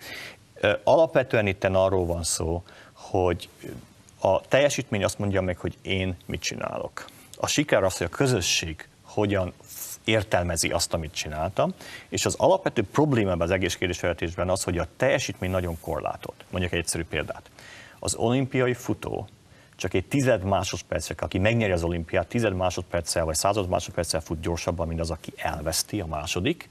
Alapvetően 0.85 1.47
itt 1.47 1.65
arról 1.65 2.07
van 2.07 2.23
szó, 2.23 2.63
hogy 2.93 3.49
a 4.21 4.41
teljesítmény 4.41 5.05
azt 5.05 5.19
mondja 5.19 5.41
meg, 5.41 5.59
hogy 5.59 5.77
én 5.83 6.17
mit 6.27 6.41
csinálok. 6.41 7.05
A 7.37 7.47
siker 7.47 7.83
az, 7.83 7.97
hogy 7.97 8.07
a 8.13 8.17
közösség 8.17 8.89
hogyan 9.03 9.53
értelmezi 10.07 10.69
azt, 10.69 10.95
amit 10.95 11.15
csináltam, 11.15 11.75
és 12.09 12.27
az 12.27 12.35
alapvető 12.39 12.83
problémában 12.83 13.41
az 13.41 13.51
egész 13.51 13.77
kérdésfeltésben 13.77 14.49
az, 14.49 14.63
hogy 14.63 14.79
a 14.79 14.87
teljesítmény 14.97 15.51
nagyon 15.51 15.81
korlátolt. 15.81 16.45
Mondjuk 16.51 16.73
egy 16.73 16.79
egyszerű 16.79 17.05
példát. 17.05 17.51
Az 17.99 18.15
olimpiai 18.15 18.75
futó 18.75 19.29
csak 19.77 19.95
egy 19.95 20.05
tized 20.05 20.43
másodpercek, 20.43 21.21
aki 21.21 21.39
megnyeri 21.39 21.73
az 21.73 21.83
olimpiát, 21.83 22.27
tized 22.27 22.55
másodperccel 22.55 23.25
vagy 23.25 23.35
század 23.35 23.69
másodperccel 23.69 24.21
fut 24.21 24.41
gyorsabban, 24.41 24.89
mint 24.89 25.01
az, 25.01 25.11
aki 25.11 25.33
elveszti 25.37 26.01
a 26.01 26.07
második, 26.07 26.69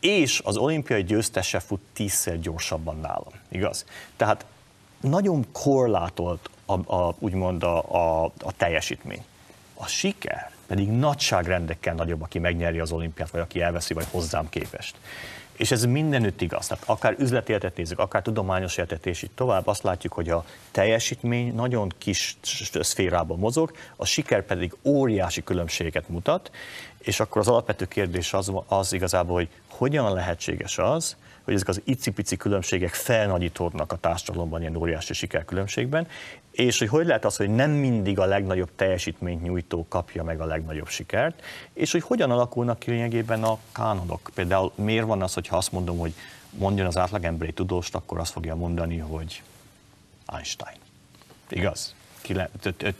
és 0.00 0.40
az 0.44 0.56
olimpiai 0.56 1.04
győztese 1.04 1.60
fut 1.60 1.80
tízszer 1.92 2.40
gyorsabban 2.40 3.00
nálam, 3.00 3.32
igaz? 3.48 3.84
Tehát 4.16 4.44
nagyon 5.00 5.46
korlátolt 5.52 6.50
a, 6.66 6.94
a, 6.94 7.14
úgymond 7.18 7.62
a, 7.62 7.92
a, 7.92 8.24
a 8.24 8.52
teljesítmény. 8.56 9.24
A 9.74 9.86
siker 9.86 10.50
pedig 10.70 10.90
nagyságrendekkel 10.90 11.94
nagyobb, 11.94 12.22
aki 12.22 12.38
megnyeri 12.38 12.78
az 12.78 12.92
olimpiát, 12.92 13.30
vagy 13.30 13.40
aki 13.40 13.60
elveszi, 13.60 13.94
vagy 13.94 14.06
hozzám 14.10 14.48
képest. 14.48 14.96
És 15.56 15.70
ez 15.70 15.84
mindenütt 15.84 16.40
igaz. 16.40 16.66
Tehát 16.66 16.82
akár 16.86 17.14
üzleti 17.18 17.50
életet 17.50 17.76
nézzük, 17.76 17.98
akár 17.98 18.22
tudományos 18.22 18.76
életet, 18.76 19.06
és 19.06 19.22
így 19.22 19.30
tovább, 19.34 19.66
azt 19.66 19.82
látjuk, 19.82 20.12
hogy 20.12 20.28
a 20.28 20.44
teljesítmény 20.70 21.54
nagyon 21.54 21.92
kis 21.98 22.36
szférában 22.80 23.38
mozog, 23.38 23.72
a 23.96 24.04
siker 24.04 24.42
pedig 24.42 24.76
óriási 24.82 25.44
különbséget 25.44 26.08
mutat, 26.08 26.50
és 26.98 27.20
akkor 27.20 27.40
az 27.40 27.48
alapvető 27.48 27.84
kérdés 27.84 28.32
az, 28.32 28.52
az 28.66 28.92
igazából, 28.92 29.36
hogy 29.36 29.48
hogyan 29.68 30.12
lehetséges 30.12 30.78
az, 30.78 31.16
hogy 31.50 31.58
ezek 31.58 31.68
az 31.68 31.80
icipici 31.84 32.36
különbségek 32.36 32.94
felnagyítódnak 32.94 33.92
a 33.92 33.96
társadalomban 33.96 34.60
ilyen 34.60 34.76
óriási 34.76 35.12
sikerkülönbségben, 35.12 36.06
és 36.50 36.78
hogy 36.78 36.88
hogy 36.88 37.06
lehet 37.06 37.24
az, 37.24 37.36
hogy 37.36 37.50
nem 37.50 37.70
mindig 37.70 38.18
a 38.18 38.24
legnagyobb 38.24 38.70
teljesítményt 38.76 39.42
nyújtó 39.42 39.86
kapja 39.88 40.22
meg 40.24 40.40
a 40.40 40.44
legnagyobb 40.44 40.88
sikert, 40.88 41.42
és 41.72 41.92
hogy 41.92 42.02
hogyan 42.02 42.30
alakulnak 42.30 42.78
ki 42.78 42.90
lényegében 42.90 43.42
a 43.42 43.58
kánonok. 43.72 44.30
Például 44.34 44.72
miért 44.74 45.06
van 45.06 45.22
az, 45.22 45.34
hogyha 45.34 45.56
azt 45.56 45.72
mondom, 45.72 45.98
hogy 45.98 46.12
mondjon 46.50 46.86
az 46.86 46.96
átlagember 46.96 47.48
egy 47.48 47.54
tudóst, 47.54 47.94
akkor 47.94 48.18
azt 48.18 48.32
fogja 48.32 48.54
mondani, 48.54 48.98
hogy 48.98 49.42
Einstein. 50.26 50.76
Igaz? 51.48 51.94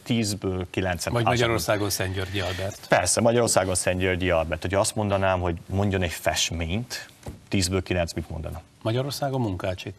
Tízből 0.02 0.66
kilencen. 0.70 1.12
Vagy 1.12 1.24
Magyarországon 1.24 1.90
Szent 1.90 2.14
Györgyi 2.14 2.40
Albert. 2.40 2.86
Persze, 2.88 3.20
Magyarországon 3.20 3.74
Szent 3.74 3.98
Györgyi 4.00 4.30
Albert. 4.30 4.62
Hogyha 4.62 4.80
azt 4.80 4.94
mondanám, 4.94 5.40
hogy 5.40 5.58
mondjon 5.66 6.02
egy 6.02 6.12
festményt, 6.12 7.08
10-ből 7.50 7.80
9 7.84 8.12
mit 8.12 8.30
mondana? 8.30 8.62
Magyarországon 8.82 9.40
Munkácsit. 9.40 9.94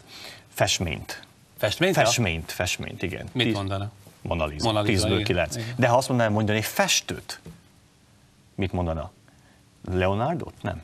Festményt. 0.53 1.21
Festményt? 1.57 1.95
Festményt, 1.95 2.51
festményt, 2.51 3.01
igen. 3.03 3.27
Mit 3.31 3.45
Tíz- 3.45 3.55
mondana? 3.55 3.91
Mona 4.21 4.45
Lisa. 4.45 4.65
Mona 4.65 4.81
Lisa, 4.81 5.07
10-ből 5.07 5.11
igen. 5.11 5.23
9. 5.23 5.55
Igen. 5.55 5.73
De 5.77 5.87
ha 5.87 5.97
azt 5.97 6.07
mondanám 6.07 6.33
mondani 6.33 6.57
egy 6.57 6.65
festőt, 6.65 7.39
mit 8.55 8.71
mondana? 8.71 9.11
Leonardo? 9.91 10.51
Nem. 10.61 10.81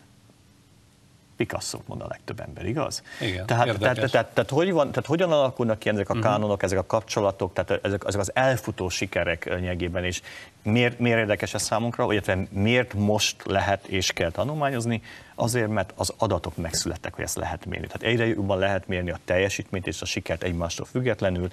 Picasso 1.38 1.80
mond 1.86 2.02
a 2.02 2.06
legtöbb 2.10 2.40
ember, 2.40 2.66
igaz? 2.66 3.04
Igen, 3.22 3.46
tehát. 3.46 3.66
Mhm. 3.66 3.78
tehát, 3.78 4.12
tehát, 4.12 4.34
tehát, 4.34 4.50
hogy 4.50 4.72
van, 4.72 4.90
tehát 4.90 5.06
hogyan 5.06 5.32
alakulnak 5.32 5.80
ki 5.80 5.90
ezek 5.90 6.10
a 6.10 6.20
kánonok, 6.20 6.64
ezek 6.64 6.78
a 6.78 6.86
kapcsolatok, 6.86 7.54
tehát 7.54 7.86
ezek, 7.86 8.04
ezek 8.08 8.20
az 8.20 8.32
elfutó 8.34 8.90
sikerek 8.90 9.46
lényegében, 9.46 10.04
és 10.04 10.22
miért, 10.64 11.00
miért 11.00 11.20
érdekes 11.20 11.54
ez 11.54 11.64
számunkra, 11.64 12.12
illetve 12.12 12.48
miért 12.50 12.94
most 12.94 13.36
lehet 13.46 13.86
és 13.86 14.12
kell 14.12 14.32
tanulmányozni? 14.32 15.02
Azért, 15.36 15.70
mert 15.70 15.94
az 15.96 16.14
adatok 16.18 16.58
megszülettek, 16.58 17.14
hogy 17.14 17.24
ezt 17.24 17.36
lehet 17.36 17.66
mérni. 17.66 17.88
Tehát 17.88 18.04
egyre 18.04 18.28
jobban 18.28 18.58
lehet 18.58 18.88
mérni 18.88 19.12
a 19.12 19.20
teljesítményt 19.26 19.88
és 19.88 20.02
a 20.02 20.06
sikert 20.06 20.44
egymástól 20.44 20.86
függetlenül, 20.86 21.50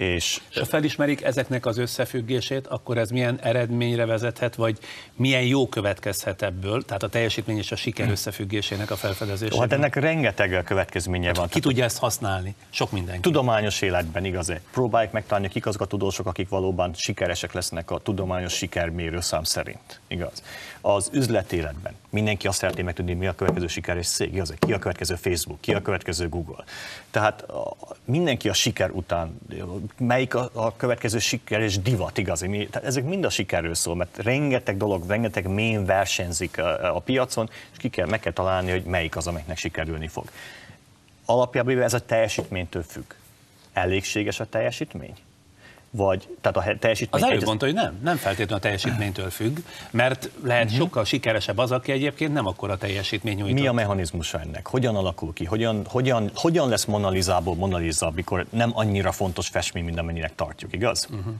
és 0.00 0.40
ha 0.54 0.64
felismerik 0.64 1.22
ezeknek 1.22 1.66
az 1.66 1.78
összefüggését, 1.78 2.66
akkor 2.66 2.98
ez 2.98 3.10
milyen 3.10 3.38
eredményre 3.42 4.06
vezethet, 4.06 4.54
vagy 4.54 4.78
milyen 5.16 5.42
jó 5.42 5.68
következhet 5.68 6.42
ebből, 6.42 6.82
tehát 6.82 7.02
a 7.02 7.08
teljesítmény 7.08 7.58
és 7.58 7.72
a 7.72 7.76
siker 7.76 8.10
összefüggésének 8.10 8.90
a 8.90 8.96
felfedezésében? 8.96 9.54
Jó, 9.54 9.60
hát 9.60 9.72
ennek 9.72 9.94
rengeteg 9.94 10.62
következménye 10.64 11.32
van. 11.32 11.48
Ki 11.48 11.60
tudja 11.60 11.84
ezt 11.84 11.98
használni? 11.98 12.54
Sok 12.70 12.90
mindenki. 12.90 13.20
Tudományos 13.20 13.82
életben 13.82 14.24
igaz 14.24 14.52
Próbáljuk 14.72 15.12
megtalálni, 15.12 15.48
kik 15.48 15.66
azok 15.66 15.80
a 15.80 15.84
tudósok, 15.84 16.26
akik 16.26 16.48
valóban 16.48 16.94
sikeresek 16.94 17.52
lesznek 17.52 17.90
a 17.90 17.98
tudományos 17.98 18.52
sikermérő 18.52 19.20
szám 19.20 19.44
szerint. 19.44 20.00
Igaz? 20.08 20.42
Az 20.80 21.10
üzletéletben 21.12 21.92
mindenki 22.10 22.46
azt 22.46 22.58
szeretné 22.58 22.82
megtudni, 22.82 23.14
mi 23.14 23.26
a 23.26 23.34
következő 23.34 23.66
sikeres 23.66 24.08
cég? 24.08 24.42
Ki 24.58 24.72
a 24.72 24.78
következő 24.78 25.14
Facebook, 25.14 25.60
ki 25.60 25.74
a 25.74 25.82
következő 25.82 26.28
Google. 26.28 26.64
Tehát 27.10 27.46
mindenki 28.04 28.48
a 28.48 28.52
siker 28.52 28.90
után, 28.90 29.38
melyik 29.98 30.34
a, 30.34 30.74
következő 30.76 31.18
sikeres 31.18 31.78
divat, 31.78 32.18
igaz? 32.18 32.40
Mi, 32.40 32.66
tehát 32.66 32.88
ezek 32.88 33.04
mind 33.04 33.24
a 33.24 33.30
sikerről 33.30 33.74
szól, 33.74 33.96
mert 33.96 34.18
rengeteg 34.18 34.76
dolog, 34.76 35.08
rengeteg 35.08 35.46
mén 35.46 35.84
versenyzik 35.84 36.58
a, 36.58 36.96
a 36.96 37.00
piacon, 37.00 37.50
és 37.72 37.76
ki 37.78 37.88
kell, 37.88 38.06
meg 38.06 38.20
kell 38.20 38.32
találni, 38.32 38.70
hogy 38.70 38.84
melyik 38.84 39.16
az, 39.16 39.26
amelyiknek 39.26 39.56
sikerülni 39.56 40.08
fog 40.08 40.30
alapjában 41.30 41.82
ez 41.82 41.94
a 41.94 42.04
teljesítménytől 42.04 42.82
függ. 42.82 43.12
Elégséges 43.72 44.40
a 44.40 44.46
teljesítmény? 44.46 45.14
Vagy, 45.92 46.36
tehát 46.40 46.56
a 46.56 46.78
teljesítmény... 46.78 47.22
Az 47.22 47.28
előbb 47.30 47.44
mondta, 47.44 47.64
hogy 47.64 47.74
nem, 47.74 47.98
nem 48.02 48.16
feltétlenül 48.16 48.54
a 48.56 48.58
teljesítménytől 48.58 49.30
függ, 49.30 49.58
mert 49.90 50.30
lehet 50.44 50.64
Mhm. 50.68 50.74
sokkal 50.78 51.04
sikeresebb 51.04 51.58
az, 51.58 51.70
aki 51.72 51.92
egyébként 51.92 52.32
nem 52.32 52.46
akkora 52.46 52.76
teljesítmény 52.76 53.36
nyújtott. 53.36 53.58
Mi 53.60 53.66
a 53.66 53.72
mechanizmusa 53.72 54.40
ennek? 54.40 54.66
Hogyan 54.66 54.96
alakul 54.96 55.32
ki? 55.32 55.44
Hogyan, 55.44 55.82
hogyan, 55.88 56.30
hogyan 56.34 56.68
lesz 56.68 56.84
Mona 56.84 57.08
Lisából 57.08 57.54
Mona 57.54 57.76
Lisa, 57.76 58.06
amikor 58.06 58.46
nem 58.50 58.70
annyira 58.74 59.12
fontos 59.12 59.48
festmény, 59.48 59.84
mint 59.84 59.98
amennyinek 59.98 60.34
tartjuk, 60.34 60.72
igaz? 60.72 61.08
Uh-huh. 61.10 61.34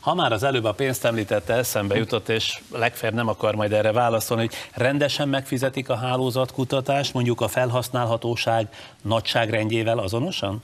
Ha 0.00 0.14
már 0.14 0.32
az 0.32 0.42
előbb 0.42 0.64
a 0.64 0.72
pénzt 0.72 1.04
említette, 1.04 1.54
eszembe 1.54 1.96
jutott, 1.96 2.28
és 2.28 2.60
legfeljebb 2.72 3.16
nem 3.16 3.28
akar 3.28 3.54
majd 3.54 3.72
erre 3.72 3.92
válaszolni, 3.92 4.42
hogy 4.42 4.54
rendesen 4.82 5.28
megfizetik 5.28 5.88
a 5.88 5.96
hálózatkutatást, 5.96 7.14
mondjuk 7.14 7.40
a 7.40 7.48
felhasználhatóság 7.48 8.68
nagyságrendjével 9.02 9.98
azonosan? 9.98 10.60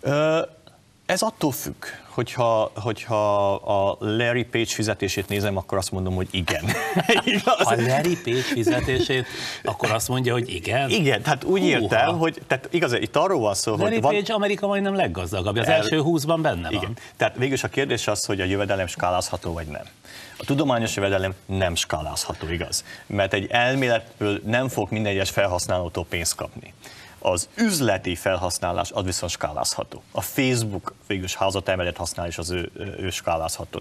Ö, 0.00 0.40
ez 1.06 1.22
attól 1.22 1.52
függ, 1.52 1.84
hogyha, 2.08 2.70
hogyha 2.74 3.52
a 3.54 3.96
Larry 4.00 4.44
Page 4.44 4.66
fizetését 4.66 5.28
nézem, 5.28 5.56
akkor 5.56 5.78
azt 5.78 5.90
mondom, 5.90 6.14
hogy 6.14 6.28
igen. 6.30 6.64
igaz? 7.24 7.62
Ha 7.66 7.74
Larry 7.88 8.18
Page 8.24 8.40
fizetését, 8.42 9.26
akkor 9.64 9.90
azt 9.90 10.08
mondja, 10.08 10.32
hogy 10.32 10.54
igen. 10.54 10.90
Igen, 10.90 11.22
tehát 11.22 11.44
úgy 11.44 11.60
Húha. 11.60 11.70
értem, 11.80 12.18
hogy 12.18 12.40
tehát 12.46 12.68
igaz, 12.70 12.92
itt 12.92 13.16
arról 13.16 13.40
van 13.40 13.54
szó, 13.54 13.76
Larry 13.76 13.92
hogy 13.92 14.02
van, 14.02 14.14
Page 14.14 14.34
Amerika 14.34 14.66
majdnem 14.66 14.94
leggazdagabb, 14.94 15.56
az 15.56 15.66
El- 15.66 15.74
első 15.74 16.00
húszban 16.00 16.42
benne 16.42 16.62
van. 16.62 16.72
Igen. 16.72 16.96
Tehát 17.16 17.36
végül 17.36 17.54
is 17.54 17.64
a 17.64 17.68
kérdés 17.68 18.06
az, 18.06 18.24
hogy 18.24 18.40
a 18.40 18.44
jövedelem 18.44 18.86
skálázható 18.86 19.52
vagy 19.52 19.66
nem. 19.66 19.84
A 20.38 20.44
tudományos 20.44 20.96
jövedelem 20.96 21.34
nem 21.46 21.74
skálázható, 21.74 22.48
igaz? 22.48 22.84
Mert 23.06 23.32
egy 23.32 23.46
elméletből 23.50 24.40
nem 24.44 24.68
fog 24.68 24.90
minden 24.90 25.12
egyes 25.12 25.30
felhasználótól 25.30 26.06
pénzt 26.08 26.34
kapni. 26.34 26.72
Az 27.26 27.48
üzleti 27.54 28.14
felhasználás 28.14 28.90
az 28.90 29.04
viszont 29.04 29.32
skálázható. 29.32 30.02
A 30.10 30.20
Facebook 30.20 30.94
végül 31.06 31.24
is 31.24 31.34
házatemelet 31.34 31.96
használ, 31.96 32.26
és 32.26 32.38
az 32.38 32.50
ő, 32.50 32.70
ő 32.98 33.10
skálázható. 33.10 33.78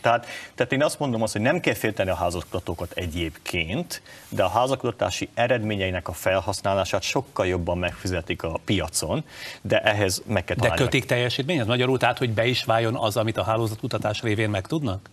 Tehát, 0.00 0.26
tehát, 0.54 0.72
én 0.72 0.82
azt 0.82 0.98
mondom 0.98 1.22
azt, 1.22 1.32
hogy 1.32 1.40
nem 1.40 1.60
kell 1.60 1.74
félteni 1.74 2.10
a 2.10 2.14
házakutatókat 2.14 2.92
egyébként, 2.92 4.02
de 4.28 4.42
a 4.42 4.48
házakutatási 4.48 5.28
eredményeinek 5.34 6.08
a 6.08 6.12
felhasználását 6.12 7.02
sokkal 7.02 7.46
jobban 7.46 7.78
megfizetik 7.78 8.42
a 8.42 8.60
piacon, 8.64 9.24
de 9.62 9.80
ehhez 9.80 10.22
meg 10.26 10.44
kell 10.44 10.56
De 10.56 10.70
kötik 10.70 11.04
teljesítmény? 11.04 11.58
Ez 11.58 11.66
magyarul 11.66 11.98
tehát, 11.98 12.18
hogy 12.18 12.30
be 12.30 12.46
is 12.46 12.64
váljon 12.64 12.96
az, 12.96 13.16
amit 13.16 13.36
a 13.36 13.42
hálózatkutatás 13.42 14.22
révén 14.22 14.50
megtudnak? 14.50 15.10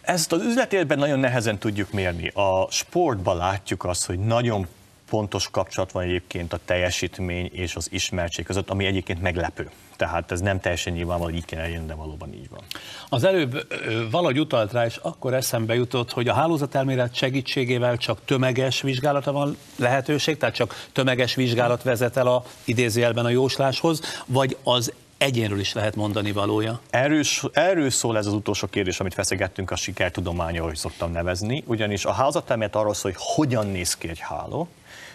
Ezt 0.00 0.32
az 0.32 0.42
üzletérben 0.42 0.98
nagyon 0.98 1.18
nehezen 1.18 1.58
tudjuk 1.58 1.92
mérni. 1.92 2.28
A 2.28 2.70
sportban 2.70 3.36
látjuk 3.36 3.84
azt, 3.84 4.06
hogy 4.06 4.18
nagyon 4.18 4.66
pontos 5.12 5.48
kapcsolat 5.50 5.92
van 5.92 6.02
egyébként 6.02 6.52
a 6.52 6.58
teljesítmény 6.64 7.50
és 7.52 7.76
az 7.76 7.88
ismertség 7.90 8.44
között, 8.44 8.70
ami 8.70 8.84
egyébként 8.84 9.22
meglepő. 9.22 9.70
Tehát 9.96 10.32
ez 10.32 10.40
nem 10.40 10.60
teljesen 10.60 10.92
nyilvánvaló, 10.92 11.34
így 11.34 11.44
kell 11.44 11.60
eljönni, 11.60 11.86
de 11.86 11.94
valóban 11.94 12.32
így 12.34 12.48
van. 12.50 12.60
Az 13.08 13.24
előbb 13.24 13.66
valahogy 14.10 14.38
utalt 14.38 14.72
rá, 14.72 14.84
és 14.84 14.96
akkor 15.02 15.34
eszembe 15.34 15.74
jutott, 15.74 16.12
hogy 16.12 16.28
a 16.28 16.32
hálózatelmélet 16.34 17.14
segítségével 17.14 17.96
csak 17.96 18.18
tömeges 18.24 18.80
vizsgálata 18.80 19.32
van 19.32 19.56
lehetőség, 19.76 20.36
tehát 20.36 20.54
csak 20.54 20.86
tömeges 20.92 21.34
vizsgálat 21.34 21.82
vezet 21.82 22.16
el 22.16 22.26
a 22.26 22.44
idézőjelben 22.64 23.24
a 23.24 23.30
jósláshoz, 23.30 24.00
vagy 24.26 24.56
az 24.62 24.92
egyénről 25.18 25.60
is 25.60 25.72
lehet 25.72 25.96
mondani 25.96 26.32
valója? 26.32 26.80
Erről, 26.90 27.22
erről 27.52 27.90
szól 27.90 28.16
ez 28.16 28.26
az 28.26 28.32
utolsó 28.32 28.66
kérdés, 28.66 29.00
amit 29.00 29.14
feszegettünk 29.14 29.70
a 29.70 29.76
sikertudománya, 29.76 30.62
ahogy 30.62 30.76
szoktam 30.76 31.12
nevezni, 31.12 31.62
ugyanis 31.66 32.04
a 32.04 32.12
házatelmélet 32.12 32.76
arról 32.76 32.94
szól, 32.94 33.12
hogy 33.12 33.22
hogyan 33.24 33.66
néz 33.66 33.96
ki 33.96 34.08
egy 34.08 34.20
háló, 34.20 34.68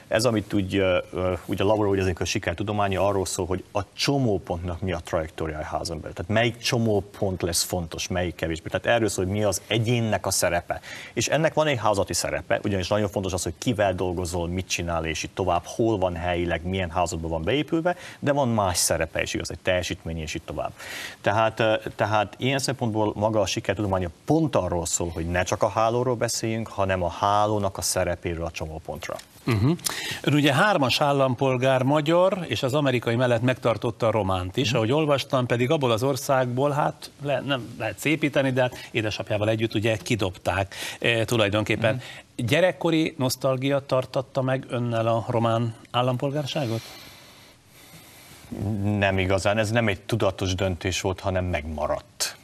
ez, 0.08 0.26
amit 0.26 0.54
úgy, 0.54 0.84
úgy 1.46 1.62
a 1.62 1.66
Laura 1.66 1.90
úgy 1.90 2.00
ezek 2.00 2.20
a 2.20 2.26
sikertudománya 2.26 3.08
arról 3.08 3.26
szól, 3.26 3.46
hogy 3.46 3.64
a 3.72 3.82
csomópontnak 3.94 4.82
mi 4.82 4.92
a 4.92 5.00
trajektóriája 5.00 5.66
házon 5.66 6.00
belül. 6.00 6.14
Tehát 6.16 6.32
melyik 6.32 6.58
csomópont 6.58 7.42
lesz 7.42 7.64
fontos, 7.64 8.08
melyik 8.08 8.36
kevésbé. 8.36 8.70
Tehát 8.70 8.98
erről 8.98 9.10
szól, 9.10 9.26
hogy 9.26 9.34
mi 9.34 9.44
az 9.44 9.62
egyénnek 9.68 10.26
a 10.26 10.32
szerepe. 10.32 10.80
És 11.14 11.28
ennek 11.28 11.54
van 11.54 11.68
egy 11.68 11.78
házati 11.78 12.14
szerepe, 12.14 12.60
ugyanis 12.64 12.88
nagyon 12.88 13.10
fontos 13.10 13.34
az, 13.34 13.44
hogy 13.44 13.54
kivel 13.58 13.94
dolgozol, 13.94 14.48
mit 14.48 14.68
csinál, 14.68 15.06
és 15.06 15.24
így 15.24 15.32
tovább, 15.34 15.62
hol 15.66 15.98
van 15.98 16.16
helyileg, 16.16 16.66
milyen 16.66 16.90
házadban 16.90 17.30
van 17.30 17.44
beépülve, 17.44 17.96
de 18.20 18.32
van 18.32 18.48
más 18.48 18.78
szerepe 18.78 19.22
is, 19.22 19.34
igaz, 19.34 19.52
egy 19.52 19.60
teljesítmény, 19.60 20.18
és 20.18 20.34
így 20.34 20.42
tovább. 20.42 20.72
Tehát, 21.22 21.64
tehát 21.96 22.36
ilyen 22.38 22.60
szempontból 22.60 23.12
maga 23.16 23.42
a 23.42 23.46
sikertudománya 23.46 24.10
pont 24.26 24.56
arról 24.56 24.86
szól, 24.86 25.10
hogy 25.10 25.28
ne 25.28 25.44
csak 25.44 25.64
a 25.64 25.70
hálóról 25.70 26.16
beszéljünk, 26.16 26.68
hanem 26.68 27.04
a 27.04 27.10
hálónak 27.10 27.78
a 27.78 27.82
szerepéről 27.82 28.46
a 28.46 28.52
csomópontra. 28.52 29.16
Uh-huh. 29.48 29.78
Ön 30.22 30.34
ugye 30.34 30.54
hármas 30.54 31.02
állampolgár 31.02 31.84
magyar, 31.84 32.46
és 32.48 32.64
az 32.64 32.74
amerikai 32.74 33.16
mellett 33.16 33.42
megtartotta 33.42 34.08
a 34.08 34.12
románt 34.12 34.58
is, 34.58 34.74
ahogy 34.74 34.92
olvastam, 34.92 35.46
pedig 35.46 35.72
abból 35.72 35.92
az 35.92 36.04
országból, 36.04 36.72
hát 36.72 37.12
le, 37.24 37.40
nem 37.40 37.76
lehet 37.78 38.00
szépíteni, 38.00 38.52
de 38.52 38.62
hát 38.62 38.90
édesapjával 38.92 39.50
együtt 39.50 39.74
ugye 39.74 39.98
kidobták 39.98 40.76
e, 41.00 41.26
tulajdonképpen. 41.26 41.96
Uh-huh. 41.96 42.48
Gyerekkori 42.48 43.14
nosztalgia 43.18 43.80
tartatta 43.80 44.42
meg 44.42 44.66
önnel 44.70 45.08
a 45.08 45.26
román 45.28 45.76
állampolgárságot? 45.92 46.82
Nem 48.98 49.18
igazán, 49.18 49.58
ez 49.58 49.72
nem 49.72 49.88
egy 49.88 50.02
tudatos 50.02 50.56
döntés 50.56 51.02
volt, 51.02 51.20
hanem 51.20 51.46
megmaradt. 51.46 52.38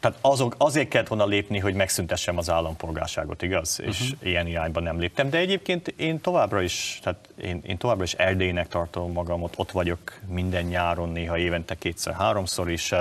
Tehát 0.00 0.18
azok, 0.20 0.54
azért 0.58 0.88
kellett 0.88 1.08
volna 1.08 1.26
lépni, 1.26 1.58
hogy 1.58 1.74
megszüntessem 1.74 2.38
az 2.38 2.50
állampolgárságot, 2.50 3.42
igaz? 3.42 3.80
És 3.86 4.00
uh-huh. 4.00 4.28
ilyen 4.28 4.46
irányba 4.46 4.80
nem 4.80 4.98
léptem. 4.98 5.30
De 5.30 5.38
egyébként 5.38 5.88
én 5.88 6.20
továbbra 6.20 6.62
is, 6.62 6.98
tehát 7.02 7.28
én, 7.42 7.60
én 7.66 7.76
továbbra 7.76 8.04
is 8.04 8.12
Erdélynek 8.12 8.68
tartom 8.68 9.12
magamot, 9.12 9.54
ott 9.56 9.70
vagyok 9.70 9.98
minden 10.28 10.64
nyáron, 10.64 11.08
néha 11.08 11.38
évente 11.38 11.74
kétszer-háromszor 11.74 12.70
is. 12.70 12.94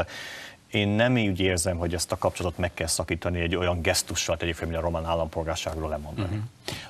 Én 0.72 0.88
nem 0.88 1.14
úgy 1.14 1.40
érzem, 1.40 1.78
hogy 1.78 1.94
ezt 1.94 2.12
a 2.12 2.18
kapcsolatot 2.18 2.60
meg 2.60 2.74
kell 2.74 2.88
szakítani 2.88 3.40
egy 3.40 3.56
olyan 3.56 3.82
gesztussal, 3.82 4.38
tegyük 4.38 4.56
fel, 4.56 4.68
mint 4.68 4.80
a 4.80 4.82
román 4.82 5.06
állampolgárságról 5.06 5.90
lemondani. 5.90 6.28
Uh-huh. 6.28 6.44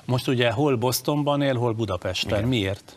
Most 0.04 0.28
ugye 0.28 0.50
hol 0.50 0.76
Bostonban 0.76 1.42
él, 1.42 1.54
hol 1.54 1.72
Budapesten. 1.72 2.38
Igen. 2.38 2.48
Miért? 2.48 2.96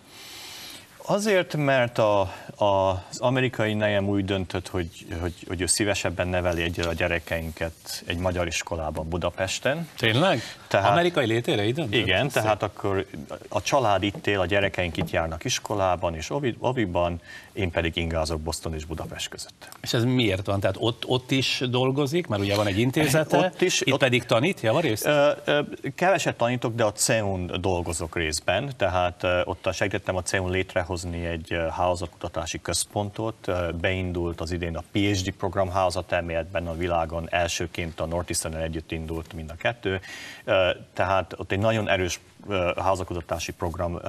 Azért, 1.12 1.56
mert 1.56 1.98
a, 1.98 2.20
a, 2.56 2.90
az 3.10 3.20
amerikai 3.20 3.74
nejem 3.74 4.08
úgy 4.08 4.26
döntött, 4.26 4.68
hogy, 4.68 5.06
hogy, 5.22 5.34
hogy 5.48 5.62
ő 5.62 5.66
szívesebben 5.66 6.28
neveli 6.28 6.62
egyre 6.62 6.90
a 6.90 6.94
gyerekeinket 6.94 8.04
egy 8.06 8.18
magyar 8.18 8.48
iskolában 8.48 9.10
Budapesten. 9.10 9.90
Tényleg? 9.98 10.42
Tehát, 10.70 10.92
Amerikai 10.92 11.26
létére 11.26 11.72
döntött? 11.72 11.94
Igen, 11.94 12.30
Szép. 12.30 12.44
tehát 12.44 12.64
akkor 12.64 13.06
a 13.50 13.62
család 13.62 14.04
itt 14.04 14.28
él, 14.28 14.40
a 14.40 14.46
gyerekeink 14.46 14.98
itt 14.98 15.10
járnak 15.10 15.44
iskolában 15.44 16.16
és 16.16 16.30
oviban, 16.60 17.22
én 17.54 17.72
pedig 17.72 17.96
ingázok 17.96 18.42
Boston 18.42 18.74
és 18.74 18.86
Budapest 18.86 19.30
között. 19.30 19.70
És 19.82 19.94
ez 19.94 20.04
miért 20.04 20.46
van? 20.46 20.60
Tehát 20.60 20.76
ott, 20.80 21.04
ott 21.08 21.32
is 21.32 21.64
dolgozik, 21.70 22.28
mert 22.28 22.42
ugye 22.42 22.56
van 22.56 22.68
egy 22.68 22.80
intézete, 22.80 23.38
ott 23.46 23.62
is, 23.62 23.82
itt 23.82 23.94
ott, 23.94 24.00
pedig 24.00 24.24
tanít 24.24 24.62
javarészt? 24.62 25.06
Ö, 25.06 25.32
ö, 25.46 25.62
keveset 25.96 26.36
tanítok, 26.36 26.76
de 26.76 26.84
a 26.84 26.92
CEUN 26.92 27.52
dolgozok 27.62 28.16
részben, 28.16 28.72
tehát 28.78 29.24
ö, 29.24 29.42
ott 29.44 29.70
segítettem 29.74 30.16
a 30.16 30.22
CEUN 30.22 30.52
létrehozni 30.52 31.26
egy 31.26 31.58
hálózatkutatási 31.72 32.62
központot. 32.62 33.52
Beindult 33.82 34.42
az 34.42 34.52
idén 34.52 34.76
a 34.76 34.84
PhD 34.92 35.32
program 35.32 35.70
hálózatelméletben 35.70 36.68
a 36.68 36.76
világon, 36.76 37.28
elsőként 37.30 38.00
a 38.00 38.06
Northeastern 38.06 38.56
együtt 38.56 38.92
indult 38.92 39.34
mind 39.34 39.50
a 39.50 39.56
kettő. 39.56 40.00
Tehát 40.94 41.34
ott 41.38 41.52
egy 41.52 41.60
nagyon 41.60 41.90
erős 41.90 42.20
házakutatási 42.78 43.52
program 43.52 44.00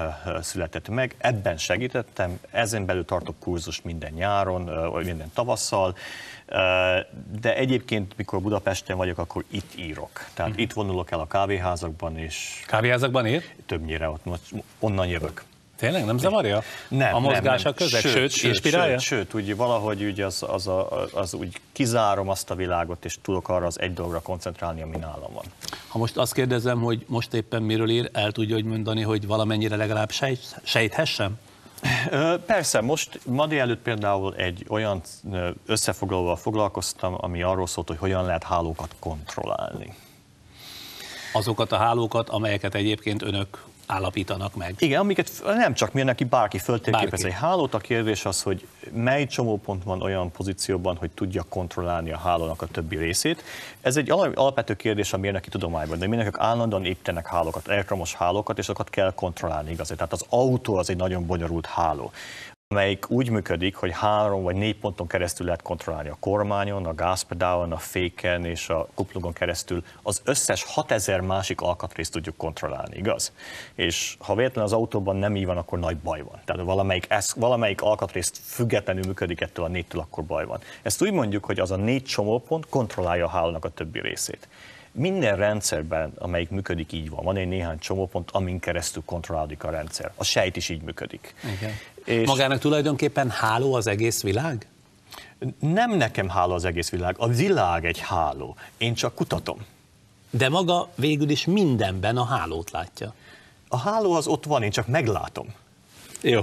született 0.40 0.88
meg. 0.88 1.14
Ebben 1.18 1.56
segítettem, 1.56 2.40
ezen 2.50 2.86
belül 2.86 3.04
tartok 3.04 3.38
kurzus 3.38 3.82
minden 3.82 4.12
nyáron, 4.12 4.90
vagy 4.90 5.04
minden 5.04 5.30
tavasszal, 5.34 5.96
de 7.40 7.56
egyébként, 7.56 8.16
mikor 8.16 8.40
Budapesten 8.40 8.96
vagyok, 8.96 9.18
akkor 9.18 9.44
itt 9.50 9.74
írok. 9.76 10.10
Tehát 10.34 10.50
uh-huh. 10.50 10.64
itt 10.64 10.72
vonulok 10.72 11.10
el 11.10 11.20
a 11.20 11.26
kávéházakban, 11.26 12.18
és... 12.18 12.64
Kávéházakban 12.66 13.26
ír? 13.26 13.42
Többnyire 13.66 14.08
ott, 14.08 14.24
onnan 14.78 15.06
jövök. 15.06 15.44
Tényleg 15.80 16.04
nem 16.04 16.18
zavarja? 16.18 16.62
Nem, 16.88 17.14
a 17.14 17.18
mozgás 17.18 17.62
nem, 17.62 17.72
a 17.72 17.74
közeg, 17.74 18.00
sőt, 18.00 18.12
sőt, 18.12 18.30
sőt, 18.30 18.50
inspirálja? 18.50 18.98
Sőt, 18.98 19.18
sőt 19.18 19.34
úgy 19.34 19.56
valahogy 19.56 20.04
úgy 20.04 20.20
az, 20.20 20.44
az, 20.48 20.66
a, 20.66 21.04
az, 21.12 21.34
úgy 21.34 21.60
kizárom 21.72 22.28
azt 22.28 22.50
a 22.50 22.54
világot, 22.54 23.04
és 23.04 23.18
tudok 23.22 23.48
arra 23.48 23.66
az 23.66 23.80
egy 23.80 23.94
dologra 23.94 24.20
koncentrálni, 24.20 24.82
ami 24.82 24.96
nálam 24.96 25.32
van. 25.32 25.44
Ha 25.88 25.98
most 25.98 26.16
azt 26.16 26.34
kérdezem, 26.34 26.80
hogy 26.80 27.04
most 27.06 27.34
éppen 27.34 27.62
miről 27.62 27.90
ír, 27.90 28.10
el 28.12 28.32
tudja 28.32 28.54
hogy 28.54 28.64
mondani, 28.64 29.02
hogy 29.02 29.26
valamennyire 29.26 29.76
legalább 29.76 30.10
sejt, 30.10 30.60
sejthessem? 30.62 31.38
Persze, 32.46 32.80
most 32.80 33.20
ma 33.24 33.46
délelőtt 33.46 33.82
például 33.82 34.34
egy 34.34 34.64
olyan 34.68 35.00
összefoglalóval 35.66 36.36
foglalkoztam, 36.36 37.14
ami 37.16 37.42
arról 37.42 37.66
szólt, 37.66 37.88
hogy 37.88 37.98
hogyan 37.98 38.24
lehet 38.24 38.44
hálókat 38.44 38.94
kontrollálni. 38.98 39.94
Azokat 41.32 41.72
a 41.72 41.76
hálókat, 41.76 42.28
amelyeket 42.28 42.74
egyébként 42.74 43.22
önök 43.22 43.64
állapítanak 43.90 44.54
meg. 44.54 44.74
Igen, 44.78 45.00
amiket 45.00 45.30
nem 45.44 45.74
csak 45.74 45.92
mi, 45.92 46.02
neki 46.02 46.24
bárki 46.24 46.58
föltérképez 46.58 47.24
egy 47.24 47.32
hálót. 47.32 47.74
A 47.74 47.78
kérdés 47.78 48.24
az, 48.24 48.42
hogy 48.42 48.66
mely 48.92 49.26
csomópont 49.26 49.84
van 49.84 50.02
olyan 50.02 50.30
pozícióban, 50.30 50.96
hogy 50.96 51.10
tudja 51.10 51.42
kontrollálni 51.48 52.12
a 52.12 52.18
hálónak 52.18 52.62
a 52.62 52.66
többi 52.66 52.96
részét. 52.96 53.42
Ez 53.80 53.96
egy 53.96 54.10
alapvető 54.10 54.74
kérdés 54.74 55.12
a 55.12 55.16
mérnöki 55.16 55.48
tudományban, 55.48 55.98
de 55.98 56.06
mérnökök 56.06 56.38
állandóan 56.38 56.84
építenek 56.84 57.26
hálókat, 57.26 57.68
elektromos 57.68 58.14
hálókat, 58.14 58.58
és 58.58 58.64
azokat 58.64 58.90
kell 58.90 59.12
kontrollálni 59.14 59.70
igazán. 59.70 59.96
Tehát 59.96 60.12
az 60.12 60.24
autó 60.28 60.76
az 60.76 60.90
egy 60.90 60.96
nagyon 60.96 61.26
bonyolult 61.26 61.66
háló 61.66 62.12
amelyik 62.74 63.10
úgy 63.10 63.30
működik, 63.30 63.76
hogy 63.76 63.92
három 63.92 64.42
vagy 64.42 64.56
négy 64.56 64.76
ponton 64.76 65.06
keresztül 65.06 65.46
lehet 65.46 65.62
kontrollálni 65.62 66.08
a 66.08 66.16
kormányon, 66.20 66.86
a 66.86 66.94
gázpedálon, 66.94 67.72
a 67.72 67.76
féken 67.76 68.44
és 68.44 68.68
a 68.68 68.88
kuplungon 68.94 69.32
keresztül. 69.32 69.84
Az 70.02 70.20
összes 70.24 70.64
6000 70.64 71.20
másik 71.20 71.60
alkatrészt 71.60 72.12
tudjuk 72.12 72.36
kontrollálni, 72.36 72.96
igaz? 72.96 73.32
És 73.74 74.16
ha 74.18 74.34
véletlenül 74.34 74.70
az 74.70 74.76
autóban 74.76 75.16
nem 75.16 75.36
így 75.36 75.46
van, 75.46 75.56
akkor 75.56 75.78
nagy 75.78 75.96
baj 75.96 76.22
van. 76.22 76.40
Tehát 76.44 76.62
valamelyik, 76.62 77.06
esz, 77.08 77.32
valamelyik 77.32 77.82
alkatrészt 77.82 78.38
függetlenül 78.44 79.04
működik 79.06 79.40
ettől 79.40 79.64
a 79.64 79.68
négytől, 79.68 80.00
akkor 80.00 80.24
baj 80.24 80.46
van. 80.46 80.60
Ezt 80.82 81.02
úgy 81.02 81.12
mondjuk, 81.12 81.44
hogy 81.44 81.60
az 81.60 81.70
a 81.70 81.76
négy 81.76 82.04
csomópont 82.04 82.68
kontrollálja 82.68 83.24
a 83.24 83.28
hálónak 83.28 83.64
a 83.64 83.68
többi 83.68 84.00
részét 84.00 84.48
minden 84.92 85.36
rendszerben, 85.36 86.12
amelyik 86.18 86.50
működik, 86.50 86.92
így 86.92 87.10
van. 87.10 87.24
Van 87.24 87.36
egy 87.36 87.48
néhány 87.48 87.78
csomópont, 87.78 88.30
amin 88.30 88.58
keresztül 88.58 89.02
kontrollálódik 89.06 89.64
a 89.64 89.70
rendszer. 89.70 90.12
A 90.16 90.24
sejt 90.24 90.56
is 90.56 90.68
így 90.68 90.82
működik. 90.82 91.34
Igen. 91.58 91.72
És 92.10 92.26
Magának 92.26 92.58
tulajdonképpen 92.58 93.30
háló 93.30 93.74
az 93.74 93.86
egész 93.86 94.22
világ? 94.22 94.66
Nem 95.58 95.96
nekem 95.96 96.28
háló 96.28 96.52
az 96.52 96.64
egész 96.64 96.90
világ, 96.90 97.14
a 97.18 97.28
világ 97.28 97.84
egy 97.84 97.98
háló. 97.98 98.56
Én 98.78 98.94
csak 98.94 99.14
kutatom. 99.14 99.64
De 100.30 100.48
maga 100.48 100.88
végül 100.94 101.28
is 101.28 101.44
mindenben 101.44 102.16
a 102.16 102.24
hálót 102.24 102.70
látja. 102.70 103.14
A 103.68 103.76
háló 103.76 104.12
az 104.12 104.26
ott 104.26 104.44
van, 104.44 104.62
én 104.62 104.70
csak 104.70 104.86
meglátom. 104.86 105.46
Jó. 106.22 106.40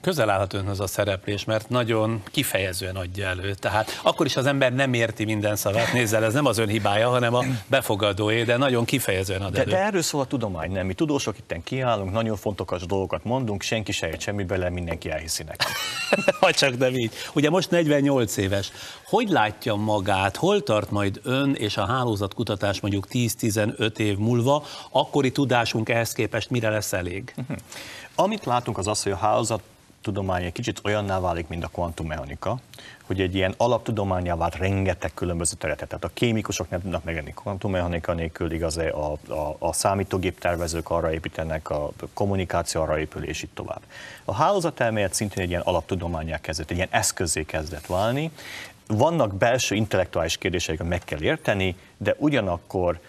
Közel 0.00 0.30
állhat 0.30 0.52
önhöz 0.52 0.80
a 0.80 0.86
szereplés, 0.86 1.44
mert 1.44 1.68
nagyon 1.68 2.22
kifejezően 2.30 2.96
adja 2.96 3.26
elő. 3.26 3.54
Tehát 3.54 4.00
akkor 4.02 4.26
is 4.26 4.36
az 4.36 4.46
ember 4.46 4.74
nem 4.74 4.92
érti 4.92 5.24
minden 5.24 5.56
szavát, 5.56 5.92
nézzel, 5.92 6.24
ez 6.24 6.32
nem 6.32 6.46
az 6.46 6.58
ön 6.58 6.68
hibája, 6.68 7.08
hanem 7.08 7.34
a 7.34 7.44
befogadóé, 7.66 8.42
de 8.42 8.56
nagyon 8.56 8.84
kifejezően 8.84 9.42
ad 9.42 9.52
de, 9.52 9.60
elő. 9.60 9.70
De 9.70 9.78
erről 9.78 10.02
szól 10.02 10.20
a 10.20 10.24
tudomány, 10.24 10.70
nem? 10.70 10.86
Mi 10.86 10.94
tudósok 10.94 11.38
itten 11.38 11.62
kiállunk, 11.62 12.12
nagyon 12.12 12.36
fontos 12.36 12.86
dolgokat 12.86 13.24
mondunk, 13.24 13.62
senki 13.62 13.92
se 13.92 14.08
ért 14.08 14.20
semmi 14.20 14.44
bele, 14.44 14.70
mindenki 14.70 15.10
elhiszi 15.10 15.42
nekem. 15.42 15.70
ha 16.40 16.52
csak 16.52 16.78
nem 16.78 16.94
így. 16.94 17.12
Ugye 17.34 17.50
most 17.50 17.70
48 17.70 18.36
éves. 18.36 18.70
Hogy 19.04 19.28
látja 19.28 19.74
magát, 19.74 20.36
hol 20.36 20.62
tart 20.62 20.90
majd 20.90 21.20
ön 21.22 21.54
és 21.54 21.76
a 21.76 21.86
hálózatkutatás 21.86 22.80
mondjuk 22.80 23.06
10-15 23.12 23.98
év 23.98 24.16
múlva, 24.16 24.64
akkori 24.90 25.32
tudásunk 25.32 25.88
ehhez 25.88 26.12
képest 26.12 26.50
mire 26.50 26.70
lesz 26.70 26.92
elég? 26.92 27.32
Mhm. 27.36 27.52
Amit 28.20 28.44
látunk 28.44 28.78
az 28.78 28.86
az, 28.86 29.02
hogy 29.02 29.12
a 29.12 29.16
hálózat 29.16 29.62
tudomány 30.02 30.44
egy 30.44 30.52
kicsit 30.52 30.80
olyanná 30.84 31.20
válik, 31.20 31.48
mint 31.48 31.64
a 31.64 31.68
kvantummechanika, 31.68 32.58
hogy 33.02 33.20
egy 33.20 33.34
ilyen 33.34 33.54
alaptudományá 33.56 34.36
vált 34.36 34.56
rengeteg 34.56 35.14
különböző 35.14 35.54
területet. 35.58 35.88
Tehát 35.88 36.04
a 36.04 36.10
kémikusok 36.14 36.70
nem 36.70 36.80
tudnak 36.80 37.04
megenni 37.04 37.32
kvantummechanika 37.34 38.12
nélkül, 38.12 38.52
igaz 38.52 38.76
a, 38.76 39.12
a, 39.28 39.56
a 39.58 39.72
számítógép 39.72 40.38
tervezők 40.38 40.90
arra 40.90 41.12
építenek, 41.12 41.70
a 41.70 41.90
kommunikáció 42.14 42.80
arra 42.80 42.98
épül, 42.98 43.24
és 43.24 43.42
így 43.42 43.50
tovább. 43.54 43.80
A 44.24 44.34
hálózatelmélet 44.34 45.14
szintén 45.14 45.42
egy 45.42 45.50
ilyen 45.50 45.62
alaptudományá 45.62 46.40
kezdett, 46.40 46.70
egy 46.70 46.76
ilyen 46.76 46.88
eszközé 46.90 47.44
kezdett 47.44 47.86
válni. 47.86 48.30
Vannak 48.86 49.34
belső 49.34 49.74
intellektuális 49.74 50.36
kérdések, 50.36 50.82
meg 50.82 51.04
kell 51.04 51.22
érteni, 51.22 51.76
de 51.96 52.14
ugyanakkor 52.18 53.00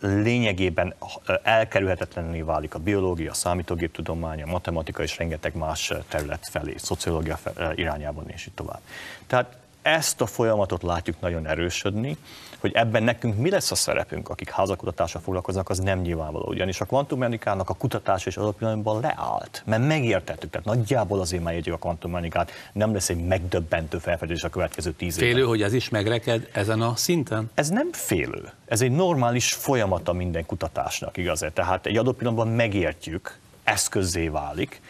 lényegében 0.00 0.94
elkerülhetetlenné 1.42 2.40
válik 2.40 2.74
a 2.74 2.78
biológia, 2.78 3.30
a 3.30 3.34
számítógéptudomány, 3.34 4.42
a 4.42 4.46
matematika 4.46 5.02
és 5.02 5.18
rengeteg 5.18 5.54
más 5.54 5.92
terület 6.08 6.48
felé, 6.50 6.74
szociológia 6.76 7.38
irányában 7.74 8.28
és 8.28 8.46
így 8.46 8.54
tovább. 8.54 8.80
Tehát 9.26 9.56
ezt 9.86 10.20
a 10.20 10.26
folyamatot 10.26 10.82
látjuk 10.82 11.20
nagyon 11.20 11.46
erősödni, 11.46 12.16
hogy 12.58 12.72
ebben 12.74 13.02
nekünk 13.02 13.38
mi 13.38 13.50
lesz 13.50 13.70
a 13.70 13.74
szerepünk, 13.74 14.28
akik 14.28 14.50
házakutatással 14.50 15.20
foglalkoznak, 15.20 15.68
az 15.68 15.78
nem 15.78 16.00
nyilvánvaló. 16.00 16.46
Ugyanis 16.48 16.80
a 16.80 16.84
kvantummechanikának 16.84 17.70
a 17.70 17.74
kutatás 17.74 18.26
és 18.26 18.36
alapjában 18.36 19.00
leállt, 19.00 19.62
mert 19.66 19.86
megértettük, 19.86 20.50
tehát 20.50 20.66
nagyjából 20.66 21.20
azért 21.20 21.42
már 21.42 21.62
a 21.64 21.76
kvantummechanikát, 21.76 22.50
nem 22.72 22.92
lesz 22.92 23.08
egy 23.08 23.26
megdöbbentő 23.26 23.98
felfedezés 23.98 24.44
a 24.44 24.48
következő 24.48 24.92
tíz 24.92 25.16
évben. 25.16 25.34
Félő, 25.34 25.46
hogy 25.46 25.62
ez 25.62 25.72
is 25.72 25.88
megreked 25.88 26.48
ezen 26.52 26.80
a 26.80 26.96
szinten? 26.96 27.50
Ez 27.54 27.68
nem 27.68 27.92
félő. 27.92 28.50
Ez 28.64 28.80
egy 28.80 28.90
normális 28.90 29.52
folyamata 29.52 30.12
minden 30.12 30.46
kutatásnak, 30.46 31.16
igaz 31.16 31.42
-e? 31.42 31.50
Tehát 31.50 31.86
egy 31.86 31.96
adott 31.96 32.16
pillanatban 32.16 32.48
megértjük, 32.48 33.38
eszközzé 33.64 34.28
válik, 34.28 34.80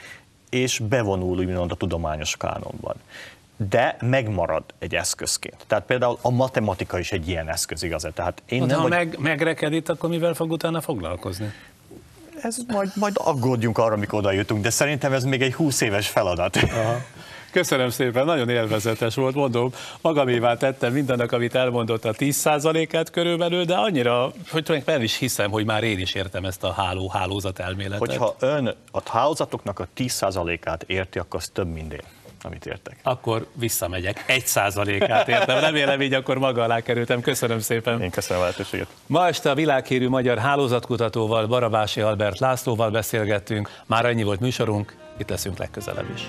és 0.51 0.78
bevonul 0.78 1.38
úgymond 1.38 1.70
a 1.70 1.74
tudományos 1.74 2.36
kánonban 2.36 2.94
de 3.57 3.96
megmarad 4.00 4.64
egy 4.78 4.94
eszközként. 4.94 5.64
Tehát 5.66 5.84
például 5.84 6.18
a 6.20 6.30
matematika 6.30 6.98
is 6.98 7.12
egy 7.12 7.28
ilyen 7.28 7.48
eszköz, 7.48 7.82
igaz? 7.82 8.07
Tehát 8.14 8.42
én 8.46 8.61
hát, 8.61 8.68
nem 8.68 8.76
ha 8.76 8.88
vagy... 8.88 8.90
meg, 8.90 9.16
megrekedít, 9.18 9.88
akkor 9.88 10.09
mivel 10.09 10.34
fog 10.34 10.50
utána 10.50 10.80
foglalkozni? 10.80 11.52
Ez 12.42 12.57
majd, 12.68 12.90
majd 12.94 13.16
aggódjunk 13.18 13.78
arra, 13.78 13.94
amikor 13.94 14.18
oda 14.18 14.32
jutunk, 14.32 14.62
de 14.62 14.70
szerintem 14.70 15.12
ez 15.12 15.24
még 15.24 15.42
egy 15.42 15.54
20 15.54 15.80
éves 15.80 16.09
feladat. 16.09 16.57
Aha. 16.57 17.02
Köszönöm 17.50 17.90
szépen, 17.90 18.24
nagyon 18.24 18.48
élvezetes 18.48 19.14
volt, 19.14 19.34
mondom, 19.34 19.72
magamévá 20.00 20.57
tettem 20.57 20.92
mindennek, 20.92 21.32
amit 21.32 21.54
elmondott 21.54 22.04
a 22.04 22.12
10%-át 22.12 23.11
körülbelül, 23.11 23.64
de 23.64 23.74
annyira, 23.74 24.22
hogy 24.22 24.32
tulajdonképpen 24.62 24.94
el 24.94 25.02
is 25.02 25.16
hiszem, 25.16 25.50
hogy 25.50 25.64
már 25.64 25.84
én 25.84 25.98
is 25.98 26.14
értem 26.14 26.44
ezt 26.44 26.64
a 26.64 26.72
háló, 26.72 27.09
hálózat 27.09 27.59
elméletet. 27.59 27.98
Hogyha 27.98 28.36
ön 28.38 28.74
a 28.90 29.11
hálózatoknak 29.11 29.78
a 29.78 29.86
10%-át 29.96 30.82
érti, 30.86 31.18
akkor 31.18 31.40
az 31.40 31.48
több, 31.48 31.72
mint 31.72 31.92
én 31.92 32.02
amit 32.47 32.66
értek. 32.66 32.97
Akkor 33.03 33.47
visszamegyek. 33.53 34.24
Egy 34.26 34.47
százalékát 34.47 35.28
értem. 35.28 35.61
Remélem 35.61 36.03
így 36.03 36.14
akkor 36.14 36.38
maga 36.38 36.62
alá 36.62 36.80
kerültem. 36.80 37.20
Köszönöm 37.20 37.61
szépen. 37.61 38.03
Én 38.03 38.11
köszönöm 38.11 38.42
a 38.42 38.44
lehetőséget. 38.44 38.88
Ma 39.07 39.26
este 39.26 39.51
a 39.51 39.55
világhírű 39.55 40.09
magyar 40.09 40.38
hálózatkutatóval, 40.38 41.47
Barabási 41.47 42.01
Albert 42.01 42.38
Lászlóval 42.38 42.90
beszélgettünk. 42.90 43.70
Már 43.86 44.07
annyi 44.07 44.22
volt 44.22 44.40
műsorunk, 44.40 44.97
itt 45.18 45.28
leszünk 45.28 45.59
legközelebb 45.59 46.11
is. 46.14 46.22